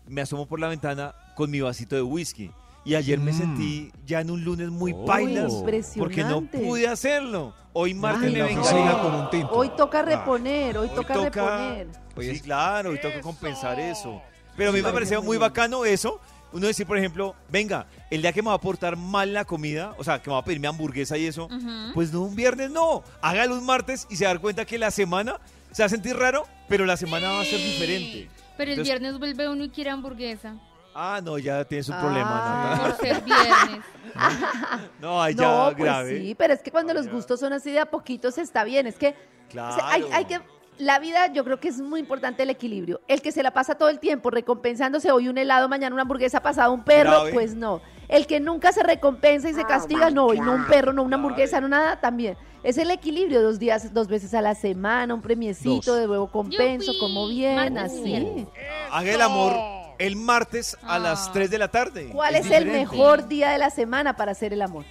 me 0.09 0.21
asomo 0.23 0.47
por 0.47 0.61
la 0.61 0.69
ventana 0.69 1.15
con 1.35 1.51
mi 1.51 1.61
vasito 1.61 1.95
de 1.97 2.03
whisky. 2.03 2.51
Y 2.85 2.95
ayer 2.95 3.19
me 3.19 3.33
Mm. 3.33 3.37
sentí 3.37 3.93
ya 4.07 4.21
en 4.21 4.31
un 4.31 4.45
lunes 4.45 4.69
muy 4.71 4.93
Oh. 4.95 5.05
pailas 5.07 5.53
porque 5.99 6.23
no 6.23 6.43
pude 6.43 6.87
hacerlo. 6.87 7.53
Hoy 7.73 7.95
martes 7.95 8.33
me 8.33 8.39
no. 8.39 8.45
oficina 8.47 8.99
con 9.03 9.15
un 9.15 9.31
tinto. 9.31 9.51
Hoy 9.51 9.71
toca 9.77 10.03
reponer, 10.03 10.79
hoy, 10.79 10.89
Hoy 10.89 10.95
toca, 10.95 11.15
reponer. 11.15 11.89
Sí, 12.21 12.41
claro, 12.41 12.91
hoy 12.91 13.01
toca 13.01 13.21
compensar 13.21 13.79
eso. 13.81 14.23
Pero 14.57 14.71
a 14.71 14.73
mí 14.73 14.79
Sí, 14.79 14.85
me 14.87 14.93
parece 14.93 15.15
pareció 15.15 15.23
muy 15.23 15.37
bacano 15.37 15.85
eso. 15.85 16.21
Uno 16.53 16.69
decir, 16.69 16.87
por 16.87 16.97
ejemplo, 16.97 17.35
venga, 17.51 17.87
el 18.09 18.23
día 18.23 18.33
que 18.33 18.41
me 18.41 18.49
va 18.49 18.55
a 18.55 18.61
portar 18.61 18.97
mal 18.97 19.35
la 19.35 19.45
comida, 19.45 19.95
o 19.99 20.05
sea, 20.05 20.23
que 20.23 20.31
me 20.31 20.35
va 20.35 20.41
a 20.41 20.45
pedir 20.45 20.61
mi 20.61 20.69
hamburguesa 20.69 21.19
y 21.19 21.27
eso, 21.27 21.47
Ujú. 21.47 21.93
pues 21.93 22.13
no 22.13 22.23
un 22.23 22.35
viernes, 22.37 22.71
no. 22.71 23.03
Hágalo 23.21 23.59
un 23.59 23.67
martes 23.67 24.07
y 24.09 24.17
se 24.17 24.25
va 24.25 24.31
a 24.31 24.35
dar 24.35 24.41
cuenta 24.41 24.65
que 24.65 24.79
la 24.79 24.91
semana 24.93 25.39
se 25.73 25.83
va 25.83 25.87
a 25.87 25.91
sentir 25.91 26.17
raro, 26.17 26.47
pero 26.69 26.87
la 26.87 26.97
semana 26.97 27.29
va 27.31 27.41
a 27.43 27.45
ser 27.45 27.59
diferente. 27.59 28.31
Pero 28.57 28.73
el 28.73 28.79
Entonces- 28.79 28.85
viernes 29.01 29.19
vuelve 29.19 29.49
uno 29.49 29.65
y 29.65 29.69
quiere 29.71 29.91
hamburguesa. 29.91 30.55
Ah, 30.95 31.21
no, 31.23 31.37
ya 31.39 31.63
tienes 31.65 31.89
un 31.91 31.95
Ah. 31.97 32.01
problema, 32.01 32.79
Por 32.83 32.97
ser 33.07 33.21
viernes. 33.25 33.85
No, 35.01 35.23
ahí 35.23 35.35
ya 35.35 35.45
No, 35.47 35.65
pues 35.77 35.85
grave. 35.85 36.19
sí, 36.21 36.35
pero 36.35 36.55
es 36.55 36.63
que 36.63 36.71
cuando 36.71 36.95
los 36.95 37.07
ya. 37.07 37.13
gustos 37.13 37.41
son 37.41 37.53
así 37.53 37.71
de 37.71 37.81
a 37.81 37.87
poquitos 37.87 38.39
está 38.39 38.65
bien. 38.65 38.87
Es 38.87 38.97
que 38.97 39.09
o 39.11 39.51
Claro. 39.51 39.75
sea, 39.77 39.89
hay, 39.91 40.05
hay 40.13 40.25
que 40.25 40.41
la 40.79 40.99
vida 40.99 41.33
yo 41.33 41.45
creo 41.45 41.59
que 41.61 41.69
es 41.69 41.81
muy 41.81 42.01
importante 42.01 42.43
el 42.43 42.51
equilibrio. 42.51 43.01
El 43.09 43.23
que 43.23 43.33
se 43.33 43.43
la 43.43 43.51
pasa 43.53 43.77
todo 43.77 43.89
el 43.89 43.99
tiempo 43.99 44.31
recompensándose 44.31 45.11
hoy 45.11 45.29
un 45.29 45.39
helado, 45.39 45.69
mañana 45.69 45.95
una 45.95 46.03
hamburguesa, 46.03 46.41
pasado 46.41 46.73
un 46.73 46.83
perro, 46.85 47.11
Grave. 47.11 47.33
pues 47.33 47.55
no. 47.55 47.81
El 48.09 48.27
que 48.27 48.41
nunca 48.41 48.73
se 48.73 48.83
recompensa 48.83 49.49
y 49.51 49.55
se 49.55 49.65
castiga, 49.65 50.11
no, 50.11 50.33
y 50.35 50.41
no 50.41 50.53
un 50.53 50.67
perro, 50.67 50.93
no 50.93 51.03
una 51.03 51.17
hamburguesa, 51.17 51.61
no 51.61 51.69
nada, 51.69 52.01
también. 52.01 52.37
Es 52.67 52.79
el 52.79 52.91
equilibrio, 52.91 53.43
dos 53.43 53.61
días, 53.61 53.95
dos 53.95 54.09
veces 54.09 54.35
a 54.35 54.43
la 54.43 54.57
semana, 54.57 55.15
un 55.15 55.23
premiecito, 55.23 55.93
Dos. 55.93 56.01
de 56.01 56.09
nuevo 56.09 56.27
compenso, 56.27 56.87
Yupi, 56.87 56.99
como 56.99 57.29
bien, 57.29 57.79
así. 57.79 58.45
Haga 58.91 59.13
el 59.13 59.23
amor 59.23 59.55
el 60.01 60.17
martes 60.17 60.77
a 60.83 60.97
Ah. 60.97 60.99
las 60.99 61.33
3 61.33 61.49
de 61.49 61.59
la 61.59 61.69
tarde. 61.69 62.11
¿Cuál 62.13 62.35
es, 62.35 62.51
el 62.51 62.67
mejor 62.67 63.29
día 63.29 63.51
de 63.51 63.59
la 63.59 63.71
semana 63.71 64.17
para 64.17 64.33
hacer 64.33 64.53
el 64.53 64.63
amor? 64.63 64.85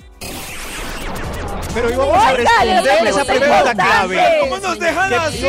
Pero 1.73 1.91
íbamos 1.91 2.17
a 2.17 2.63
le 2.63 3.09
esa 3.09 3.25
pregunta 3.25 3.73
clave. 3.73 4.23
¿Cómo 4.39 4.57
nos 4.59 4.79
dejan 4.79 5.13
así? 5.13 5.45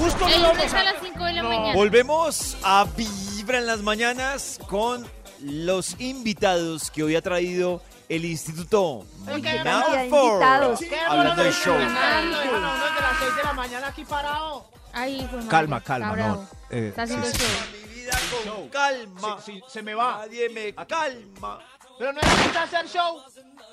Justo 0.00 0.26
lunes 0.26 0.42
vamos 0.42 0.72
a 0.72 0.80
a... 0.80 0.84
las 0.84 0.94
5 1.02 1.24
de 1.24 1.32
la 1.34 1.42
mañana. 1.42 1.74
Volvemos 1.74 2.56
a 2.62 2.86
Vibra 2.96 3.58
en 3.58 3.66
las 3.66 3.82
mañanas 3.82 4.58
con 4.66 5.06
los 5.42 6.00
invitados 6.00 6.90
que 6.90 7.02
hoy 7.02 7.16
ha 7.16 7.20
traído 7.20 7.82
el 8.08 8.24
Instituto 8.24 9.04
de. 9.26 9.42
¿Qué 9.42 9.58
hablando 9.58 11.36
del 11.36 11.52
bueno 11.52 11.52
show. 11.52 11.74
que 11.74 11.84
dejan 11.84 12.34
a 12.34 12.40
uno 12.52 12.74
desde 12.74 13.00
las 13.00 13.18
6 13.18 13.36
de 13.36 13.42
madre, 13.54 15.48
Calma, 15.48 15.80
calma, 15.80 16.16
no. 16.16 16.48
eh, 16.70 16.88
Está 16.88 17.02
haciendo 17.02 17.26
sí, 17.26 17.32
sí. 17.32 17.44
show. 17.44 17.88
Mi 17.88 17.94
vida 17.94 18.18
con 18.44 18.68
calma. 18.68 19.38
Sí, 19.44 19.52
sí, 19.52 19.62
se 19.68 19.82
me 19.82 19.94
va. 19.94 20.18
Nadie 20.18 20.48
me 20.50 20.74
calma. 20.74 21.58
Pero 21.98 22.12
no 22.12 22.20
necesita 22.20 22.62
hacer 22.64 22.86
show. 22.88 23.22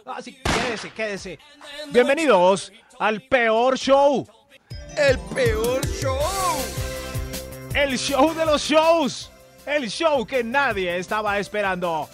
Ah, 0.06 0.22
sí, 0.22 0.34
quédese, 0.44 0.92
quédese. 0.92 1.40
Bienvenidos 1.90 2.72
al 3.00 3.22
peor 3.22 3.78
show. 3.78 4.28
El 4.98 5.20
peor 5.20 5.86
show. 5.88 6.18
El 7.74 7.98
show 7.98 8.34
de 8.34 8.46
los 8.46 8.62
shows. 8.64 9.30
El 9.66 9.90
show 9.90 10.26
que 10.26 10.44
nadie 10.44 10.98
estaba 10.98 11.38
esperando. 11.40 12.10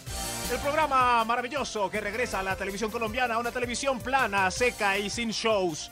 El 0.51 0.59
programa 0.59 1.25
maravilloso 1.25 1.89
que 1.89 1.99
regresa 1.99 2.39
a 2.39 2.43
la 2.43 2.55
televisión 2.55 2.89
colombiana, 2.89 3.37
una 3.37 3.51
televisión 3.51 3.99
plana, 3.99 4.49
seca 4.49 4.97
y 4.97 5.09
sin 5.09 5.31
shows. 5.31 5.91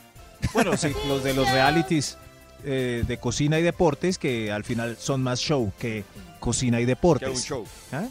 Bueno, 0.54 0.76
sí, 0.76 0.92
los 1.06 1.22
de 1.22 1.34
los 1.34 1.50
realities 1.50 2.16
eh, 2.64 3.04
de 3.06 3.18
cocina 3.18 3.58
y 3.58 3.62
deportes 3.62 4.16
que 4.16 4.50
al 4.50 4.64
final 4.64 4.96
son 4.98 5.22
más 5.22 5.40
show 5.40 5.72
que 5.78 6.04
cocina 6.40 6.80
y 6.80 6.86
deportes. 6.86 7.28
Que 7.28 7.34
un 7.34 7.42
show. 7.42 7.66
¿Ah? 7.92 8.06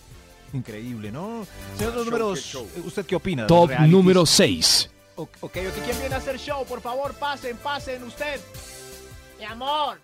Increíble, 0.54 1.12
¿no? 1.12 1.48
Señor 1.78 1.96
los 1.96 2.06
números, 2.06 2.56
¿usted 2.86 3.06
qué 3.06 3.16
opina? 3.16 3.43
de 3.43 3.48
Top 3.48 3.70
realities? 3.70 3.91
número 3.91 4.26
6. 4.26 4.91
Ok, 5.16 5.30
ok, 5.41 5.58
ok, 5.68 5.84
¿quién 5.84 6.00
viene 6.00 6.16
a 6.16 6.20
hacer 6.20 6.38
show? 6.38 6.64
Por 6.66 6.82
favor, 6.82 7.14
pasen, 7.16 7.58
pasen 7.58 8.04
usted. 8.04 8.39
Mi 9.39 9.46
amor, 9.46 10.00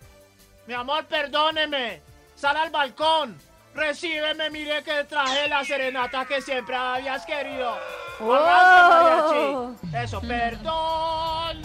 mi 0.66 0.74
amor, 0.74 1.06
perdóneme. 1.06 2.00
Sal 2.34 2.56
al 2.56 2.70
balcón. 2.70 3.36
Recíbeme, 3.74 4.50
mire 4.50 4.82
que 4.82 5.04
traje 5.04 5.48
la 5.48 5.64
serenata 5.64 6.24
que 6.26 6.40
siempre 6.42 6.76
habías 6.76 7.24
querido. 7.24 7.74
Mariachi. 8.20 9.96
Eso, 9.96 10.20
perdón. 10.20 11.62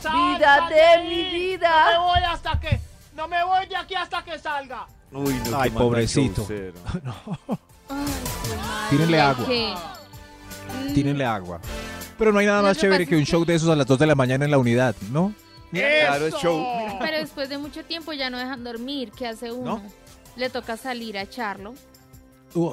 Sal, 0.00 0.12
Vida 0.36 0.56
sal 0.58 0.68
de 0.68 1.08
mi 1.08 1.24
vida. 1.24 1.70
No 1.70 1.90
me 1.90 1.98
voy 2.06 2.24
hasta 2.32 2.60
que. 2.60 2.80
No 3.14 3.28
me 3.28 3.44
voy 3.44 3.66
de 3.66 3.76
aquí 3.76 3.94
hasta 3.94 4.22
que 4.24 4.38
salga. 4.38 4.86
Uy, 5.12 5.34
no, 5.50 5.60
Ay, 5.60 5.70
pobrecito. 5.70 6.42
showcero. 6.42 6.78
Tírenle 8.90 9.20
agua. 9.20 9.46
¿Qué? 9.46 9.74
Tírenle 10.94 11.24
agua. 11.24 11.60
Pero 12.18 12.32
no 12.32 12.38
hay 12.38 12.46
nada 12.46 12.62
más 12.62 12.76
que 12.76 12.82
chévere 12.82 13.06
que 13.06 13.16
un 13.16 13.24
show 13.24 13.44
de 13.44 13.54
esos 13.56 13.68
a 13.68 13.76
las 13.76 13.86
2 13.86 13.98
de 13.98 14.06
la 14.06 14.14
mañana 14.14 14.44
en 14.44 14.50
la 14.50 14.58
unidad, 14.58 14.94
¿no? 15.10 15.34
Claro, 15.72 16.26
es 16.26 16.34
show. 16.36 16.64
Pero 17.00 17.18
después 17.18 17.48
de 17.48 17.58
mucho 17.58 17.84
tiempo 17.84 18.12
ya 18.12 18.30
no 18.30 18.38
dejan 18.38 18.62
dormir. 18.62 19.10
¿Qué 19.16 19.26
hace 19.26 19.50
uno? 19.50 19.82
Le 20.36 20.50
toca 20.50 20.76
salir 20.76 21.16
a 21.18 21.22
echarlo. 21.22 21.74
Uh, 22.54 22.70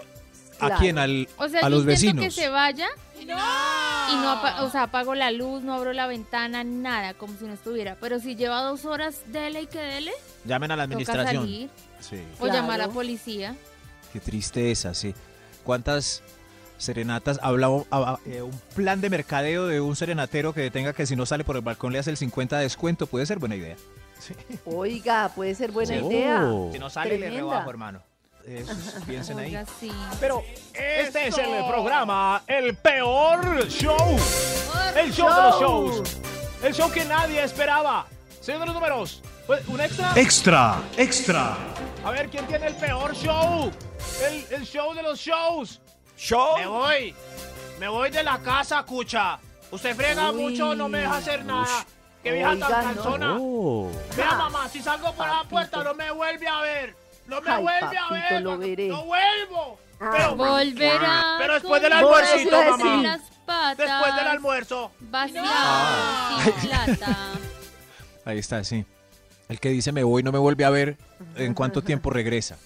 ¿A 0.59 0.67
Claro. 0.67 0.75
quién? 0.79 0.97
Al, 0.99 1.27
O 1.37 1.47
sea, 1.49 1.59
a 1.61 1.63
yo 1.63 1.69
los 1.69 1.85
vecinos. 1.85 2.23
que 2.23 2.29
se 2.31 2.47
vaya 2.49 2.87
y 3.19 3.25
no, 3.25 3.35
o 4.65 4.69
sea, 4.69 4.83
apago 4.83 5.15
la 5.15 5.31
luz, 5.31 5.61
no 5.63 5.73
abro 5.75 5.93
la 5.93 6.07
ventana, 6.07 6.63
nada, 6.63 7.13
como 7.13 7.35
si 7.37 7.45
no 7.45 7.53
estuviera. 7.53 7.97
Pero 7.99 8.19
si 8.19 8.35
lleva 8.35 8.61
dos 8.63 8.85
horas, 8.85 9.21
dele 9.27 9.61
y 9.63 9.67
que 9.67 9.79
dele, 9.79 10.11
Llamen 10.45 10.71
a 10.71 10.75
la 10.75 10.83
toca 10.83 10.93
administración. 10.95 11.43
salir 11.43 11.69
Sí. 11.99 12.21
o 12.39 12.43
Claro. 12.43 12.53
llamar 12.53 12.81
a 12.81 12.87
la 12.87 12.93
policía. 12.93 13.55
Qué 14.13 14.19
tristeza, 14.19 14.93
sí. 14.93 15.13
¿Cuántas 15.63 16.21
serenatas? 16.77 17.39
Hablaba 17.41 17.83
eh, 18.25 18.41
un 18.41 18.59
plan 18.75 19.01
de 19.01 19.09
mercadeo 19.09 19.67
de 19.67 19.79
un 19.81 19.95
serenatero 19.95 20.53
que 20.53 20.69
tenga 20.71 20.93
que 20.93 21.05
si 21.05 21.15
no 21.15 21.25
sale 21.25 21.43
por 21.43 21.55
el 21.55 21.61
balcón 21.61 21.93
le 21.93 21.99
hace 21.99 22.09
el 22.09 22.17
50 22.17 22.57
de 22.57 22.63
descuento. 22.63 23.07
Puede 23.07 23.25
ser 23.27 23.37
buena 23.39 23.55
idea. 23.55 23.75
Oiga, 24.65 25.29
puede 25.35 25.55
ser 25.55 25.71
buena 25.71 25.93
Sí. 25.99 26.05
idea. 26.05 26.41
Oh. 26.45 26.69
Si 26.71 26.79
no 26.79 26.89
sale, 26.89 27.11
le 27.17 27.27
Tremenda. 27.27 27.39
rebajo, 27.53 27.69
hermano. 27.69 28.01
Eso, 28.45 28.71
piensen 29.05 29.37
ahí. 29.39 29.47
Oiga, 29.49 29.65
sí. 29.79 29.91
Pero 30.19 30.43
este 30.73 31.27
es 31.27 31.37
el 31.37 31.63
programa, 31.67 32.41
el 32.47 32.75
peor 32.75 33.67
show. 33.69 34.17
El 34.95 35.11
show 35.13 35.29
de 35.29 35.41
los 35.43 35.59
shows. 35.61 36.17
El 36.63 36.73
show 36.73 36.91
que 36.91 37.05
nadie 37.05 37.43
esperaba. 37.43 38.07
Señor 38.39 38.61
de 38.61 38.65
los 38.67 38.75
números, 38.75 39.21
pues, 39.45 39.67
¿un 39.67 39.79
extra? 39.79 40.11
Extra, 40.15 40.81
extra. 40.97 41.55
A 42.03 42.09
ver, 42.11 42.29
¿quién 42.29 42.47
tiene 42.47 42.65
el 42.67 42.75
peor 42.75 43.15
show? 43.15 43.71
El, 44.27 44.45
el 44.49 44.65
show 44.65 44.93
de 44.95 45.03
los 45.03 45.19
shows. 45.19 45.79
¿Show? 46.17 46.57
Me 46.57 46.65
voy. 46.65 47.15
Me 47.79 47.87
voy 47.87 48.09
de 48.09 48.23
la 48.23 48.39
casa, 48.39 48.81
cucha. 48.83 49.39
Usted 49.69 49.95
frega 49.95 50.31
Uy. 50.31 50.41
mucho, 50.41 50.75
no 50.75 50.89
me 50.89 50.99
deja 50.99 51.17
hacer 51.17 51.45
nada. 51.45 51.85
Qué 52.23 52.31
vieja 52.33 52.51
Oiga, 52.51 52.67
tan 52.67 52.85
no. 52.87 52.93
cansona. 52.93 53.37
Oh. 53.39 53.91
Vea, 54.15 54.35
mamá, 54.35 54.69
si 54.69 54.81
salgo 54.81 55.11
por 55.13 55.27
la 55.27 55.43
puerta 55.49 55.83
no 55.83 55.93
me 55.95 56.11
vuelve 56.11 56.47
a 56.47 56.61
ver. 56.61 56.95
No 57.27 57.41
me 57.41 57.51
Ay, 57.51 57.61
vuelve 57.63 57.97
a 57.97 58.09
ver. 58.13 58.41
lo 58.41 58.57
veré. 58.57 58.87
No 58.89 59.05
vuelvo. 59.05 59.79
Ah. 59.99 60.09
Pero, 60.13 60.35
Volverá. 60.35 61.35
pero 61.39 61.53
después 61.53 61.81
del 61.81 61.93
almuercito, 61.93 62.57
mamá. 62.57 62.77
decir- 62.77 63.03
las 63.03 63.21
patas. 63.45 63.77
Después 63.77 64.15
del 64.15 64.27
almuerzo. 64.27 64.91
Vaciado, 64.99 66.41
sin 66.43 66.53
plata. 66.69 67.17
Ahí 68.25 68.39
está, 68.39 68.63
sí. 68.63 68.85
El 69.49 69.59
que 69.59 69.69
dice 69.69 69.91
me 69.91 70.03
voy 70.03 70.23
no 70.23 70.31
me 70.31 70.39
vuelve 70.39 70.63
a 70.65 70.69
ver, 70.69 70.97
¿en 71.35 71.53
cuánto 71.53 71.81
tiempo 71.83 72.09
regresa? 72.09 72.57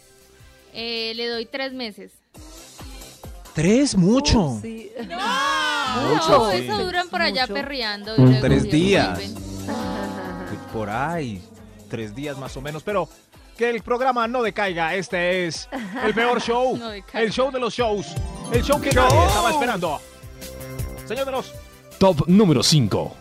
Eh, 0.74 1.14
le 1.16 1.28
doy 1.28 1.46
tres 1.46 1.74
meses. 1.74 2.12
Tres, 3.54 3.96
mucho. 3.96 4.40
Uh, 4.42 4.62
sí. 4.62 4.92
Mucho, 4.98 6.30
No, 6.40 6.52
sí. 6.52 6.58
eso 6.58 6.78
duran 6.84 7.08
por 7.10 7.22
allá 7.22 7.44
Mucho. 7.44 7.54
perreando. 7.54 8.16
y 8.18 8.22
luego 8.22 8.42
Tres 8.42 8.64
días. 8.64 9.18
vuelven. 9.18 9.45
Por 10.76 10.90
ahí. 10.90 11.42
Tres 11.90 12.14
días 12.14 12.38
más 12.38 12.58
o 12.58 12.62
menos, 12.62 12.84
pero 12.84 13.08
Que 13.58 13.70
el 13.70 13.82
programa 13.82 14.28
no 14.28 14.44
decaiga. 14.44 14.94
Este 14.94 15.48
es 15.48 15.70
el 16.04 16.14
peor 16.14 16.42
show. 16.42 16.76
No 16.76 16.92
el 16.92 17.32
show 17.32 17.50
de 17.50 17.60
los 17.62 17.74
shows. 17.74 18.08
El 18.52 18.62
show 18.62 18.82
que 18.82 18.92
nadie 18.92 19.26
estaba 19.26 19.52
esperando. 19.52 20.02
Señor 21.08 21.26
de 21.26 21.32
los. 21.32 21.54
Top 21.98 22.28
número 22.28 22.62
5. 22.62 23.16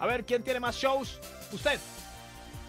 A 0.00 0.06
ver, 0.06 0.24
¿quién 0.24 0.42
tiene 0.42 0.58
más 0.58 0.74
shows? 0.74 1.20
Usted. 1.52 1.78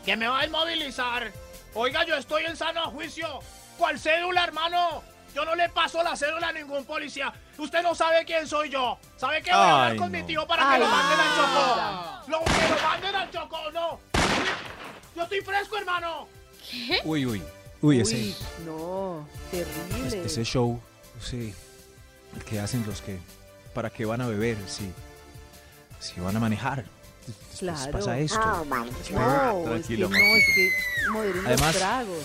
Que 0.05 0.15
me 0.15 0.27
va 0.27 0.41
a 0.41 0.45
inmovilizar. 0.45 1.31
Oiga, 1.73 2.05
yo 2.05 2.15
estoy 2.15 2.45
en 2.45 2.55
sano 2.55 2.91
juicio. 2.91 3.39
¿Cuál 3.79 3.97
cédula, 3.97 4.43
hermano? 4.43 5.01
Yo 5.33 5.45
no 5.45 5.55
le 5.55 5.67
paso 5.69 6.03
la 6.03 6.15
cédula 6.15 6.49
a 6.49 6.51
ningún 6.51 6.85
policía. 6.85 7.33
Usted 7.57 7.81
no 7.81 7.95
sabe 7.95 8.23
quién 8.23 8.47
soy 8.47 8.69
yo. 8.69 8.99
¿Sabe 9.17 9.41
qué 9.41 9.49
voy 9.49 9.59
a 9.59 9.71
hablar 9.73 9.91
Ay, 9.93 9.97
con 9.97 10.11
no. 10.11 10.17
mi 10.19 10.23
tío 10.25 10.45
para 10.45 10.69
Ay, 10.69 10.79
que 10.79 10.85
lo 10.85 10.91
manden 10.91 11.19
al. 11.19 11.35
Chocó? 11.35 12.31
Lo, 12.31 12.39
que 12.45 12.69
lo 12.75 12.87
manden 12.87 13.15
al 13.15 13.31
Chocó, 13.31 13.71
no. 13.73 14.16
Yo 15.15 15.23
estoy 15.23 15.41
fresco, 15.41 15.77
hermano. 15.77 16.27
Uy, 17.03 17.25
uy. 17.25 17.41
Uy, 17.81 18.01
ese, 18.01 18.15
Uy, 18.15 18.35
no, 18.65 19.27
terrible. 19.51 20.25
ese 20.25 20.43
show, 20.43 20.79
sí. 21.21 21.53
El 22.35 22.43
que 22.43 22.59
hacen 22.59 22.83
los 22.87 23.01
que. 23.01 23.19
¿Para 23.73 23.89
qué 23.91 24.05
van 24.05 24.21
a 24.21 24.27
beber? 24.27 24.57
Sí. 24.67 24.91
Si 25.99 26.19
van 26.19 26.35
a 26.35 26.39
manejar. 26.39 26.85
Después 27.27 27.59
Claro. 27.59 27.91
pasa 27.91 28.17
esto. 28.19 28.39
Oh 28.41 28.65
my 28.65 28.89
No, 29.11 29.53
God. 29.53 29.77
es 29.77 29.87
que 29.87 29.97
Tranquilo, 29.97 30.09
no, 30.09 30.15
es 30.15 30.45
que 30.55 30.71
Además, 31.45 31.75
tragos. 31.75 32.23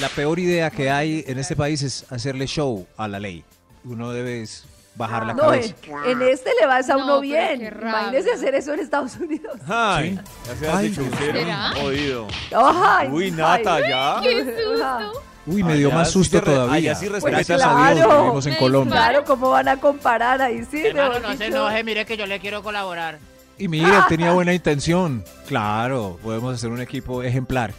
La 0.00 0.08
peor 0.08 0.38
idea 0.38 0.70
que 0.70 0.90
hay 0.90 1.24
en 1.26 1.38
este 1.38 1.54
país 1.56 1.82
es 1.82 2.06
hacerle 2.10 2.46
show 2.46 2.86
a 2.96 3.06
la 3.08 3.20
ley. 3.20 3.44
Uno 3.84 4.10
debe 4.10 4.46
bajar 4.94 5.26
la 5.26 5.34
No, 5.34 5.42
cabeza. 5.44 5.74
en, 6.06 6.20
en 6.20 6.28
este 6.28 6.50
le 6.60 6.66
vas 6.66 6.88
a 6.90 6.94
No, 6.94 7.04
uno 7.04 7.06
pero 7.06 7.20
bien. 7.20 7.72
Imagínese 7.80 8.32
hacer 8.32 8.54
eso 8.54 8.74
en 8.74 8.80
Estados 8.80 9.16
Unidos. 9.16 9.56
Ay, 9.68 10.18
Sí. 10.58 10.62
ya 10.62 10.80
se. 10.80 11.80
Jodido. 11.80 12.26
Ay, 12.54 13.08
Uy, 13.10 13.30
Nata, 13.30 13.74
ay. 13.76 13.82
ya. 13.88 14.20
¡Qué 14.22 14.44
susto! 14.44 15.22
Uy, 15.46 15.62
me 15.64 15.74
dio 15.74 15.88
Allá 15.88 15.96
más 15.96 16.08
sí 16.08 16.12
susto 16.12 16.38
re- 16.40 16.44
todavía. 16.46 16.74
allá 16.74 16.94
sí 16.94 17.06
Pues 17.08 17.24
Gracias 17.24 17.62
a 17.62 17.92
Dios 17.94 18.04
claro. 18.04 18.08
que 18.10 18.16
vivimos 18.22 18.46
en 18.46 18.54
Colombia. 18.56 18.92
Claro, 18.94 19.24
¿cómo 19.24 19.50
van 19.50 19.68
a 19.68 19.76
comparar 19.78 20.42
ahí? 20.42 20.64
Sí, 20.70 20.86
Hermano, 20.86 21.18
no 21.18 21.28
se 21.28 21.32
dicho. 21.32 21.44
enoje, 21.44 21.82
mire 21.82 22.04
que 22.04 22.16
yo 22.18 22.26
le 22.26 22.38
quiero 22.40 22.62
colaborar. 22.62 23.18
Y 23.58 23.66
mire, 23.68 23.88
él 23.88 24.02
tenía 24.08 24.32
buena 24.34 24.52
intención. 24.52 25.24
Claro, 25.48 26.18
podemos 26.22 26.54
hacer 26.54 26.70
un 26.70 26.80
equipo 26.80 27.22
ejemplar. 27.22 27.72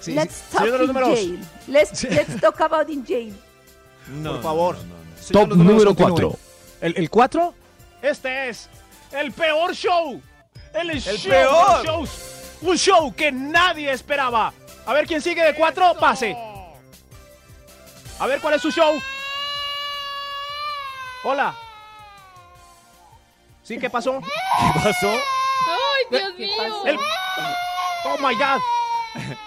Sí, 0.00 0.14
let's 0.14 0.34
sí. 0.34 0.56
talk 0.56 0.66
in 0.82 0.94
jail. 0.94 1.40
Let's, 1.68 2.02
let's 2.10 2.40
talk 2.40 2.60
about 2.60 2.88
in 2.90 3.04
jail. 3.06 3.34
No, 4.22 4.32
Por 4.34 4.42
favor. 4.42 4.76
no, 4.76 4.82
no, 4.82 4.88
no. 4.88 4.95
Señor, 5.26 5.48
Top 5.48 5.56
número 5.58 5.94
continúen. 5.94 6.30
4. 6.30 6.38
¿El, 6.82 6.96
el 6.98 7.10
4? 7.10 7.54
Este 8.02 8.48
es 8.48 8.68
el 9.12 9.32
peor 9.32 9.74
show. 9.74 10.20
El, 10.74 11.00
show 11.00 11.12
de 11.14 11.28
peor. 11.30 11.84
shows. 11.84 12.10
Un 12.62 12.76
show 12.78 13.14
que 13.14 13.32
nadie 13.32 13.90
esperaba. 13.90 14.52
A 14.86 14.92
ver 14.92 15.06
quién 15.06 15.20
sigue 15.20 15.42
de 15.42 15.54
cuatro, 15.54 15.94
pase. 15.98 16.36
A 18.18 18.26
ver 18.26 18.40
cuál 18.40 18.54
es 18.54 18.62
su 18.62 18.70
show. 18.70 18.94
Hola. 21.24 21.54
¿Sí? 23.62 23.78
¿Qué 23.78 23.90
pasó? 23.90 24.20
¿Qué 24.74 24.80
pasó? 24.80 25.10
¡Ay, 25.10 26.04
Dios 26.10 26.32
¿Qué 26.36 26.46
mío! 26.46 26.54
pasó? 26.56 26.86
El- 26.86 26.98
Oh 28.04 28.16
my 28.18 28.34
God. 28.36 28.60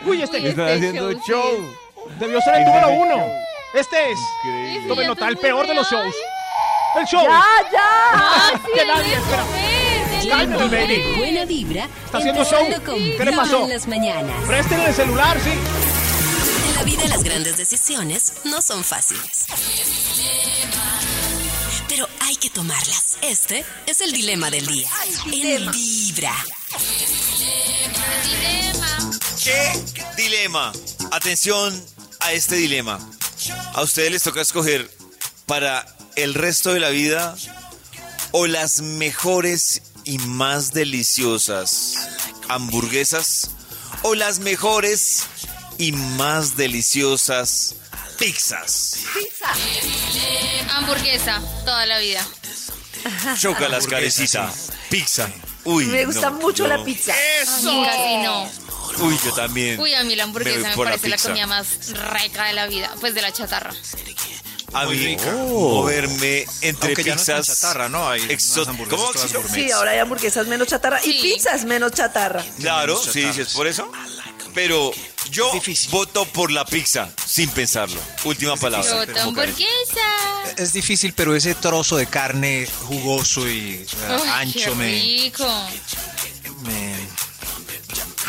Uy, 0.06 0.22
este 0.22 0.38
Uy, 0.40 0.48
Este 0.48 0.74
haciendo 0.74 1.12
show 1.14 1.22
sí 1.22 1.32
show. 1.32 1.76
debió 2.20 2.42
ser 2.42 2.56
el 2.56 2.66
número 2.66 2.90
el 2.90 3.00
uno. 3.00 3.26
Este 3.74 4.12
es. 4.12 4.20
Increíble. 4.44 4.88
Tomen 4.88 5.08
nota, 5.08 5.28
el 5.28 5.38
peor 5.38 5.68
de 5.68 5.74
los 5.74 5.88
shows. 5.90 6.16
El 7.00 7.06
show. 7.06 7.24
¡Ya, 7.24 7.44
ya! 7.72 7.80
¡Ah, 8.14 8.52
Que 8.76 8.86
nadie 8.86 9.14
espera. 9.14 9.46
Cálmate, 10.30 10.64
baby. 10.66 11.14
Buena 11.18 11.46
vibra. 11.46 11.88
Está 12.06 12.18
haciendo 12.18 12.44
show. 12.44 12.66
¿Qué 13.18 13.26
le 13.26 13.34
pasó? 13.34 13.64
en 13.64 13.70
las 13.70 13.88
mañanas. 13.88 14.36
Préstenle 14.48 14.86
el 14.88 14.94
celular, 14.94 15.38
sí. 15.44 15.52
En 16.70 16.76
la 16.76 16.84
vida 16.84 17.08
las 17.08 17.24
grandes 17.24 17.58
decisiones 17.58 18.34
no 18.44 18.62
son 18.62 18.84
fáciles. 18.84 19.46
Pero 21.88 22.08
hay 22.22 22.36
que 22.36 22.50
tomarlas. 22.50 23.18
Este 23.22 23.64
es 23.86 24.02
el 24.02 24.12
dilema 24.12 24.50
del 24.50 24.66
día. 24.68 24.90
En 25.32 25.72
Vibra. 25.72 26.34
Dilema. 28.28 28.98
¿Qué 29.44 29.72
dilema? 30.18 30.72
Atención 31.12 31.82
a 32.20 32.32
este 32.34 32.56
dilema. 32.56 33.00
A 33.74 33.82
ustedes 33.82 34.12
les 34.12 34.24
toca 34.24 34.42
escoger 34.42 34.90
para 35.46 35.86
el 36.16 36.34
resto 36.34 36.74
de 36.74 36.80
la 36.80 36.90
vida 36.90 37.36
o 38.32 38.48
las 38.48 38.82
mejores 38.82 39.82
y 40.04 40.18
más 40.20 40.74
deliciosas 40.74 42.10
hamburguesas 42.50 43.52
o 44.02 44.16
las 44.16 44.40
mejores 44.40 45.24
y 45.78 45.94
más 45.94 46.58
deliciosas 46.58 47.76
pizzas. 48.18 49.00
Hamburguesa, 50.72 51.42
toda 51.64 51.86
la 51.86 52.00
vida. 52.00 52.28
Chócalas, 53.40 53.88
carecita. 53.88 54.52
Pizza. 54.90 55.30
Uy, 55.64 55.86
Me 55.86 56.06
gusta 56.06 56.32
no, 56.32 56.40
mucho 56.40 56.68
la 56.68 56.84
pizza. 56.84 57.14
No. 57.64 58.50
Uy, 58.98 59.18
yo 59.24 59.32
también. 59.34 59.80
Uy, 59.80 59.94
a 59.94 60.04
mí 60.04 60.16
la 60.16 60.24
Me 60.26 60.30
hamburguesa 60.30 60.60
me, 60.60 60.70
la 60.70 60.76
parece 60.76 61.10
la, 61.10 61.18
comida 61.18 61.48
más 61.48 61.68
rica 62.14 62.46
de 62.46 62.54
la 62.54 62.68
vida. 62.68 62.92
Pues 63.00 63.14
de 63.16 63.22
la 63.22 63.32
chatarra. 63.32 63.72
A 64.74 64.86
mí, 64.86 65.18
moverme 65.48 66.46
entre 66.62 66.90
Aunque 66.90 67.04
ya 67.04 67.16
no 67.16 67.20
pizzas. 67.22 67.48
chatarra, 67.48 67.90
¿no? 67.90 68.08
Hay 68.08 68.22
unas 68.22 68.32
exo- 68.34 68.68
hamburguesas 68.68 69.00
¿Cómo? 69.06 69.14
todas 69.14 69.34
gourmet. 69.34 69.54
Sí, 69.66 69.72
ahora 69.72 69.92
hay 69.92 70.00
hamburguesas 70.00 70.46
menos 70.48 70.68
chatarra 70.68 71.00
y 71.04 71.14
pizzas 71.22 71.66
menos 71.66 71.92
chatarra. 71.92 72.44
Claro, 72.60 72.94
menos 73.00 73.12
sí, 73.14 73.26
sí, 73.34 73.42
es 73.42 73.54
por 73.54 73.66
eso. 73.68 73.92
Pero 74.54 74.92
Yo 75.32 75.52
voto 75.92 76.26
por 76.26 76.52
la 76.52 76.66
pizza, 76.66 77.10
sin 77.26 77.50
pensarlo. 77.50 78.00
Última 78.26 78.56
palabra. 78.58 79.06
Karen. 79.06 79.18
hamburguesa. 79.20 80.54
Es 80.58 80.74
difícil, 80.74 81.14
pero 81.14 81.36
ese 81.36 81.56
trozo 81.56 81.98
de 81.98 82.08
carne 82.08 82.68
jugoso 82.88 83.48
y 83.48 83.86
Uy, 84.22 84.30
ancho 84.34 84.72
qué 84.72 84.76
me, 84.76 84.88
rico. 84.92 85.48
me- 86.64 86.89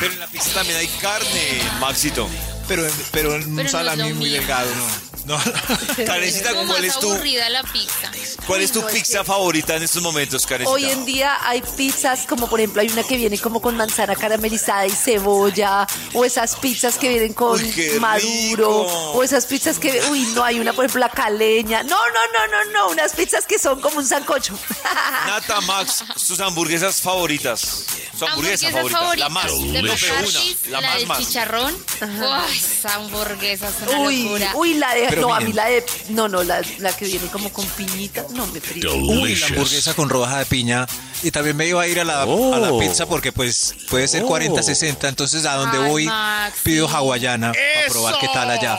Pero 0.01 0.14
en 0.14 0.20
la 0.20 0.26
pizza 0.26 0.55
también 0.55 0.78
hay 0.78 0.88
carne, 1.01 1.62
Maxito. 1.78 2.28
Pero, 2.66 2.86
pero 3.12 3.36
en 3.36 3.51
un 3.51 3.57
Pero 3.57 3.68
salami 3.68 4.12
muy 4.14 4.30
delgado, 4.30 4.74
¿no? 4.74 5.09
No. 5.30 5.38
Karencita, 6.06 6.52
¿cuál 6.54 6.66
más 6.66 6.82
es 6.82 6.98
tu, 6.98 7.12
aburrida 7.12 7.48
la 7.50 7.62
pizza. 7.62 8.10
cuál 8.46 8.62
es 8.62 8.72
tu 8.72 8.84
pizza 8.86 9.22
favorita 9.22 9.76
en 9.76 9.84
estos 9.84 10.02
momentos, 10.02 10.44
Karencita? 10.44 10.74
Hoy 10.74 10.84
en 10.90 11.04
día 11.04 11.38
hay 11.42 11.62
pizzas 11.62 12.26
como 12.26 12.48
por 12.48 12.58
ejemplo 12.58 12.82
hay 12.82 12.88
una 12.88 13.04
que 13.04 13.16
viene 13.16 13.38
como 13.38 13.60
con 13.62 13.76
manzana 13.76 14.16
caramelizada 14.16 14.86
y 14.86 14.90
cebolla 14.90 15.86
o 16.14 16.24
esas 16.24 16.56
pizzas 16.56 16.96
que 16.98 17.08
vienen 17.08 17.32
con 17.32 17.52
Uy, 17.60 17.70
qué 17.70 18.00
maduro 18.00 18.82
rico. 18.84 19.10
o 19.12 19.22
esas 19.22 19.46
pizzas 19.46 19.78
que 19.78 20.02
uy 20.10 20.22
no 20.34 20.42
hay 20.42 20.58
una 20.58 20.72
por 20.72 20.84
ejemplo 20.84 21.00
la 21.00 21.10
caleña 21.10 21.82
no 21.84 21.96
no 21.96 22.20
no 22.32 22.46
no 22.64 22.72
no 22.72 22.88
unas 22.90 23.12
pizzas 23.12 23.46
que 23.46 23.58
son 23.58 23.80
como 23.80 23.98
un 23.98 24.06
sancocho 24.06 24.58
Nata, 25.26 25.60
Max, 25.62 26.04
sus 26.16 26.40
hamburguesas 26.40 27.00
favoritas. 27.00 27.84
Su 28.18 28.24
hamburguesa 28.26 28.66
Hamburguesas 28.68 29.00
favorita. 29.00 29.28
La 29.28 29.30
favoritas 29.30 29.30
más. 29.30 29.72
de 29.72 29.82
los 29.82 30.00
Tope 30.00 30.28
una. 30.28 30.70
La, 30.70 30.80
la, 30.80 30.88
más 30.88 30.98
del 30.98 31.06
más. 31.06 31.18
chicharrón. 31.18 31.74
Uy, 31.74 32.56
esa 32.56 32.94
hamburguesa 32.94 33.68
es 33.68 33.74
una 33.88 33.98
uy 34.00 34.22
locura. 34.24 34.52
uy 34.54 34.74
la 34.74 34.94
de 34.94 35.06
Pero 35.08 35.19
no 35.20 35.34
a 35.34 35.40
mí 35.40 35.52
la 35.52 35.66
de 35.66 35.84
no 36.10 36.28
no 36.28 36.42
la, 36.42 36.62
la 36.78 36.96
que 36.96 37.04
viene 37.06 37.26
como 37.28 37.52
con 37.52 37.66
piñita 37.66 38.24
no 38.34 38.46
me 38.48 38.60
frío 38.60 38.94
Uy, 38.94 39.34
la 39.36 39.46
hamburguesa 39.46 39.94
con 39.94 40.08
rodaja 40.08 40.38
de 40.38 40.46
piña. 40.46 40.86
Y 41.22 41.30
también 41.30 41.54
me 41.56 41.66
iba 41.66 41.82
a 41.82 41.86
ir 41.86 42.00
a 42.00 42.04
la, 42.04 42.22
a 42.22 42.26
la 42.26 42.72
Oh. 42.72 42.78
pizza 42.78 43.04
porque 43.06 43.30
pues 43.30 43.74
puede 43.90 44.08
ser 44.08 44.22
Oh. 44.24 44.28
40-60. 44.28 45.08
Entonces 45.08 45.44
a 45.44 45.54
donde 45.56 45.78
Ay, 45.78 45.88
voy 45.90 46.04
Maxi. 46.06 46.60
pido 46.62 46.88
hawaiana 46.88 47.52
para 47.52 47.86
probar 47.90 48.18
qué 48.20 48.28
tal 48.32 48.50
allá. 48.50 48.78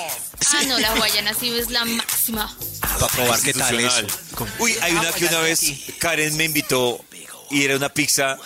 Ah, 0.53 0.63
no, 0.67 0.79
la 0.79 0.95
guayana 0.95 1.33
sí 1.39 1.55
es 1.55 1.69
la 1.69 1.85
máxima. 1.85 2.51
Para 2.81 3.07
probar 3.09 3.39
qué 3.41 3.53
tal 3.53 3.79
es. 3.79 3.93
Uy, 4.57 4.75
hay 4.81 4.93
una 4.93 5.11
que 5.11 5.25
una 5.25 5.39
vez 5.39 5.61
Karen 5.99 6.35
me 6.35 6.45
invitó 6.45 6.99
y 7.51 7.63
era 7.63 7.75
una 7.75 7.89
pizza 7.89 8.37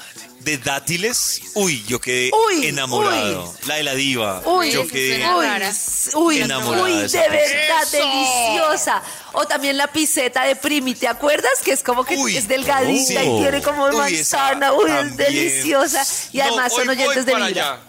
de 0.45 0.57
dátiles. 0.59 1.41
Uy, 1.55 1.83
yo 1.87 1.99
quedé 1.99 2.31
Uy, 2.47 2.67
enamorado. 2.67 3.53
La 3.65 3.75
de 3.75 3.83
la 3.83 3.95
diva. 3.95 4.41
Uy, 4.45 4.71
yo 4.71 4.87
quedé 4.87 5.17
Uy, 5.33 5.45
s- 5.63 6.11
uy, 6.15 6.37
de 6.39 6.47
de 6.47 7.19
verdad, 7.29 7.83
¡Eso! 7.83 7.97
deliciosa. 7.97 9.01
O 9.33 9.45
también 9.45 9.75
la 9.75 9.87
piseta 9.87 10.43
de 10.45 10.55
Primi, 10.55 10.93
¿te 10.93 11.07
acuerdas? 11.07 11.51
Que 11.63 11.71
es 11.71 11.81
como 11.83 12.05
que 12.05 12.15
Uy, 12.15 12.37
es 12.37 12.47
delgadita 12.47 13.21
oh. 13.25 13.39
y 13.39 13.41
tiene 13.41 13.61
como 13.61 13.91
manzana. 13.91 14.71
Uy, 14.73 14.91
es 14.91 15.17
deliciosa. 15.17 16.03
Y 16.31 16.37
No, 16.37 16.43
además 16.45 16.71
hoy 16.73 16.79
son 16.79 16.89
oyentes 16.89 17.25
de 17.25 17.35
allá. 17.35 17.79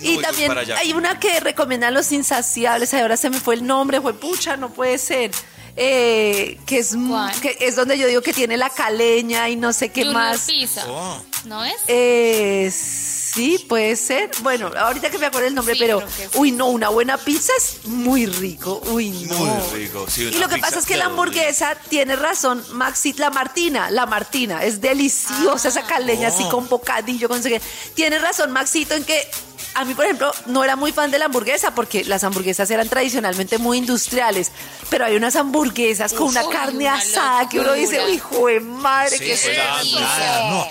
No, 0.00 0.10
Y 0.10 0.18
también 0.18 0.52
hay 0.76 0.92
una 0.92 1.20
que 1.20 1.38
recomiendan 1.40 1.92
los 1.92 2.12
insaciables, 2.12 2.94
ahora 2.94 3.16
se 3.18 3.28
me 3.28 3.38
fue 3.38 3.54
el 3.56 3.66
nombre, 3.66 4.00
fue 4.00 4.18
pucha, 4.18 4.56
no 4.56 4.70
puede 4.72 4.96
ser. 4.98 5.30
Eh, 5.78 6.58
que 6.64 6.78
es 6.78 6.94
que 7.42 7.58
es 7.60 7.76
donde 7.76 7.98
yo 7.98 8.06
digo 8.06 8.22
que 8.22 8.32
tiene 8.32 8.56
la 8.56 8.70
caleña 8.70 9.50
y 9.50 9.56
no 9.56 9.74
sé 9.74 9.90
qué 9.90 10.04
Junior 10.04 10.22
más. 10.22 10.40
Pizza. 10.46 10.82
Oh. 10.88 11.22
¿No 11.46 11.64
es? 11.64 11.74
Eh, 11.86 12.72
sí, 12.74 13.64
puede 13.68 13.94
ser. 13.96 14.30
Bueno, 14.42 14.70
ahorita 14.76 15.10
que 15.10 15.18
me 15.18 15.26
acuerdo 15.26 15.46
el 15.48 15.54
nombre, 15.54 15.74
Sí, 15.74 15.80
pero 15.80 16.02
uy, 16.34 16.50
no, 16.52 16.66
una 16.68 16.88
buena 16.88 17.16
pizza 17.18 17.52
es 17.56 17.84
muy 17.86 18.26
rico. 18.26 18.82
Uy, 18.86 19.10
no. 19.10 19.34
Muy 19.36 19.60
rico. 19.78 20.06
sí, 20.08 20.22
Y 20.24 20.38
lo 20.38 20.48
que 20.48 20.56
pizza 20.56 20.66
pasa 20.66 20.78
es 20.80 20.86
que 20.86 20.96
la 20.96 21.06
hamburguesa 21.06 21.76
tiene 21.88 22.16
razón, 22.16 22.64
Maxi, 22.72 23.12
la 23.14 23.30
Martina, 23.30 23.90
la 23.90 24.06
Martina, 24.06 24.64
es 24.64 24.80
deliciosa 24.80 25.68
esa 25.68 25.82
caleña 25.86 26.28
así 26.28 26.42
Oh. 26.46 26.50
con 26.50 26.68
bocadillo, 26.68 27.28
con 27.28 27.38
no 27.38 27.42
sé 27.42 27.50
qué. 27.50 27.60
Tiene 27.94 28.18
razón, 28.18 28.50
Maxito, 28.52 28.94
en 28.94 29.04
que 29.04 29.22
a 29.76 29.84
mí, 29.84 29.94
por 29.94 30.06
ejemplo, 30.06 30.32
no 30.46 30.64
era 30.64 30.74
muy 30.74 30.90
fan 30.90 31.10
de 31.10 31.18
la 31.18 31.26
hamburguesa 31.26 31.74
porque 31.74 32.02
las 32.04 32.24
hamburguesas 32.24 32.70
eran 32.70 32.88
tradicionalmente 32.88 33.58
muy 33.58 33.76
industriales, 33.78 34.50
pero 34.88 35.04
hay 35.04 35.16
unas 35.16 35.36
hamburguesas 35.36 36.14
con 36.14 36.28
una 36.28 36.48
carne 36.48 36.84
una 36.86 36.94
asada 36.94 37.48
que 37.48 37.60
uno 37.60 37.74
dice, 37.74 38.10
hijo 38.10 38.46
de 38.46 38.60
madre, 38.60 39.18
Sí, 39.18 39.24
qué 39.24 39.36
sí, 39.36 39.48
es 39.50 39.58
no. 40.50 40.66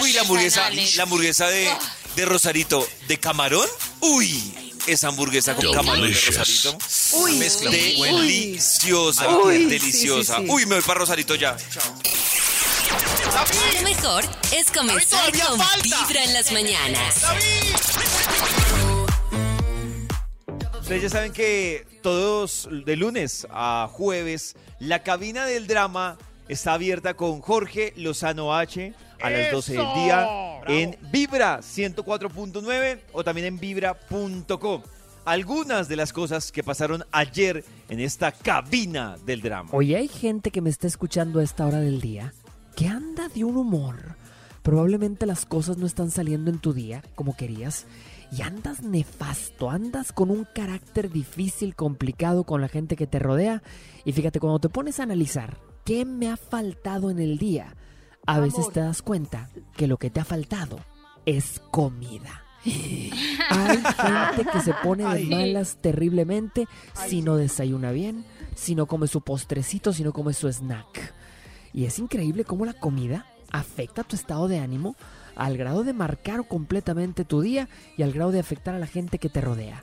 Uy, 0.00 0.12
la 0.14 0.20
hamburguesa, 0.22 0.70
la 0.96 1.02
hamburguesa 1.02 1.48
de, 1.48 1.70
de 2.16 2.24
Rosarito 2.24 2.86
de 3.08 3.18
camarón. 3.18 3.68
Uy, 4.00 4.54
esa 4.86 5.08
hamburguesa 5.08 5.54
con 5.54 5.70
camarón 5.72 6.10
de 6.10 6.14
Rosarito. 6.14 6.78
Uy, 7.12 7.32
mezcla. 7.36 7.70
Deliciosa, 7.70 9.28
Uy, 9.38 9.56
sí, 9.58 9.64
deliciosa. 9.66 10.36
sí, 10.38 10.42
sí. 10.46 10.50
Uy, 10.50 10.66
me 10.66 10.76
voy 10.76 10.84
para 10.84 11.00
Rosarito 11.00 11.34
ya. 11.34 11.56
Lo 13.74 13.82
mejor 13.82 14.24
es 14.56 14.70
comenzar 14.70 15.32
con 15.32 15.58
falta. 15.58 16.06
Vibra 16.06 16.24
en 16.24 16.32
las 16.32 16.52
mañanas. 16.52 17.24
Ustedes 20.80 21.02
ya 21.02 21.08
saben 21.08 21.32
que 21.32 21.86
todos 22.02 22.68
de 22.70 22.96
lunes 22.96 23.46
a 23.50 23.88
jueves 23.90 24.54
la 24.78 25.02
cabina 25.02 25.46
del 25.46 25.66
drama 25.66 26.18
está 26.48 26.74
abierta 26.74 27.14
con 27.14 27.40
Jorge 27.40 27.94
Lozano 27.96 28.54
H 28.54 28.92
a 29.22 29.30
las 29.30 29.50
12 29.50 29.72
del 29.72 29.94
día 29.94 30.28
en 30.66 30.96
Vibra 31.10 31.60
104.9 31.60 33.00
o 33.12 33.24
también 33.24 33.46
en 33.46 33.58
vibra.co. 33.58 34.82
Algunas 35.24 35.88
de 35.88 35.96
las 35.96 36.12
cosas 36.12 36.52
que 36.52 36.62
pasaron 36.62 37.04
ayer 37.10 37.64
en 37.88 38.00
esta 38.00 38.30
cabina 38.30 39.16
del 39.24 39.40
drama. 39.40 39.70
Oye, 39.72 39.96
hay 39.96 40.08
gente 40.08 40.50
que 40.50 40.60
me 40.60 40.68
está 40.68 40.86
escuchando 40.86 41.40
a 41.40 41.42
esta 41.42 41.66
hora 41.66 41.80
del 41.80 42.02
día 42.02 42.34
que 42.74 42.88
anda 42.88 43.28
de 43.28 43.44
un 43.44 43.56
humor. 43.56 44.16
Probablemente 44.62 45.26
las 45.26 45.44
cosas 45.44 45.76
no 45.76 45.86
están 45.86 46.10
saliendo 46.10 46.50
en 46.50 46.58
tu 46.58 46.72
día 46.72 47.02
como 47.14 47.36
querías 47.36 47.86
y 48.32 48.42
andas 48.42 48.82
nefasto, 48.82 49.70
andas 49.70 50.12
con 50.12 50.30
un 50.30 50.46
carácter 50.54 51.10
difícil, 51.10 51.74
complicado 51.76 52.44
con 52.44 52.60
la 52.60 52.68
gente 52.68 52.96
que 52.96 53.06
te 53.06 53.18
rodea. 53.18 53.62
Y 54.04 54.12
fíjate, 54.12 54.40
cuando 54.40 54.58
te 54.58 54.68
pones 54.68 54.98
a 54.98 55.04
analizar 55.04 55.58
qué 55.84 56.04
me 56.04 56.30
ha 56.30 56.36
faltado 56.36 57.10
en 57.10 57.18
el 57.18 57.38
día, 57.38 57.76
a 58.26 58.40
veces 58.40 58.70
te 58.72 58.80
das 58.80 59.02
cuenta 59.02 59.50
que 59.76 59.86
lo 59.86 59.98
que 59.98 60.10
te 60.10 60.20
ha 60.20 60.24
faltado 60.24 60.80
es 61.26 61.60
comida. 61.70 62.42
Hay 62.64 63.82
gente 63.82 64.50
que 64.50 64.60
se 64.60 64.72
pone 64.82 65.04
de 65.14 65.24
malas 65.26 65.76
terriblemente 65.82 66.66
si 67.06 67.20
no 67.20 67.36
desayuna 67.36 67.92
bien, 67.92 68.24
si 68.54 68.74
no 68.74 68.86
come 68.86 69.06
su 69.06 69.20
postrecito, 69.20 69.92
si 69.92 70.02
no 70.02 70.14
come 70.14 70.32
su 70.32 70.50
snack. 70.50 71.14
Y 71.74 71.86
es 71.86 71.98
increíble 71.98 72.44
cómo 72.44 72.64
la 72.64 72.72
comida 72.72 73.26
afecta 73.50 74.04
tu 74.04 74.16
estado 74.16 74.48
de 74.48 74.60
ánimo 74.60 74.96
al 75.34 75.56
grado 75.56 75.82
de 75.82 75.92
marcar 75.92 76.46
completamente 76.46 77.24
tu 77.24 77.40
día 77.40 77.68
y 77.96 78.04
al 78.04 78.12
grado 78.12 78.30
de 78.30 78.38
afectar 78.38 78.74
a 78.74 78.78
la 78.78 78.86
gente 78.86 79.18
que 79.18 79.28
te 79.28 79.40
rodea. 79.40 79.82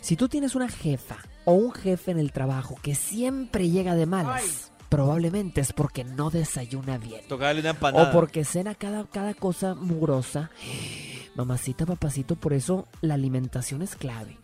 Si 0.00 0.16
tú 0.16 0.28
tienes 0.28 0.54
una 0.54 0.68
jefa 0.68 1.18
o 1.44 1.52
un 1.52 1.72
jefe 1.72 2.10
en 2.10 2.18
el 2.18 2.32
trabajo 2.32 2.76
que 2.82 2.94
siempre 2.94 3.68
llega 3.68 3.94
de 3.94 4.06
malas, 4.06 4.72
probablemente 4.88 5.60
es 5.60 5.72
porque 5.74 6.04
no 6.04 6.30
desayuna 6.30 6.96
bien. 6.96 7.20
Una 7.30 7.70
empanada. 7.70 8.08
O 8.08 8.12
porque 8.12 8.44
cena 8.44 8.74
cada, 8.74 9.04
cada 9.04 9.34
cosa 9.34 9.74
mugrosa. 9.74 10.50
Mamacita, 11.34 11.84
papacito, 11.84 12.36
por 12.36 12.54
eso 12.54 12.86
la 13.02 13.14
alimentación 13.14 13.82
es 13.82 13.94
clave. 13.94 14.38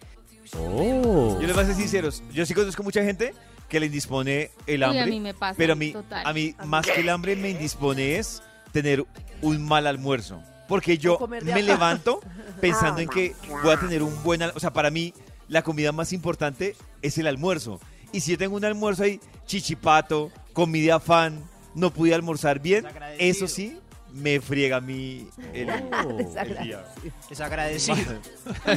Yo 0.52 1.38
les 1.40 1.54
voy 1.54 1.64
a 1.64 1.66
ser 1.66 1.74
sinceros. 1.76 2.22
Yo 2.32 2.44
sí 2.44 2.52
conozco 2.52 2.82
mucha 2.82 3.02
gente 3.02 3.32
que 3.72 3.80
le 3.80 3.86
indispone 3.86 4.50
el 4.66 4.80
Uy, 4.80 4.84
a 4.84 4.88
hambre. 4.88 5.06
mí 5.06 5.18
me 5.20 5.32
pasa, 5.34 5.54
pero 5.56 5.72
a 5.72 5.76
mí, 5.76 5.92
total. 5.92 6.26
a 6.26 6.32
mí 6.32 6.54
más 6.66 6.86
que 6.86 7.00
el 7.00 7.08
hambre 7.08 7.34
me 7.36 7.48
indispone 7.50 8.18
es 8.18 8.42
tener 8.70 9.04
un 9.40 9.62
mal 9.66 9.86
almuerzo. 9.86 10.42
Porque 10.68 10.98
yo 10.98 11.18
me 11.42 11.62
levanto 11.62 12.20
pensando 12.60 13.00
en 13.00 13.08
Oh 13.08 13.12
que 13.12 13.34
voy 13.62 13.72
a 13.72 13.80
tener 13.80 14.02
un 14.02 14.22
buen 14.22 14.42
al- 14.42 14.52
O 14.54 14.60
sea, 14.60 14.72
para 14.72 14.90
mí 14.90 15.12
la 15.48 15.62
comida 15.62 15.90
más 15.90 16.12
importante 16.12 16.76
es 17.00 17.16
el 17.18 17.26
almuerzo. 17.26 17.80
Y 18.12 18.20
si 18.20 18.32
yo 18.32 18.38
tengo 18.38 18.56
un 18.56 18.64
almuerzo 18.64 19.02
ahí, 19.04 19.18
chichipato, 19.46 20.30
comida 20.52 21.00
fan, 21.00 21.42
no 21.74 21.90
pude 21.92 22.14
almorzar 22.14 22.60
bien, 22.60 22.86
eso 23.18 23.48
sí 23.48 23.78
me 24.14 24.40
friega 24.40 24.76
a 24.76 24.80
mí 24.80 25.28
el, 25.52 25.68
el 25.68 26.58
día. 26.62 26.84
Desagradecido. 27.28 27.96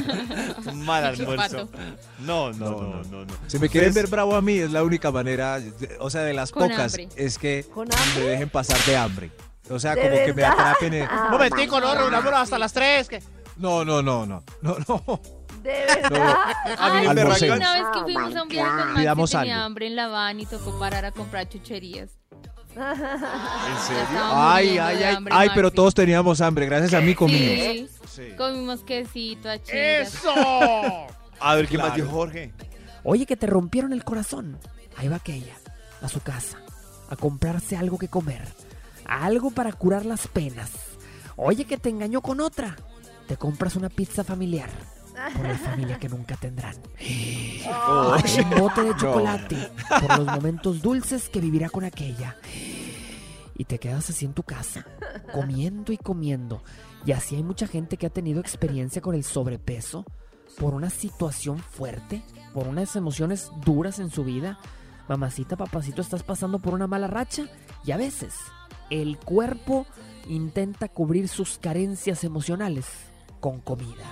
Un 0.66 0.84
mal 0.84 1.04
almuerzo. 1.04 1.68
Chichipato. 1.68 1.68
No, 2.20 2.52
no, 2.52 2.70
no, 2.70 3.02
no, 3.04 3.24
no. 3.24 3.34
Si 3.46 3.58
me 3.58 3.68
quieren 3.68 3.90
Ustedes- 3.90 3.94
ver 3.94 4.06
bravo 4.10 4.34
a 4.36 4.42
mí, 4.42 4.58
es 4.58 4.70
la 4.70 4.82
única 4.82 5.10
manera, 5.10 5.60
o 6.00 6.10
sea, 6.10 6.22
de 6.22 6.32
las 6.34 6.50
Con 6.52 6.68
pocas, 6.68 6.94
hambre. 6.94 7.08
es 7.16 7.38
que 7.38 7.64
¿Con 7.72 7.88
me 8.16 8.20
dejen 8.22 8.48
pasar 8.48 8.78
de 8.84 8.96
hambre. 8.96 9.30
O 9.68 9.78
sea, 9.78 9.94
¿De 9.94 10.02
como 10.02 10.14
que 10.16 10.26
me 10.28 10.32
verdad? 10.32 10.52
atrapen. 10.52 10.94
en- 10.94 11.08
Ah, 11.10 11.28
Momentico, 11.30 11.80
no, 11.80 11.94
reunámonos 11.94 12.40
hasta 12.40 12.58
las 12.58 12.72
3. 12.72 13.08
Que... 13.08 13.22
No, 13.56 13.84
no, 13.84 14.02
no, 14.02 14.24
no, 14.26 14.42
no, 14.62 14.76
no. 14.88 15.20
De 15.62 15.72
verdad. 15.86 16.36
A 16.78 16.90
mí 16.90 16.98
Ay, 17.00 17.08
me 17.08 17.12
Una 17.12 17.24
vez 17.24 17.38
que 17.40 18.00
fuimos 18.02 18.36
a 18.36 18.42
un 18.42 18.48
viaje 18.48 18.70
con 18.70 18.94
Max 19.16 19.30
tenía 19.30 19.54
algo. 19.54 19.64
hambre 19.66 19.86
en 19.88 19.96
la 19.96 20.06
van 20.06 20.38
y 20.38 20.46
tocó 20.46 20.78
parar 20.78 21.04
a 21.04 21.10
comprar 21.12 21.48
chucherías. 21.48 22.10
¿En 22.76 23.78
serio? 23.86 24.20
Ay, 24.20 24.78
ay, 24.78 25.02
ay, 25.02 25.14
hambre, 25.14 25.34
ay, 25.34 25.48
pero 25.54 25.70
todos 25.70 25.94
teníamos 25.94 26.40
hambre, 26.42 26.66
gracias 26.66 26.92
a 26.94 27.00
mí 27.00 27.14
comimos. 27.14 27.90
Sí. 28.10 28.32
Comimos 28.36 28.82
quesito, 28.82 29.48
achiras. 29.48 30.14
¡Eso! 30.14 30.32
A 31.40 31.54
ver, 31.54 31.68
¿qué 31.68 31.78
más 31.78 31.94
dijo 31.94 32.08
Jorge? 32.08 32.52
Oye, 33.02 33.24
que 33.24 33.36
te 33.36 33.46
rompieron 33.46 33.92
el 33.92 34.04
corazón. 34.04 34.58
Ahí 34.96 35.08
va 35.08 35.16
aquella, 35.16 35.54
a 36.02 36.08
su 36.08 36.20
casa, 36.20 36.58
a 37.08 37.16
comprarse 37.16 37.76
algo 37.76 37.98
que 37.98 38.08
comer, 38.08 38.42
algo 39.06 39.50
para 39.50 39.72
curar 39.72 40.04
las 40.04 40.26
penas. 40.28 40.70
Oye, 41.36 41.64
que 41.64 41.76
te 41.76 41.88
engañó 41.88 42.20
con 42.20 42.40
otra. 42.40 42.76
Te 43.28 43.36
compras 43.36 43.76
una 43.76 43.88
pizza 43.88 44.24
familiar. 44.24 44.70
Por 45.36 45.46
la 45.46 45.58
familia 45.58 45.98
que 45.98 46.08
nunca 46.08 46.36
tendrán. 46.36 46.76
Oh. 47.68 48.16
Un 48.38 48.50
bote 48.60 48.82
de 48.82 48.90
No. 48.90 48.96
chocolate 48.96 49.70
por 50.00 50.18
los 50.18 50.26
momentos 50.26 50.82
dulces 50.82 51.28
que 51.28 51.40
vivirá 51.40 51.68
con 51.68 51.84
aquella. 51.84 52.36
Y 53.58 53.64
te 53.64 53.78
quedas 53.78 54.10
así 54.10 54.26
en 54.26 54.34
tu 54.34 54.42
casa, 54.42 54.86
comiendo 55.32 55.92
y 55.92 55.96
comiendo. 55.96 56.62
Y 57.06 57.12
así 57.12 57.36
hay 57.36 57.42
mucha 57.42 57.66
gente 57.66 57.96
que 57.96 58.06
ha 58.06 58.10
tenido 58.10 58.40
experiencia 58.40 59.00
con 59.00 59.14
el 59.14 59.24
sobrepeso 59.24 60.04
por 60.58 60.74
una 60.74 60.90
situación 60.90 61.58
fuerte, 61.58 62.22
por 62.52 62.68
unas 62.68 62.94
emociones 62.96 63.50
duras 63.64 63.98
en 63.98 64.10
su 64.10 64.24
vida. 64.24 64.58
Mamacita, 65.08 65.56
papacito, 65.56 66.02
estás 66.02 66.22
pasando 66.22 66.58
por 66.58 66.74
una 66.74 66.86
mala 66.86 67.06
racha 67.06 67.46
y 67.84 67.92
a 67.92 67.96
veces 67.96 68.34
el 68.90 69.16
cuerpo 69.18 69.86
intenta 70.28 70.88
cubrir 70.88 71.28
sus 71.28 71.58
carencias 71.58 72.24
emocionales 72.24 72.86
con 73.46 73.60
comida. 73.60 74.02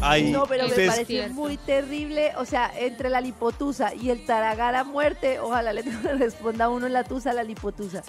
Ay, 0.00 0.32
no, 0.32 0.46
pero 0.46 0.66
me 0.66 0.74
Cierto. 1.04 1.34
muy 1.34 1.58
terrible. 1.58 2.32
O 2.38 2.46
sea, 2.46 2.72
entre 2.74 3.10
la 3.10 3.20
lipotusa 3.20 3.94
y 3.94 4.08
el 4.08 4.24
taragar 4.24 4.74
a 4.76 4.82
muerte, 4.82 5.40
ojalá 5.40 5.74
le 5.74 5.82
responda 6.18 6.64
a 6.64 6.68
uno 6.70 6.88
la 6.88 7.04
tusa 7.04 7.32
a 7.32 7.34
la 7.34 7.42
lipotusa. 7.42 8.02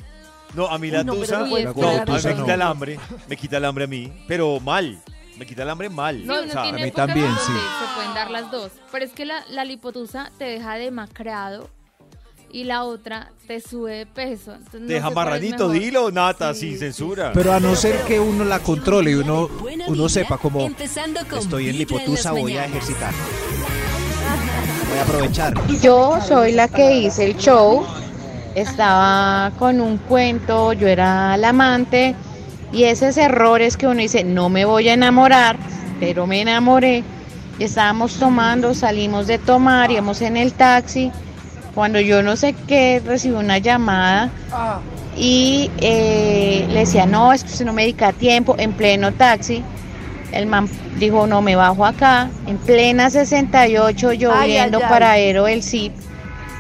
No, 0.53 0.67
a 0.67 0.77
mí 0.77 0.89
la 0.89 1.03
no, 1.03 1.15
tusa, 1.15 1.39
no 1.39 1.47
no, 1.47 1.55
a 1.57 1.59
mí 1.59 1.65
me 1.65 2.17
quita 2.17 2.33
no. 2.33 2.53
el 2.53 2.61
hambre, 2.61 2.99
me 3.27 3.35
quita 3.35 3.57
el 3.57 3.65
hambre 3.65 3.83
a 3.83 3.87
mí, 3.87 4.23
pero 4.25 4.61
mal, 4.61 4.97
me 5.37 5.45
quita 5.45 5.63
el 5.63 5.69
hambre 5.69 5.89
mal. 5.89 6.21
Uno 6.23 6.35
O 6.35 6.47
sea, 6.47 6.63
tiene 6.63 6.85
mí 6.85 6.91
también, 6.91 7.35
sí. 7.45 7.51
se 7.51 7.95
pueden 7.95 8.13
dar 8.13 8.31
las 8.31 8.49
dos. 8.51 8.71
Pero 8.89 9.03
es 9.03 9.11
que 9.11 9.25
la, 9.25 9.43
la 9.49 9.65
lipotusa 9.65 10.31
te 10.37 10.45
deja 10.45 10.75
demacrado 10.75 11.69
y 12.51 12.63
la 12.63 12.83
otra 12.83 13.31
te 13.47 13.59
sube 13.61 13.97
de 13.97 14.05
peso. 14.05 14.53
Entonces, 14.53 14.81
no 14.81 14.87
te 14.87 14.93
deja 14.93 15.09
marranito, 15.09 15.69
dilo, 15.69 16.11
Nata, 16.11 16.53
Sí, 16.53 16.61
sin 16.61 16.71
sí, 16.73 16.77
censura. 16.79 17.31
Pero 17.33 17.53
a 17.53 17.59
no 17.59 17.75
ser 17.75 18.01
que 18.03 18.19
uno 18.19 18.43
la 18.43 18.59
controle 18.59 19.11
y 19.11 19.15
uno, 19.15 19.49
uno 19.87 20.09
sepa 20.09 20.37
como 20.37 20.59
con 20.59 20.75
estoy 21.39 21.69
en 21.69 21.77
lipotusa, 21.77 22.31
voy 22.31 22.57
a 22.57 22.65
ejercitar. 22.65 23.13
Voy 24.89 24.97
a 24.97 25.03
aprovechar. 25.03 25.53
Yo 25.81 26.19
soy 26.27 26.53
la 26.53 26.67
que 26.67 26.95
hice 26.95 27.25
el 27.25 27.37
show. 27.37 27.85
Estaba 28.55 29.51
con 29.57 29.79
un 29.79 29.97
cuento, 29.97 30.73
yo 30.73 30.87
era 30.87 31.37
la 31.37 31.49
amante. 31.49 32.15
Y 32.71 32.83
esos 32.83 33.17
errores 33.17 33.77
que 33.77 33.87
uno 33.87 34.01
dice, 34.01 34.23
no 34.23 34.49
me 34.49 34.65
voy 34.65 34.89
a 34.89 34.93
enamorar, 34.93 35.57
pero 35.99 36.27
me 36.27 36.41
enamoré. 36.41 37.03
Y 37.57 37.63
estábamos 37.65 38.15
tomando, 38.15 38.73
salimos 38.73 39.27
de 39.27 39.37
tomar, 39.37 39.91
íbamos 39.91 40.21
en 40.21 40.37
el 40.37 40.53
taxi. 40.53 41.11
Cuando 41.75 41.99
yo 41.99 42.21
no 42.23 42.35
sé 42.35 42.53
qué, 42.67 43.01
recibí 43.05 43.35
una 43.35 43.57
llamada 43.57 44.29
y 45.15 45.69
eh, 45.81 46.65
le 46.69 46.79
decía, 46.79 47.05
no, 47.05 47.33
es 47.33 47.43
que 47.43 47.51
usted 47.51 47.65
no 47.65 47.73
me 47.73 47.83
dedica 47.83 48.11
tiempo, 48.13 48.55
en 48.57 48.73
pleno 48.73 49.13
taxi. 49.13 49.63
El 50.31 50.45
man 50.45 50.69
dijo, 50.97 51.25
no, 51.27 51.41
me 51.41 51.55
bajo 51.55 51.85
acá, 51.85 52.29
en 52.47 52.57
plena 52.57 53.09
68, 53.09 54.13
lloviendo 54.13 54.77
ay, 54.77 54.83
ay. 54.83 54.89
para 54.89 55.11
Aero 55.11 55.47
el 55.47 55.63
Zip. 55.63 55.93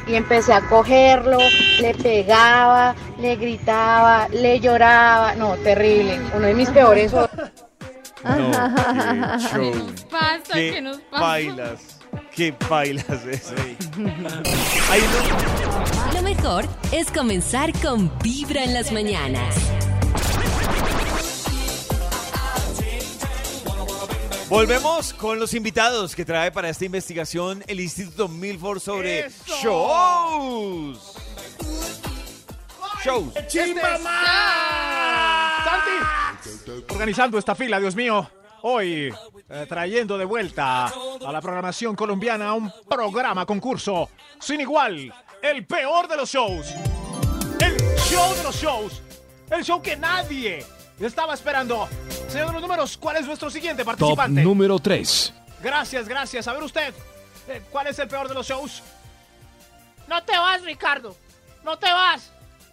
Y 0.07 0.15
empecé 0.15 0.53
a 0.53 0.61
cogerlo, 0.61 1.37
le 1.79 1.93
pegaba, 1.93 2.95
le 3.19 3.35
gritaba, 3.35 4.27
le 4.29 4.59
lloraba. 4.59 5.35
No, 5.35 5.53
terrible. 5.57 6.19
Uno 6.35 6.47
de 6.47 6.53
mis 6.53 6.69
peores. 6.69 7.13
No, 8.21 8.51
¿Qué 9.53 9.71
nos 9.77 10.03
pasa? 10.03 10.53
¿Qué, 10.53 10.71
Qué 10.73 10.81
nos 10.81 10.97
pasa? 11.09 11.23
bailas, 11.23 11.98
qué 12.39 12.55
bailas 12.69 13.25
eso. 13.25 13.53
Lo 16.13 16.21
mejor 16.21 16.63
es 16.93 17.11
comenzar 17.11 17.73
con 17.81 18.09
Vibra 18.19 18.63
en 18.63 18.73
las 18.73 18.93
mañanas. 18.93 19.55
Volvemos 24.47 25.13
con 25.13 25.37
los 25.37 25.53
invitados 25.53 26.15
que 26.15 26.23
trae 26.23 26.49
para 26.49 26.69
esta 26.69 26.85
investigación 26.85 27.61
el 27.67 27.81
Instituto 27.81 28.29
Milford 28.29 28.79
sobre 28.79 29.25
¡Eso! 29.25 29.57
shows. 29.61 31.15
Shows. 33.03 33.33
Santi, 35.65 36.83
organizando 36.89 37.37
esta 37.37 37.53
fila, 37.53 37.81
Dios 37.81 37.97
mío. 37.97 38.29
Hoy, 38.61 39.13
eh, 39.49 39.65
trayendo 39.67 40.17
de 40.17 40.25
vuelta 40.25 40.85
a 40.87 41.31
la 41.31 41.41
programación 41.41 41.95
colombiana 41.95 42.53
un 42.53 42.71
programa 42.89 43.45
concurso 43.45 44.09
sin 44.39 44.61
igual. 44.61 45.13
El 45.41 45.65
peor 45.65 46.07
de 46.07 46.17
los 46.17 46.29
shows. 46.29 46.67
El 47.59 47.77
show 48.09 48.35
de 48.35 48.43
los 48.43 48.55
shows. 48.55 49.01
El 49.49 49.63
show 49.63 49.81
que 49.81 49.95
nadie 49.95 50.65
estaba 50.99 51.33
esperando. 51.33 51.87
Señor 52.27 52.47
de 52.47 52.53
los 52.53 52.61
números, 52.61 52.97
¿cuál 52.97 53.17
es 53.17 53.25
nuestro 53.25 53.49
siguiente 53.49 53.83
Top 53.83 53.97
participante? 53.97 54.41
número 54.43 54.77
3. 54.77 55.33
Gracias, 55.63 56.07
gracias. 56.07 56.47
A 56.47 56.53
ver 56.53 56.63
usted, 56.63 56.93
eh, 57.47 57.61
¿cuál 57.71 57.87
es 57.87 57.97
el 57.99 58.07
peor 58.07 58.27
de 58.27 58.33
los 58.33 58.45
shows? 58.47 58.83
No 60.07 60.21
te 60.23 60.37
vas, 60.37 60.61
Ricardo. 60.63 61.15
No 61.63 61.77
te 61.77 61.91
vas. 61.91 62.31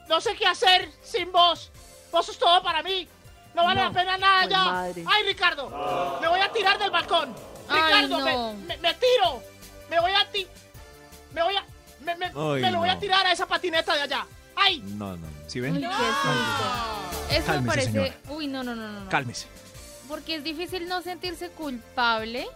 No 0.09 0.21
sé 0.21 0.35
qué 0.37 0.47
hacer 0.47 0.91
sin 1.03 1.31
vos. 1.33 1.71
Vos 2.13 2.27
sos 2.27 2.39
todo 2.39 2.63
para 2.63 2.83
mí. 2.83 3.09
No 3.57 3.65
vale 3.65 3.81
No. 3.81 3.87
la 3.89 3.93
pena 3.93 4.19
nada 4.19 4.41
Ay, 4.41 4.49
ya. 4.51 4.65
madre. 4.65 5.05
Ay, 5.07 5.23
Ricardo. 5.25 6.19
Me 6.21 6.29
voy 6.29 6.41
a 6.41 6.53
tirar 6.53 6.79
del 6.79 6.91
balcón. 6.91 7.35
Ay, 7.69 7.83
Ricardo, 8.05 8.19
no. 8.21 8.53
me, 8.55 8.67
me- 8.67 8.77
me 8.77 8.95
tiro. 8.95 9.43
Me 9.91 9.99
voy 9.99 10.13
a 10.13 10.31
ti. 10.31 10.47
Me 11.33 11.43
voy 11.43 11.57
a. 11.57 11.65
Me, 12.01 12.15
me- 12.17 12.27
Ay, 12.27 12.63
me 12.63 12.71
lo 12.71 12.79
voy 12.79 12.89
a 12.91 12.99
tirar 12.99 13.27
a 13.27 13.33
esa 13.33 13.47
patineta 13.47 13.95
de 13.95 14.03
allá. 14.03 14.27
¡Ay! 14.55 14.81
No, 14.85 15.17
no. 15.17 15.27
¿Sí 15.47 15.61
Uy, 15.61 15.71
ven? 15.71 15.81
qué. 15.81 15.87
Eso 15.87 17.39
me 17.39 17.45
Cálmese, 17.45 17.67
parece. 17.67 17.93
señora. 17.93 18.15
Uy, 18.29 18.47
no, 18.47 18.63
no, 18.63 18.75
no. 18.75 18.89
no. 18.89 19.09
Cálmese. 19.11 19.47
Porque 20.09 20.37
es 20.37 20.45
difícil 20.45 20.87
no 20.89 21.03
sentirse 21.03 21.51
culpable 21.51 22.47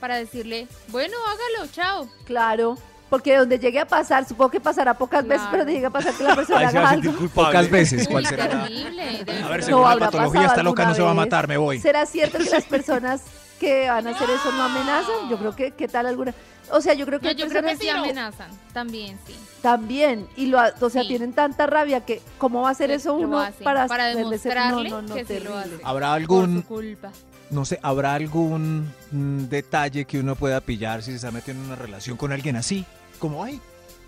para 0.00 0.16
decirle, 0.16 0.68
bueno, 0.88 1.16
hágalo, 1.26 1.72
chao. 1.72 2.08
Claro. 2.26 2.76
Porque 3.10 3.36
donde 3.38 3.58
llegue 3.58 3.80
a 3.80 3.86
pasar, 3.86 4.26
supongo 4.28 4.50
que 4.50 4.60
pasará 4.60 4.92
pocas 4.94 5.26
veces, 5.26 5.46
pero 5.50 5.58
donde 5.64 5.72
llegue 5.74 5.86
a 5.86 5.90
pasar 5.90 6.12
que 6.14 6.22
la 6.24 6.34
persona 6.36 6.58
Ahí 6.60 6.68
se 6.68 6.74
va 6.74 6.80
haga 6.80 6.88
a 6.88 6.92
sentir 6.92 7.08
algo. 7.10 7.20
culpable. 7.22 7.48
Pocas 7.48 7.70
veces. 7.70 8.08
¿Cuál 8.08 8.26
será 8.26 8.48
terrible. 8.48 9.02
A 9.02 9.48
ver, 9.48 9.62
ser 9.62 9.64
según 9.64 9.82
la 9.88 9.98
patología, 9.98 10.46
esta 10.46 10.62
loca 10.62 10.84
no 10.86 10.94
se 10.94 11.02
va 11.02 11.10
a 11.12 11.14
matar, 11.14 11.48
me 11.48 11.56
voy. 11.56 11.80
¿Será 11.80 12.04
cierto 12.06 12.36
que 12.38 12.44
las 12.50 12.64
personas 12.76 13.22
que 13.58 13.88
van 13.88 14.06
a 14.06 14.10
hacer 14.10 14.28
eso 14.28 14.52
no 14.52 14.62
amenazan? 14.62 15.28
Yo 15.30 15.38
creo 15.38 15.56
que, 15.56 15.70
¿qué 15.72 15.88
tal 15.88 16.06
alguna? 16.06 16.34
O 16.70 16.82
sea, 16.82 16.92
yo 16.92 17.06
creo 17.06 17.18
que 17.18 17.24
No, 17.24 17.30
hay 17.30 17.36
yo 17.36 17.48
creo 17.48 17.62
que 17.62 17.68
personas 17.70 17.82
sí 17.82 17.88
amenazan. 17.88 18.50
También, 18.74 19.18
sí. 19.26 19.34
también, 19.62 20.26
y 20.36 20.46
lo, 20.46 20.60
ha- 20.60 20.74
o 20.78 20.90
sea, 20.90 21.00
Sí. 21.02 21.08
tienen 21.08 21.32
tanta 21.32 21.66
rabia 21.66 22.02
que, 22.04 22.20
¿cómo 22.36 22.60
va 22.60 22.68
a 22.68 22.72
hacer 22.72 22.90
eso 22.90 23.14
uno 23.14 23.38
hacen, 23.40 23.64
para, 23.64 23.86
para 23.86 24.08
demostrarle 24.14 24.90
no, 24.90 25.00
no, 25.00 25.08
no, 25.08 25.14
que 25.14 25.24
sí 25.24 25.40
lo 25.40 25.56
hace. 25.56 25.70
¿Habrá 25.82 26.08
Por 26.08 26.16
algún, 26.16 26.56
su 26.62 26.64
culpa. 26.68 27.08
no 27.50 27.64
sé, 27.64 27.80
habrá 27.82 28.12
algún 28.14 28.92
mm, 29.10 29.44
detalle 29.48 30.04
que 30.04 30.20
uno 30.20 30.36
pueda 30.36 30.60
pillar 30.60 31.02
si 31.02 31.12
se 31.12 31.16
está 31.16 31.30
metiendo 31.30 31.62
en 31.64 31.70
una 31.70 31.76
relación 31.76 32.18
con 32.18 32.32
alguien 32.32 32.54
así? 32.56 32.84
Como, 33.18 33.42
ay, 33.42 33.60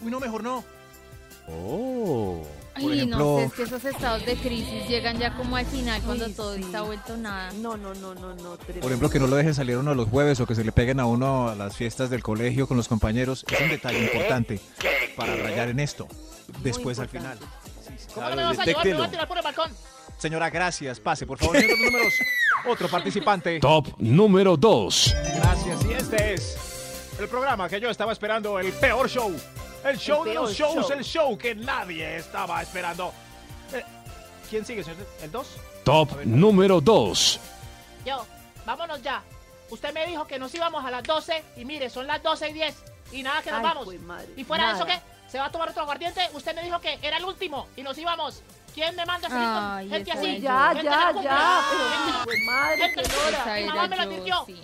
uy, 0.03 0.11
no, 0.11 0.21
mejor 0.21 0.43
no. 0.43 0.65
Oh. 1.49 2.43
Ay, 2.75 2.83
Por 2.85 2.91
no 2.93 2.95
ejemplo, 2.95 3.39
sé, 3.39 3.45
es 3.45 3.53
que 3.53 3.63
esos 3.65 3.85
estados 3.85 4.25
de 4.25 4.37
crisis 4.37 4.89
llegan 4.89 5.19
ya 5.19 5.35
como 5.37 5.57
al 5.57 5.67
final 5.67 6.01
cuando 6.03 6.29
todo 6.31 6.55
sí. 6.55 6.63
está 6.63 6.83
vuelto 6.83 7.17
nada. 7.17 7.51
No, 7.55 7.77
no, 7.77 7.93
no, 7.95 8.15
no, 8.15 8.35
no. 8.35 8.57
tremendo. 8.57 8.81
por 8.81 8.91
ejemplo, 8.91 9.11
que 9.11 9.19
no 9.19 9.27
lo 9.27 9.37
dejen 9.37 9.55
salir 9.55 9.75
a 9.75 9.81
uno 9.81 9.95
los 9.95 10.09
jueves 10.09 10.39
o 10.41 10.47
que 10.47 10.55
se 10.55 10.63
le 10.63 10.71
peguen 10.71 11.01
a 11.01 11.07
uno 11.07 11.49
a 11.49 11.57
las 11.57 11.77
fiestas 11.77 12.11
del 12.11 12.23
colegio 12.23 12.69
con 12.69 12.77
los 12.77 12.87
compañeros. 12.87 13.45
Es 13.51 13.61
un 13.61 13.69
detalle 13.69 14.05
importante 14.05 14.61
para 15.17 15.35
rayar 15.35 15.69
en 15.69 15.81
esto. 15.81 16.07
Después 16.63 16.99
al 17.01 17.09
final. 17.09 17.39
¿Cómo 18.15 18.31
no 18.31 18.37
me 18.37 18.43
vas 18.45 18.59
a 18.59 18.65
llevar? 18.65 18.87
Me 18.87 18.95
voy 18.95 19.07
a 19.07 19.11
tirar 19.11 19.29
por 19.29 19.37
el 19.39 19.45
balcón. 19.45 19.71
Señora, 20.19 20.51
gracias. 20.51 21.01
Pase, 21.01 21.27
por 21.27 21.39
favor. 21.39 21.57
Números, 21.57 22.15
otro 22.69 22.89
participante. 22.89 23.59
Top 23.59 23.89
número 23.99 24.57
2. 24.57 25.17
Gracias, 25.37 25.85
y 25.85 25.93
este 25.95 26.35
es 26.35 26.70
el 27.21 27.29
programa 27.29 27.69
que 27.69 27.81
yo 27.81 27.91
estaba 27.91 28.13
esperando, 28.13 28.59
el 28.59 28.73
peor 28.73 29.09
show. 29.09 29.35
El 29.85 29.99
show 29.99 30.25
de 30.25 30.35
los 30.35 30.53
shows, 30.53 30.87
show. 30.87 30.93
el 30.99 31.05
show 31.05 31.39
que 31.39 31.55
nadie 31.55 32.17
estaba 32.17 32.61
esperando. 32.63 33.13
Eh, 33.73 33.83
¿Quién 34.49 34.65
sigue, 34.67 34.83
señor? 34.85 35.07
¿El 35.23 35.31
2? 35.31 35.47
Top 35.85 36.11
número 36.25 36.81
2. 36.81 37.41
Yo, 38.05 38.27
vámonos 38.67 39.01
ya. 39.03 39.23
Usted 39.71 39.93
me 39.95 40.07
dijo 40.07 40.27
que 40.27 40.39
nos 40.39 40.55
íbamos 40.55 40.85
a 40.85 40.91
las 40.91 41.03
12 41.05 41.43
y 41.57 41.65
mire, 41.65 41.89
son 41.89 42.07
las 42.07 42.23
12 42.23 42.51
y 42.51 42.53
10 42.53 42.75
y 43.13 43.23
nada 43.23 43.41
que 43.43 43.51
nos 43.51 43.61
Ay, 43.61 43.65
vamos. 43.65 43.85
jue 43.85 43.99
madre, 43.99 44.29
¿Y 44.37 44.45
fuera 44.45 44.67
de 44.67 44.73
eso 44.75 44.85
nada. 44.85 44.99
qué? 45.01 45.31
¿Se 45.31 45.39
va 45.39 45.47
a 45.47 45.53
tomar 45.53 45.69
otro 45.71 45.83
aguardiente? 45.83 46.21
Usted 46.35 46.55
me 46.57 46.63
dijo 46.65 46.81
que 46.81 46.99
era 47.03 47.17
el 47.19 47.25
último 47.25 47.69
y 47.77 47.83
nos 47.83 47.97
íbamos. 47.97 48.43
¿Quién 48.75 48.95
me 48.97 49.05
manda 49.07 49.29
a 49.31 49.77
Ay, 49.77 49.89
gente 49.89 50.13
así? 50.13 50.41
Ya, 50.41 50.69
Gente 50.75 50.85
ya, 50.85 51.13
ya, 51.23 51.65
pero 51.71 52.25
jue 52.25 52.45
madre, 52.45 52.77
gente 52.83 53.03
qué 53.03 53.09
que- 53.09 53.17
lora. 53.17 53.39
Esa 53.39 53.55
Mi 53.55 53.65
mamá 53.67 53.87
me 53.89 53.97
lo 53.97 54.03
advirtió. 54.03 54.45
sí. 54.47 54.63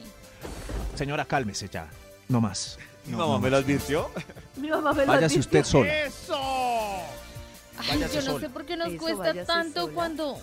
Señora, 0.95 1.25
cálmese 1.25 1.69
ya. 1.69 1.87
No 2.29 2.41
más. 2.41 2.79
Mi 3.05 3.13
mamá 3.13 3.25
no 3.35 3.39
me 3.39 3.43
más. 3.43 3.51
lo 3.53 3.57
advirtió. 3.59 4.11
Mi 4.57 4.69
mamá 4.69 4.93
me 4.93 5.03
lo 5.07 5.13
Váyase 5.13 5.37
advirtió. 5.37 5.41
usted 5.61 5.65
sola. 5.65 5.95
¡Eso! 6.05 6.35
Ay, 7.79 7.89
Váyase 7.89 8.15
yo 8.15 8.21
no 8.23 8.27
sola. 8.33 8.41
sé 8.41 8.49
por 8.51 8.65
qué 8.67 8.77
nos 8.77 8.89
Eso, 8.89 8.99
cuesta 8.99 9.19
váyase 9.23 9.47
tanto 9.47 9.83
sola. 9.83 9.95
cuando, 9.95 10.39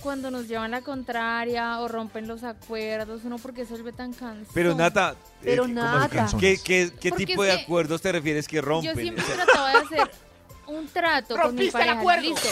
cuando 0.00 0.30
nos 0.30 0.46
llevan 0.48 0.70
la 0.70 0.82
contraria 0.82 1.80
o 1.80 1.88
rompen 1.88 2.28
los 2.28 2.44
acuerdos, 2.44 3.22
uno 3.24 3.38
porque 3.38 3.64
se 3.64 3.72
vuelve 3.72 3.92
tan 3.92 4.12
cansado. 4.12 4.50
Pero 4.54 4.74
Nata, 4.74 5.16
Pero 5.42 5.64
eh, 5.64 5.68
¿cómo 5.68 5.80
Nata. 5.80 6.24
así? 6.24 6.36
¿qué, 6.36 6.58
qué, 6.62 6.92
qué 7.00 7.08
Porque 7.10 7.26
tipo 7.26 7.44
es 7.44 7.50
de 7.52 7.56
que 7.58 7.62
acuerdos 7.64 8.00
te 8.02 8.12
refieres 8.12 8.46
que 8.46 8.60
rompen? 8.60 8.94
Yo 8.94 9.00
siempre 9.00 9.24
trataba 9.24 9.70
de 9.72 9.76
hacer 9.78 10.10
un 10.66 10.86
trato 10.88 11.34
con 11.36 11.54
mi 11.54 11.68
Rompiste 11.70 11.78
el 11.78 11.84
pareja. 11.86 11.98
acuerdo. 12.00 12.22
Listo. 12.22 12.48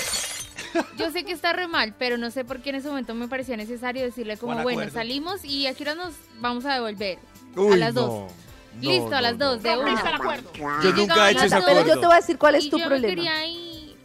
yo 0.97 1.11
sé 1.13 1.25
que 1.25 1.33
está 1.33 1.53
re 1.53 1.69
mal, 1.69 1.95
pero 1.99 2.17
no 2.17 2.31
sé 2.31 2.45
por 2.47 2.63
qué 2.63 2.71
en 2.71 2.77
ese 2.77 2.89
momento 2.89 3.15
me 3.15 3.29
parecía 3.29 3.57
necesario 3.59 4.03
decirle 4.03 4.39
como, 4.39 4.55
Buen 4.55 4.63
bueno, 4.65 4.81
acuerdo. 4.81 4.99
salimos 4.99 5.45
y 5.45 5.67
aquí 5.67 5.85
ahora 5.87 6.03
nos 6.07 6.15
vamos 6.41 6.65
a 6.65 6.73
devolver. 6.75 7.19
Uy, 7.55 7.75
a 7.75 7.77
las 7.77 7.95
no, 7.95 8.01
dos. 8.07 8.33
No, 8.81 8.91
Listo, 8.91 9.15
a 9.15 9.21
las 9.21 9.37
no. 9.39 9.47
dos, 9.51 9.63
de 9.63 9.77
una. 9.79 10.15
acuerdo. 10.15 10.51
Yo 10.83 10.93
nunca 10.93 11.29
he 11.29 11.33
hecho 11.33 11.45
ese 11.45 11.55
dos, 11.57 11.65
Pero 11.67 11.81
acuerdo. 11.81 11.95
yo 11.95 12.01
te 12.01 12.07
voy 12.07 12.15
a 12.15 12.17
decir 12.21 12.39
cuál 12.39 12.55
es 12.57 12.65
y 12.65 12.71
tu 12.71 12.79
yo 12.79 12.85
no 12.85 12.89
problema. 12.91 13.15
quería 13.15 13.47
ir. 13.47 13.97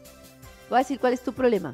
Voy 0.69 0.75
a 0.77 0.79
decir 0.79 0.99
cuál 0.99 1.13
es 1.13 1.21
tu 1.21 1.33
problema. 1.33 1.73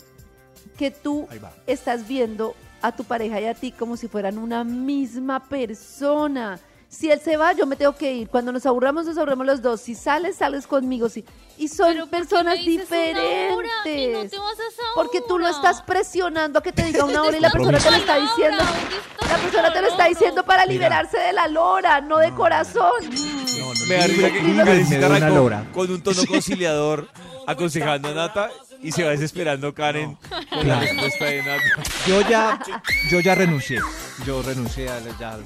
Que 0.78 0.92
tú 0.92 1.28
estás 1.68 2.08
viendo 2.08 2.56
a 2.82 2.92
tu 2.96 3.04
pareja 3.04 3.40
y 3.42 3.46
a 3.46 3.54
ti 3.54 3.72
como 3.72 3.98
si 3.98 4.08
fueran 4.08 4.38
una 4.38 4.64
misma 4.64 5.44
persona. 5.44 6.60
Si 6.94 7.10
él 7.10 7.20
se 7.20 7.38
va, 7.38 7.54
yo 7.54 7.66
me 7.66 7.76
tengo 7.76 7.96
que 7.96 8.14
ir. 8.14 8.30
Cuando 8.30 8.52
nos 8.52 8.66
aburramos, 8.68 9.06
nos 9.06 9.18
aburremos 9.18 9.46
los 9.48 9.62
dos. 9.64 9.82
Si 9.82 9.96
sales, 9.96 10.36
sales 10.38 10.68
conmigo. 10.68 11.10
Sí. 11.10 11.26
Y 11.58 11.68
son 11.68 11.88
Pero 11.94 12.00
¿por 12.06 12.10
qué 12.12 12.18
personas 12.18 12.58
me 12.58 12.64
dices 12.64 12.88
una 12.88 12.98
diferentes. 12.98 13.56
hora 13.56 13.68
y 13.86 14.08
no 14.14 14.30
te 14.30 14.38
vas 14.40 14.60
a 14.60 14.68
esa 14.68 14.82
Porque 14.96 15.22
tú 15.28 15.40
lo 15.40 15.48
estás 15.48 15.82
presionando 15.82 16.60
a 16.60 16.64
que 16.64 16.72
te 16.72 16.84
diga 16.84 17.04
una 17.06 17.24
hora 17.24 17.36
y 17.38 17.40
la 17.40 17.50
persona 17.50 17.80
te 17.80 17.92
lo 17.92 17.98
está 17.98 18.18
diciendo. 18.20 18.58
¿dónde 18.64 18.96
está 18.96 19.28
La 19.28 19.38
persona 19.38 19.74
te 19.74 19.82
lo 19.82 19.88
está 19.88 20.08
diciendo 20.08 20.46
para 20.46 20.66
liberarse 20.66 21.18
de 21.18 21.34
la 21.34 21.48
lora, 21.48 22.00
no 22.02 22.20
de 22.20 22.32
corazón. 22.34 22.92
No, 23.02 23.74
no, 23.74 23.86
Me 23.88 23.96
da 23.96 24.08
risa 24.08 24.32
que 24.32 24.42
me 24.42 25.06
una 25.08 25.30
lora. 25.30 25.66
con 25.74 25.92
un 25.92 26.02
tono 26.02 26.22
conciliador 26.28 27.08
aconsejando 27.48 28.10
a 28.10 28.14
Nata 28.14 28.52
y 28.84 28.92
se 28.92 29.04
va 29.04 29.12
desesperando 29.12 29.74
Karen 29.74 30.18
con 30.50 30.68
la 30.68 30.80
respuesta 30.82 31.26
de 31.26 31.42
Nata. 31.44 31.84
Yo 32.06 32.22
ya, 32.22 32.60
yo 33.10 33.20
ya 33.22 33.34
renuncié. 33.36 33.80
Yo 34.26 34.42
renuncié 34.44 34.90
a 34.90 35.00
ya, 35.20 35.38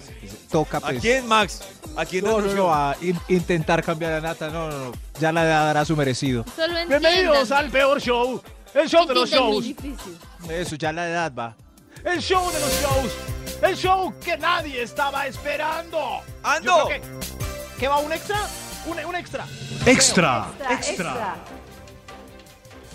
toca 0.51 0.77
¿A 0.77 0.81
pues. 0.81 0.99
quién, 1.01 1.27
Max? 1.27 1.61
¿A 1.95 2.05
quién 2.05 2.23
No, 2.25 2.31
no, 2.31 2.38
renunció? 2.39 2.63
no, 2.63 2.73
a 2.73 2.95
in- 3.01 3.19
intentar 3.29 3.83
cambiar 3.83 4.13
a 4.13 4.21
Nata, 4.21 4.49
no, 4.49 4.69
no, 4.69 4.77
no. 4.77 4.91
Ya 5.19 5.31
la 5.31 5.45
edad 5.45 5.65
dará 5.67 5.85
su 5.85 5.95
merecido. 5.95 6.43
Solo 6.55 6.73
Bienvenidos 6.88 7.51
al 7.51 7.69
peor 7.69 8.01
show. 8.01 8.41
El 8.73 8.89
show 8.89 9.05
de 9.07 9.13
los 9.13 9.29
shows. 9.29 9.65
Eso, 10.49 10.75
ya 10.75 10.91
la 10.91 11.07
edad 11.07 11.31
va. 11.33 11.55
El 12.03 12.19
show 12.21 12.51
de 12.51 12.59
los 12.59 12.81
shows. 12.81 13.11
El 13.61 13.75
show 13.75 14.13
que 14.19 14.38
nadie 14.38 14.83
estaba 14.83 15.25
esperando. 15.25 16.21
¡Ando! 16.43 16.85
Creo 16.88 17.01
que, 17.01 17.07
¿Qué 17.79 17.88
va 17.88 17.97
un 17.99 18.11
extra? 18.13 18.39
Un, 18.85 19.03
un 19.05 19.15
extra. 19.15 19.45
Extra. 19.85 20.47
Extra, 20.69 20.75
extra. 20.75 21.35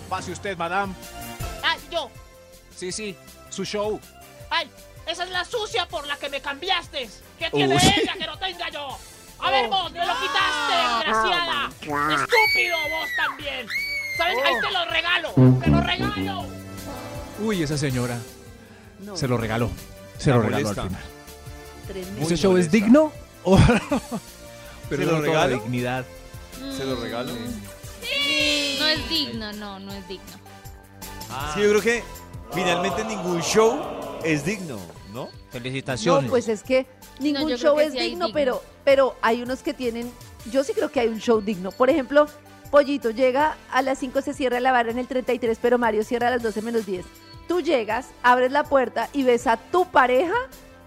Pase 0.09 0.31
usted, 0.31 0.57
madame. 0.57 0.93
Ay, 1.63 1.79
yo. 1.91 2.09
Sí, 2.75 2.91
sí, 2.91 3.15
su 3.49 3.63
show. 3.65 3.99
Ay, 4.49 4.69
esa 5.07 5.23
es 5.23 5.29
la 5.31 5.43
sucia 5.45 5.87
por 5.87 6.05
la 6.07 6.17
que 6.17 6.29
me 6.29 6.41
cambiaste. 6.41 7.09
¿Qué 7.39 7.49
tiene 7.51 7.75
Uy. 7.75 7.81
ella 7.81 8.13
que 8.13 8.25
no 8.25 8.37
tenga 8.37 8.69
yo? 8.69 8.97
A 9.39 9.51
ver 9.51 9.67
vos, 9.69 9.91
me 9.91 9.99
lo 10.05 10.13
quitaste, 10.13 10.75
desgraciada. 11.05 11.69
Estúpido 11.69 12.77
vos 12.91 13.09
también. 13.17 13.67
¿Sabes? 14.17 14.37
Ahí 14.45 14.55
te 14.61 14.71
lo 14.71 14.85
regalo. 14.85 15.33
Te 15.59 15.67
lo 15.69 15.81
regalo. 15.81 16.45
Uy, 17.39 17.63
esa 17.63 17.77
señora. 17.77 18.17
No, 18.99 19.17
Se 19.17 19.27
lo 19.27 19.37
regaló. 19.37 19.69
Se 20.17 20.29
La 20.29 20.37
lo 20.37 20.41
regaló 20.43 20.63
molesta. 20.63 20.81
al 20.83 20.87
final. 20.89 21.03
tremendo. 21.87 22.21
¿Ese 22.21 22.37
show 22.37 22.55
es 22.57 22.71
digno? 22.71 23.11
¿O 23.43 23.57
Pero 24.89 25.03
¿Se 25.05 25.11
lo 25.11 25.21
regalo? 25.21 25.55
dignidad. 25.59 26.05
¿Se 26.77 26.85
lo 26.85 26.95
regalo? 26.95 27.33
No 28.79 28.85
es 28.87 29.09
digno, 29.09 29.53
no, 29.53 29.79
no 29.79 29.93
es 29.93 30.07
digno. 30.07 30.25
Sí, 31.53 31.61
yo 31.61 31.69
creo 31.69 31.81
que 31.81 32.03
finalmente 32.53 33.03
ningún 33.03 33.41
show 33.41 33.79
es 34.23 34.45
digno, 34.45 34.77
¿no? 35.13 35.25
No, 35.25 35.29
Felicitaciones. 35.51 36.29
pues 36.29 36.47
es 36.47 36.63
que 36.63 36.87
ningún 37.19 37.55
show 37.55 37.75
que 37.77 37.85
es 37.85 37.93
sí 37.93 37.99
digno, 37.99 38.25
digno. 38.27 38.33
pero, 38.33 38.63
pero 38.83 39.15
hay 39.21 39.41
unos 39.41 39.61
que 39.61 39.73
tienen, 39.73 40.11
yo 40.51 40.63
sí 40.63 40.73
creo 40.73 40.91
que 40.91 40.99
hay 40.99 41.07
un 41.07 41.19
show 41.19 41.41
digno. 41.41 41.71
Por 41.71 41.89
ejemplo, 41.89 42.27
Pollito 42.71 43.11
llega 43.11 43.55
a 43.71 43.81
las 43.83 43.99
5, 43.99 44.21
se 44.21 44.33
cierra 44.33 44.59
la 44.59 44.71
barra 44.71 44.91
en 44.91 44.97
el 44.99 45.07
33, 45.07 45.57
pero 45.61 45.77
Mario 45.77 46.03
cierra 46.03 46.27
a 46.27 46.31
las 46.31 46.41
12 46.43 46.61
menos 46.63 46.85
10. 46.85 47.05
Tú 47.47 47.61
llegas, 47.61 48.07
abres 48.23 48.51
la 48.51 48.63
puerta 48.63 49.09
y 49.13 49.23
ves 49.23 49.45
a 49.47 49.57
tu 49.57 49.85
pareja 49.85 50.33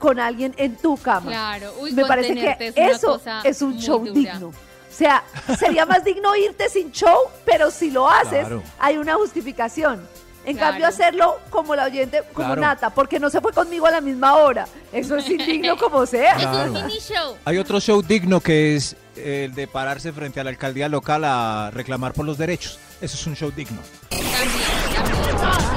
con 0.00 0.18
alguien 0.18 0.52
en 0.56 0.76
tu 0.76 0.96
cama. 0.96 1.30
Claro, 1.30 1.72
uy, 1.80 1.92
Me 1.92 2.04
parece 2.04 2.34
que 2.34 2.56
es 2.68 2.74
eso 2.96 3.12
cosa 3.14 3.40
es 3.44 3.62
un 3.62 3.78
show 3.78 4.00
dura. 4.04 4.12
digno. 4.12 4.52
O 4.96 4.98
sea, 4.98 5.22
sería 5.58 5.84
más 5.84 6.02
digno 6.04 6.34
irte 6.36 6.70
sin 6.70 6.90
show, 6.90 7.16
pero 7.44 7.70
si 7.70 7.90
lo 7.90 8.08
haces, 8.08 8.40
Claro. 8.46 8.62
hay 8.78 8.96
una 8.96 9.14
justificación. 9.16 10.08
En 10.46 10.56
Claro. 10.56 10.70
cambio, 10.70 10.86
hacerlo 10.88 11.38
como 11.50 11.74
la 11.76 11.84
oyente, 11.84 12.22
como 12.32 12.46
Claro. 12.46 12.60
Nata, 12.62 12.88
porque 12.90 13.20
no 13.20 13.28
se 13.28 13.42
fue 13.42 13.52
conmigo 13.52 13.84
a 13.86 13.90
la 13.90 14.00
misma 14.00 14.36
hora. 14.36 14.66
Eso 14.92 15.16
es 15.18 15.28
indigno 15.28 15.76
como 15.78 16.06
sea. 16.06 16.36
Claro. 16.36 16.62
Es 16.62 16.68
un 16.80 16.86
mini 16.86 16.98
show. 17.00 17.36
Hay 17.44 17.58
otro 17.58 17.78
show 17.78 18.00
digno 18.00 18.40
que 18.40 18.76
es 18.76 18.96
el 19.16 19.54
de 19.54 19.66
pararse 19.66 20.12
frente 20.14 20.40
a 20.40 20.44
la 20.44 20.50
alcaldía 20.50 20.88
local 20.88 21.24
a 21.26 21.70
reclamar 21.74 22.14
por 22.14 22.24
los 22.24 22.38
derechos. 22.38 22.78
Eso 23.02 23.16
es 23.16 23.26
un 23.26 23.36
show 23.36 23.50
digno. 23.54 23.80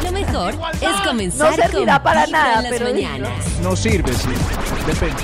Lo 0.03 0.11
mejor 0.13 0.53
es 0.80 1.01
comenzar 1.05 1.49
No 1.51 1.55
servirá 1.57 1.95
con 1.95 2.03
para 2.03 2.28
nada, 2.28 2.55
en 2.57 2.63
las 2.63 2.72
pero 2.72 2.86
mañanas. 2.93 3.59
No 3.61 3.76
sirve, 3.76 4.13
sí. 4.13 4.30
Depende. 4.88 5.22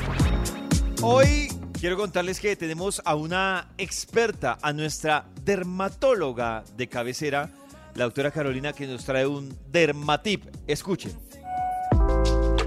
Hoy 1.02 1.50
quiero 1.86 1.98
contarles 1.98 2.40
que 2.40 2.56
tenemos 2.56 3.00
a 3.06 3.14
una 3.14 3.68
experta, 3.78 4.58
a 4.64 4.74
nuestra 4.74 5.28
dermatóloga 5.44 6.64
de 6.76 6.88
cabecera, 6.88 7.52
la 7.94 8.06
doctora 8.06 8.32
Carolina, 8.32 8.74
que 8.74 8.88
nos 8.88 9.06
trae 9.06 9.28
un 9.28 9.56
dermatip. 9.72 10.46
Escuchen. 10.66 11.12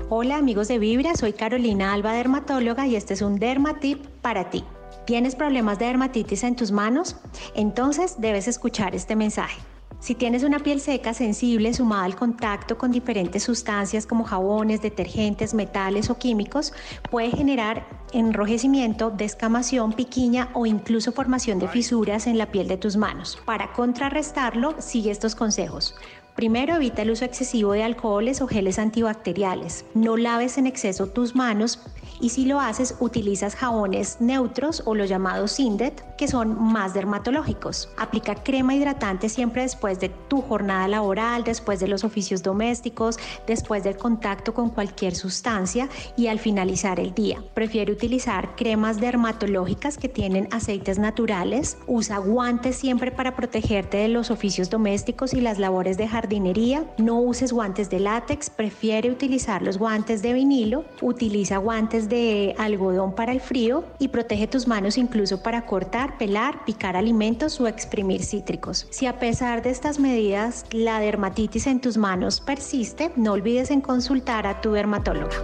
Hola 0.08 0.36
amigos 0.36 0.68
de 0.68 0.78
Vibra, 0.78 1.16
soy 1.16 1.32
Carolina 1.32 1.94
Alba, 1.94 2.12
dermatóloga 2.12 2.86
y 2.86 2.94
este 2.94 3.14
es 3.14 3.22
un 3.22 3.40
Dermatip 3.40 4.06
para 4.22 4.50
ti. 4.50 4.62
¿Tienes 5.04 5.34
problemas 5.34 5.80
de 5.80 5.86
dermatitis 5.86 6.44
en 6.44 6.54
tus 6.54 6.70
manos? 6.70 7.16
Entonces 7.56 8.20
debes 8.20 8.46
escuchar 8.46 8.94
este 8.94 9.16
mensaje. 9.16 9.58
Si 10.00 10.14
tienes 10.14 10.44
una 10.44 10.60
piel 10.60 10.80
seca, 10.80 11.12
sensible, 11.12 11.74
sumada 11.74 12.04
al 12.04 12.14
contacto 12.14 12.78
con 12.78 12.92
diferentes 12.92 13.42
sustancias 13.42 14.06
como 14.06 14.22
jabones, 14.22 14.80
detergentes, 14.80 15.54
metales 15.54 16.08
o 16.08 16.18
químicos, 16.18 16.72
puede 17.10 17.30
generar 17.30 17.84
enrojecimiento, 18.12 19.10
descamación, 19.10 19.92
piquiña 19.92 20.50
o 20.54 20.66
incluso 20.66 21.10
formación 21.10 21.58
de 21.58 21.66
fisuras 21.66 22.28
en 22.28 22.38
la 22.38 22.46
piel 22.46 22.68
de 22.68 22.76
tus 22.76 22.96
manos. 22.96 23.38
Para 23.44 23.72
contrarrestarlo, 23.72 24.76
sigue 24.78 25.10
estos 25.10 25.34
consejos. 25.34 25.96
Primero, 26.38 26.76
evita 26.76 27.02
el 27.02 27.10
uso 27.10 27.24
excesivo 27.24 27.72
de 27.72 27.82
alcoholes 27.82 28.40
o 28.40 28.46
geles 28.46 28.78
antibacteriales. 28.78 29.84
No 29.94 30.16
laves 30.16 30.56
en 30.56 30.68
exceso 30.68 31.08
tus 31.08 31.34
manos 31.34 31.80
y 32.20 32.30
si 32.30 32.46
lo 32.46 32.60
haces, 32.60 32.96
utilizas 33.00 33.54
jabones 33.54 34.20
neutros 34.20 34.82
o 34.86 34.94
los 34.94 35.08
llamados 35.08 35.52
Sindet, 35.52 36.04
que 36.16 36.28
son 36.28 36.60
más 36.60 36.94
dermatológicos. 36.94 37.88
Aplica 37.96 38.34
crema 38.36 38.74
hidratante 38.74 39.28
siempre 39.28 39.62
después 39.62 40.00
de 40.00 40.08
tu 40.08 40.40
jornada 40.40 40.88
laboral, 40.88 41.44
después 41.44 41.80
de 41.80 41.88
los 41.88 42.04
oficios 42.04 42.42
domésticos, 42.42 43.18
después 43.46 43.84
del 43.84 43.96
contacto 43.96 44.54
con 44.54 44.70
cualquier 44.70 45.14
sustancia 45.14 45.88
y 46.16 46.26
al 46.26 46.38
finalizar 46.38 46.98
el 46.98 47.14
día. 47.14 47.42
Prefiere 47.54 47.92
utilizar 47.92 48.56
cremas 48.56 49.00
dermatológicas 49.00 49.96
que 49.96 50.08
tienen 50.08 50.48
aceites 50.50 50.98
naturales. 50.98 51.78
Usa 51.86 52.18
guantes 52.18 52.76
siempre 52.76 53.12
para 53.12 53.36
protegerte 53.36 53.98
de 53.98 54.08
los 54.08 54.30
oficios 54.30 54.70
domésticos 54.70 55.34
y 55.34 55.40
las 55.40 55.58
labores 55.58 55.96
de 55.96 56.08
jardinería. 56.28 56.84
No 56.98 57.20
uses 57.20 57.52
guantes 57.52 57.88
de 57.88 58.00
látex, 58.00 58.50
prefiere 58.50 59.10
utilizar 59.10 59.62
los 59.62 59.78
guantes 59.78 60.20
de 60.20 60.34
vinilo. 60.34 60.84
Utiliza 61.00 61.56
guantes 61.56 62.08
de 62.08 62.54
algodón 62.58 63.14
para 63.14 63.32
el 63.32 63.40
frío 63.40 63.84
y 63.98 64.08
protege 64.08 64.46
tus 64.46 64.66
manos 64.66 64.98
incluso 64.98 65.42
para 65.42 65.64
cortar, 65.64 66.18
pelar, 66.18 66.64
picar 66.66 66.96
alimentos 66.96 67.58
o 67.60 67.66
exprimir 67.66 68.22
cítricos. 68.22 68.86
Si 68.90 69.06
a 69.06 69.18
pesar 69.18 69.62
de 69.62 69.70
estas 69.70 69.98
medidas 69.98 70.66
la 70.70 71.00
dermatitis 71.00 71.66
en 71.66 71.80
tus 71.80 71.96
manos 71.96 72.40
persiste, 72.40 73.10
no 73.16 73.32
olvides 73.32 73.70
en 73.70 73.80
consultar 73.80 74.46
a 74.46 74.60
tu 74.60 74.72
dermatóloga. 74.72 75.36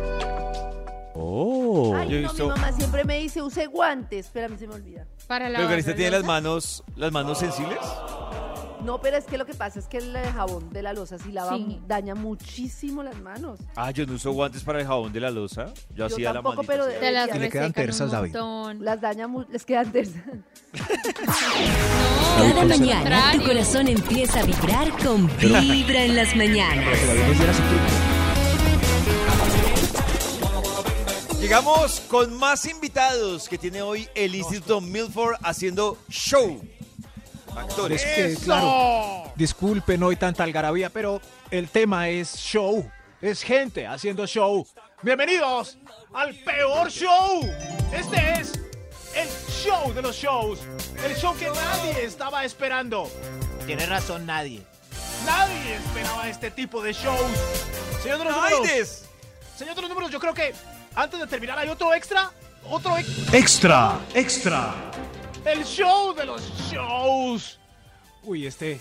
Oh. 1.14 1.94
Ay, 1.96 2.22
no, 2.22 2.32
mi 2.32 2.40
mamá 2.48 2.72
siempre 2.72 3.04
me 3.04 3.18
dice, 3.20 3.40
use 3.40 3.66
guantes. 3.66 4.30
Mí 4.34 4.56
se 4.58 4.66
me 4.66 4.74
olvida. 4.74 5.06
Para 5.26 5.48
la 5.48 5.58
Pero 5.58 5.70
Carita 5.70 5.94
tiene 5.94 6.10
las 6.10 6.24
manos, 6.24 6.84
las 6.96 7.10
manos 7.10 7.38
sensibles. 7.38 7.78
No, 8.84 9.00
pero 9.00 9.16
es 9.16 9.24
que 9.24 9.38
lo 9.38 9.46
que 9.46 9.54
pasa 9.54 9.78
es 9.78 9.86
que 9.86 9.96
el 9.98 10.14
eh, 10.14 10.22
jabón 10.34 10.70
de 10.70 10.82
la 10.82 10.92
losa 10.92 11.18
si 11.18 11.32
lava 11.32 11.56
Sí. 11.56 11.80
daña 11.86 12.14
muchísimo 12.14 13.02
las 13.02 13.18
manos. 13.20 13.58
Ah, 13.76 13.90
yo 13.90 14.04
no 14.06 14.12
uso 14.14 14.32
guantes 14.32 14.62
para 14.62 14.80
el 14.80 14.86
jabón 14.86 15.12
de 15.12 15.20
la 15.20 15.30
losa. 15.30 15.72
Yo, 15.90 15.94
Yo 15.96 16.06
hacía 16.06 16.28
la 16.28 16.34
tampoco, 16.42 16.56
manita. 16.56 16.72
pero 16.72 16.86
Te 17.00 17.10
las 17.12 17.28
Y 17.34 17.38
le 17.38 17.48
quedan 17.48 17.68
resecan 17.68 17.72
tersas, 17.72 18.06
un 18.06 18.10
David. 18.12 18.32
montón. 18.34 18.84
Las 18.84 19.00
daña 19.00 19.26
les 19.50 19.64
quedan 19.64 19.90
tersas. 19.90 20.22
Cada 22.36 22.60
al 22.60 22.68
mañana 22.68 23.00
tu 23.00 23.38
contrario. 23.38 23.42
corazón 23.46 23.88
empieza 23.88 24.40
a 24.40 24.42
vibrar 24.44 24.90
con 25.04 25.26
Vibra 25.38 26.04
en 26.04 26.16
las 26.16 26.36
mañanas. 26.36 26.84
Llegamos 31.40 32.00
con 32.08 32.34
más 32.38 32.64
invitados 32.66 33.48
que 33.50 33.58
tiene 33.58 33.82
hoy 33.82 34.08
el 34.14 34.34
Instituto 34.34 34.80
Milford 34.80 35.34
haciendo 35.42 35.98
show. 36.08 36.60
Actores. 37.56 38.02
Es 38.04 38.38
que, 38.38 38.44
claro, 38.44 39.32
disculpen 39.36 40.02
hoy 40.02 40.16
tanta 40.16 40.42
algarabía, 40.44 40.90
pero 40.90 41.20
el 41.50 41.68
tema 41.68 42.08
es 42.08 42.34
show. 42.36 42.88
Es 43.20 43.42
gente 43.42 43.86
haciendo 43.86 44.26
show. 44.26 44.66
Bienvenidos 45.02 45.78
al 46.12 46.34
peor 46.34 46.90
show. 46.90 47.40
Este 47.92 48.40
es 48.40 48.52
el 49.14 49.28
show 49.50 49.92
de 49.94 50.02
los 50.02 50.16
shows. 50.16 50.60
El 51.04 51.14
show 51.16 51.34
que 51.36 51.48
nadie 51.50 52.04
estaba 52.04 52.44
esperando. 52.44 53.10
Tiene 53.66 53.86
razón 53.86 54.26
nadie. 54.26 54.62
Nadie 55.24 55.76
esperaba 55.76 56.28
este 56.28 56.50
tipo 56.50 56.82
de 56.82 56.92
shows. 56.92 57.20
Señor 58.02 58.18
de 58.18 58.24
los 58.24 58.34
números. 58.36 59.02
Señor 59.56 59.74
de 59.76 59.80
los 59.82 59.88
números, 59.90 60.10
yo 60.10 60.18
creo 60.20 60.34
que 60.34 60.52
antes 60.94 61.18
de 61.20 61.26
terminar 61.26 61.58
hay 61.58 61.68
otro 61.68 61.94
extra. 61.94 62.30
Otro 62.68 62.96
ex- 62.98 63.32
Extra, 63.32 63.98
extra. 64.14 64.74
El 65.44 65.64
show 65.64 66.14
de 66.14 66.24
los 66.24 66.42
shows. 66.70 67.58
Uy, 68.22 68.46
este, 68.46 68.80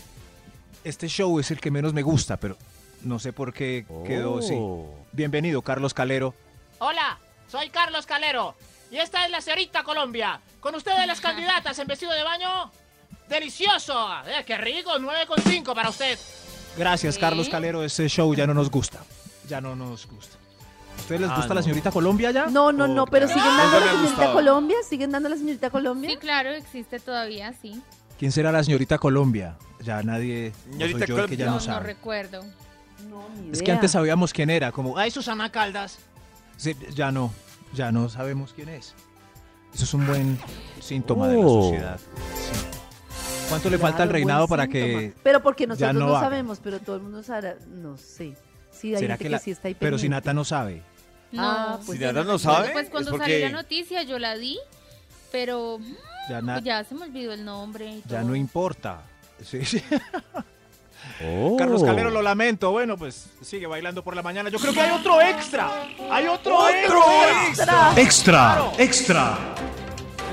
este 0.83 1.07
show 1.07 1.37
es 1.39 1.51
el 1.51 1.59
que 1.59 1.69
menos 1.71 1.93
me 1.93 2.01
gusta, 2.01 2.37
pero 2.37 2.57
no 3.01 3.19
sé 3.19 3.33
por 3.33 3.53
qué 3.53 3.85
quedó 4.05 4.39
así. 4.39 4.57
Bienvenido, 5.11 5.61
Carlos 5.61 5.93
Calero. 5.93 6.33
Hola, 6.79 7.19
soy 7.49 7.69
Carlos 7.69 8.05
Calero. 8.05 8.55
Y 8.91 8.97
esta 8.97 9.25
es 9.25 9.31
la 9.31 9.41
señorita 9.41 9.83
Colombia. 9.83 10.39
Con 10.61 10.75
ustedes 10.75 11.05
las 11.05 11.19
candidatas 11.19 11.77
en 11.79 11.87
vestido 11.87 12.13
de 12.13 12.23
baño. 12.23 12.71
¡Delicioso! 13.27 14.09
Eh, 14.27 14.43
¡Qué 14.45 14.57
rico! 14.57 14.91
9,5 14.97 15.73
para 15.73 15.89
usted. 15.89 16.17
Gracias, 16.77 17.15
¿Sí? 17.15 17.21
Carlos 17.21 17.49
Calero. 17.49 17.83
Ese 17.83 18.07
show 18.07 18.33
ya 18.33 18.47
no 18.47 18.53
nos 18.53 18.69
gusta. 18.69 19.03
Ya 19.49 19.59
no 19.59 19.75
nos 19.75 20.05
gusta. 20.07 20.37
¿A 20.97 21.01
ustedes 21.01 21.21
les 21.21 21.29
Ah, 21.29 21.35
gusta 21.35 21.49
no. 21.49 21.55
la 21.55 21.63
señorita 21.63 21.91
Colombia 21.91 22.31
ya? 22.31 22.45
No, 22.47 22.71
no, 22.71 22.87
no, 22.87 23.05
pero 23.05 23.27
siguen 23.27 23.43
dando 23.57 23.79
la 23.79 23.91
señorita. 23.91 24.33
Colombia, 24.33 24.77
siguen 24.87 25.11
dando 25.11 25.27
a 25.27 25.29
la 25.31 25.35
señorita 25.37 25.69
Colombia. 25.69 26.09
Sí, 26.09 26.17
claro, 26.17 26.49
existe 26.51 26.99
todavía, 26.99 27.53
sí. 27.61 27.81
¿Quién 28.17 28.31
será 28.31 28.51
la 28.51 28.63
señorita 28.63 28.97
Colombia? 28.97 29.57
Ya 29.81 30.01
nadie. 30.03 30.53
no 30.67 30.71
soy 30.71 30.79
Señorita 30.87 31.05
yo 31.05 31.19
el 31.19 31.29
que 31.29 31.35
ya 31.37 31.45
no, 31.45 31.51
No, 31.51 31.57
no 31.57 31.63
sabe. 31.63 31.85
recuerdo. 31.87 32.43
No, 33.09 33.27
ni 33.41 33.51
es 33.51 33.59
que 33.59 33.65
idea. 33.65 33.75
antes 33.75 33.91
sabíamos 33.91 34.31
quién 34.31 34.49
era, 34.49 34.71
como. 34.71 34.97
Ay, 34.97 35.11
Susana 35.11 35.51
Caldas. 35.51 35.99
Sí, 36.55 36.73
ya 36.95 37.11
no, 37.11 37.33
ya 37.73 37.91
no 37.91 38.07
sabemos 38.07 38.53
quién 38.53 38.69
es. 38.69 38.93
Eso 39.73 39.83
es 39.83 39.93
un 39.93 40.05
buen 40.07 40.39
síntoma 40.79 41.27
de 41.27 41.37
la 41.37 41.45
Oh. 41.45 41.63
sociedad. 41.63 41.99
Sí. 41.99 43.47
¿Cuánto 43.49 43.69
le 43.69 43.77
falta 43.77 43.97
Claro, 43.97 44.09
al 44.09 44.13
reinado 44.13 44.47
para 44.47 44.63
síntoma. 44.63 44.83
que 44.85 45.13
Pero 45.21 45.41
porque 45.43 45.63
ya 45.63 45.67
nosotros 45.67 45.93
no 45.95 45.99
no, 46.07 46.15
haga? 46.15 46.21
sabemos, 46.21 46.59
pero 46.63 46.79
todo 46.79 46.95
el 46.95 47.01
mundo 47.01 47.23
sabrá. 47.23 47.55
No 47.67 47.97
sé. 47.97 48.37
Sí, 48.83 48.93
hay 48.93 48.99
será 48.99 49.13
gente 49.13 49.17
que 49.17 49.23
que, 49.23 49.29
la- 49.31 49.39
sí 49.39 49.51
está 49.51 49.67
ahí 49.69 49.73
pero 49.79 49.97
si. 49.97 50.09
Nata 50.09 50.33
no 50.33 50.43
sabe? 50.45 50.83
No. 51.31 51.41
Ah, 51.43 51.79
pues 51.85 51.97
Si 51.97 52.03
Nata 52.05 52.23
no 52.23 52.37
sabe, 52.37 52.69
Pues 52.71 52.85
es 52.85 52.91
cuando 52.91 53.09
porque... 53.11 53.25
salió 53.25 53.45
la 53.49 53.51
noticia 53.61 54.03
yo 54.03 54.19
la 54.19 54.35
di, 54.35 54.59
pero 55.31 55.79
Ya, 56.29 56.41
na- 56.41 56.59
ya 56.59 56.83
se 56.83 56.93
me 56.93 57.05
olvidó 57.05 57.33
el 57.33 57.43
nombre. 57.43 57.87
y 57.89 58.01
ya 58.07 58.19
todo. 58.19 58.29
no 58.29 58.35
importa. 58.35 59.01
Sí, 59.43 59.65
sí. 59.65 59.81
Carlos 61.57 61.83
Calero, 61.83 62.09
lo 62.09 62.21
lamento. 62.21 62.71
Bueno, 62.71 62.97
pues 62.97 63.27
sigue 63.41 63.67
bailando 63.67 64.03
por 64.03 64.15
la 64.15 64.21
mañana. 64.21 64.49
Yo 64.49 64.57
creo 64.59 64.73
que 64.73 64.81
hay 64.81 64.91
otro 64.91 65.21
extra. 65.21 65.69
Hay 66.11 66.27
otro, 66.27 66.57
¡Otro 66.57 67.03
extra. 67.47 67.93
Extra, 67.97 68.33
Claro. 68.53 68.71
extra. 68.77 69.37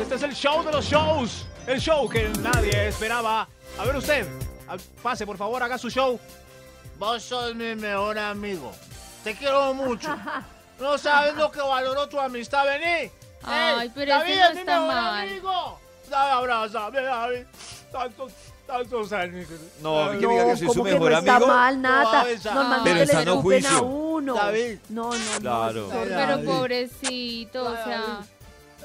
Este 0.00 0.14
es 0.14 0.22
el 0.22 0.32
show 0.34 0.64
de 0.64 0.72
los 0.72 0.84
shows. 0.84 1.46
El 1.66 1.80
show 1.80 2.08
que 2.08 2.28
nadie 2.40 2.88
esperaba. 2.88 3.48
A 3.78 3.84
ver 3.84 3.96
usted. 3.96 4.26
Pase, 5.02 5.26
por 5.26 5.36
favor, 5.36 5.62
haga 5.62 5.76
su 5.78 5.90
show. 5.90 6.18
Vos 7.00 7.22
sos 7.24 7.54
mi 7.54 7.74
mejor 7.74 8.16
amigo. 8.18 8.72
Te 9.24 9.34
quiero 9.34 9.74
mucho. 9.74 10.14
No 10.80 10.96
sabes 10.96 11.34
lo 11.34 11.50
que 11.50 11.60
valoro 11.60 12.08
tu 12.08 12.18
amistad. 12.18 12.64
Vení. 12.64 13.10
Ay, 13.42 13.80
Ey, 13.82 13.92
pero 13.94 14.12
David 14.14 14.30
ese 14.32 14.40
no 14.40 14.46
es 14.48 14.54
mi 14.54 14.60
está 14.60 14.80
mejor 14.80 14.94
mal. 14.94 15.28
amigo. 15.28 15.78
Dame, 16.08 16.30
abrázame, 16.30 17.02
David. 17.02 17.42
Tantos, 17.92 18.32
tantos 18.66 19.12
años. 19.12 19.46
No, 19.82 20.00
a 20.04 20.08
mí 20.12 20.18
que 20.20 20.26
me 20.26 20.32
diga 20.32 20.44
que 20.46 20.56
soy 20.56 20.68
su 20.68 20.72
como 20.72 20.84
que 20.84 20.92
mejor 20.94 21.10
no 21.12 21.18
está 21.18 21.36
amigo. 21.36 21.48
mal, 21.52 21.82
Nata. 21.82 22.22
No, 22.22 22.26
esa- 22.28 22.54
Normalmente 22.54 22.90
Pero 22.90 23.00
en 23.02 23.06
le 23.08 23.12
sano 23.12 23.32
escupen 23.34 23.66
a 23.66 23.68
juicio. 23.68 23.84
uno. 23.86 24.34
David. 24.36 24.78
No, 24.88 25.02
no, 25.02 25.18
no. 25.18 25.40
Claro. 25.40 25.86
eso 25.86 26.00
Pero 26.02 26.16
David. 26.16 26.46
pobrecito, 26.46 27.62
o 27.66 27.74
sea, 27.84 28.20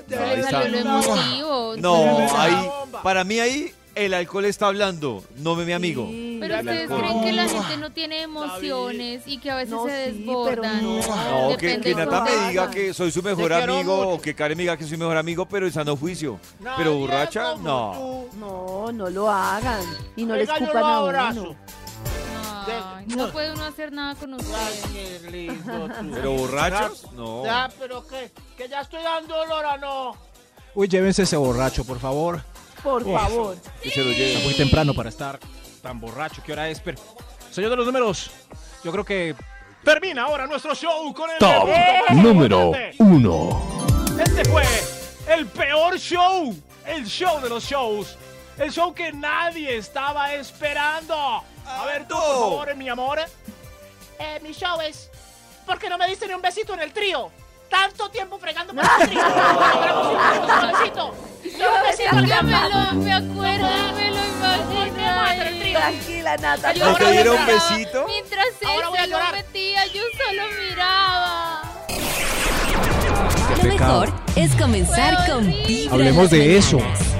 se 0.10 0.36
le 0.36 0.44
salió 0.44 0.84
lo 0.84 1.00
emotivo. 1.00 1.76
No, 1.78 2.38
ahí, 2.38 2.70
para 3.04 3.24
mí 3.24 3.40
ahí 3.40 3.74
el 3.96 4.14
alcohol 4.14 4.46
está 4.46 4.68
hablando, 4.68 5.24
no 5.38 5.56
me 5.56 5.66
mi 5.66 5.72
amigo. 5.74 6.06
Sí. 6.10 6.38
Pero 6.42 6.60
ustedes 6.60 6.90
creen 6.90 7.22
que 7.24 7.32
la 7.32 7.48
gente 7.48 7.78
no 7.78 7.92
tiene 7.92 8.22
emociones 8.24 9.24
y 9.26 9.38
que 9.40 9.50
a 9.52 9.56
veces 9.56 9.72
No, 9.72 9.86
se 9.86 10.12
sí, 10.12 10.18
desbordan. 10.20 10.80
pero 10.80 11.50
No, 11.52 11.58
que, 11.58 11.68
Depende 11.68 11.90
que 11.90 11.96
Nata 11.96 12.22
me 12.22 12.50
diga 12.50 12.70
que 12.70 12.94
soy 12.94 13.12
su 13.12 13.24
mejor 13.24 13.54
amigo 13.54 13.96
mucho. 13.96 14.10
o 14.10 14.22
que 14.22 14.36
Karen 14.36 14.58
me 14.58 14.64
diga 14.64 14.76
que 14.78 14.84
soy 14.84 14.92
su 14.94 14.98
mejor 15.00 15.18
amigo, 15.18 15.46
pero 15.48 15.66
en 15.66 15.72
sano 15.74 15.96
juicio. 15.96 16.40
Nadie 16.60 16.78
Pero 16.78 16.96
borracha, 16.98 17.56
no. 17.56 18.28
tú. 18.32 18.38
No, 18.38 18.92
no 18.92 19.10
lo 19.10 19.30
hagan. 19.32 19.82
Y 20.16 20.26
no 20.26 20.36
le 20.36 20.42
Venga, 20.42 20.60
yo 20.60 20.66
escupan 20.66 20.82
lo 20.82 20.88
a 20.88 20.98
abrazo. 20.98 21.42
uno. 21.42 21.56
Ay, 22.68 23.06
no 23.16 23.32
puede 23.32 23.52
uno 23.54 23.64
hacer 23.64 23.92
nada 23.92 24.16
con 24.16 24.34
ustedes. 24.34 25.22
Pero 26.14 26.32
borrachos, 26.34 27.12
no. 27.14 27.44
Ya, 27.46 27.70
pero 27.80 28.06
que, 28.08 28.32
que 28.58 28.68
ya 28.68 28.82
estoy 28.82 29.04
dando 29.04 29.36
olor 29.40 29.66
a 29.66 29.78
no. 29.78 30.16
Uy, 30.74 30.88
llévense 30.88 31.24
ese 31.24 31.38
borracho, 31.38 31.86
por 31.86 32.00
favor. 32.00 32.42
Por 32.86 33.04
favor. 33.04 33.58
Que 33.82 33.90
se 33.90 34.04
lo 34.04 34.12
Está 34.12 34.40
muy 34.44 34.54
temprano 34.54 34.94
para 34.94 35.10
estar 35.10 35.40
tan 35.82 36.00
borracho. 36.00 36.44
¿Qué 36.46 36.54
hora 36.54 36.70
es? 36.70 36.80
Pero, 36.80 37.00
señor 37.52 37.72
de 37.72 37.76
los 37.78 37.86
números, 37.88 38.30
yo 38.84 38.92
creo 38.92 39.04
que 39.04 39.36
Termina 39.84 40.24
ahora 40.24 40.48
nuestro 40.48 40.74
show 40.74 41.14
con 41.14 41.30
el 41.30 41.38
Top 41.38 41.70
número 42.14 42.72
uno. 42.98 43.86
Este 44.20 44.44
fue 44.46 44.64
el 45.28 45.46
peor 45.46 46.00
show, 46.00 46.56
el 46.86 47.06
show 47.06 47.40
de 47.40 47.50
los 47.50 47.64
shows, 47.64 48.18
el 48.58 48.72
show 48.72 48.94
que 48.94 49.12
nadie 49.12 49.78
estaba 49.78 50.34
esperando. 50.34 51.16
A 51.68 51.86
ver 51.86 52.08
tú, 52.08 52.16
por 52.16 52.24
favor, 52.24 52.76
mi 52.76 52.90
amor. 52.90 53.20
Eh, 54.20 54.40
mi 54.42 54.54
show 54.54 54.80
es. 54.82 55.12
¿Por 55.68 55.78
qué 55.78 55.88
no 55.90 55.98
me 55.98 56.08
diste 56.08 56.28
ni 56.28 56.34
un 56.34 56.42
besito 56.42 56.74
en 56.74 56.82
el 56.82 56.92
trío? 56.92 57.32
Tanto 57.70 58.10
tiempo 58.10 58.38
fregando 58.40 58.74
por 58.74 58.84
besito 61.84 62.10
al 62.12 62.26
Ya 62.28 62.42
me 62.42 62.52
gamba. 62.52 62.92
lo, 62.92 63.00
me 63.02 63.14
acuerdo, 63.14 63.68
me 63.96 64.10
lo 64.10 64.18
imagino. 64.18 65.80
Tranquila, 65.80 66.38
Nata. 66.38 66.74
Yo 66.74 66.86
¿No 66.90 66.96
te 66.96 67.12
dieron 67.12 67.38
un 67.38 67.46
besito? 67.46 68.06
Mientras 68.08 68.46
él 68.48 68.82
se 69.02 69.08
lo 69.08 69.20
metía, 69.32 69.86
yo 69.88 70.02
solo 70.18 70.44
miraba. 70.70 71.62
Lo 73.58 73.64
mejor 73.64 74.14
es 74.36 74.56
comenzar 74.56 75.26
con 75.30 75.54
hablemos 75.92 76.30
de 76.30 76.58
eso. 76.58 76.78
mañanas. 76.80 77.15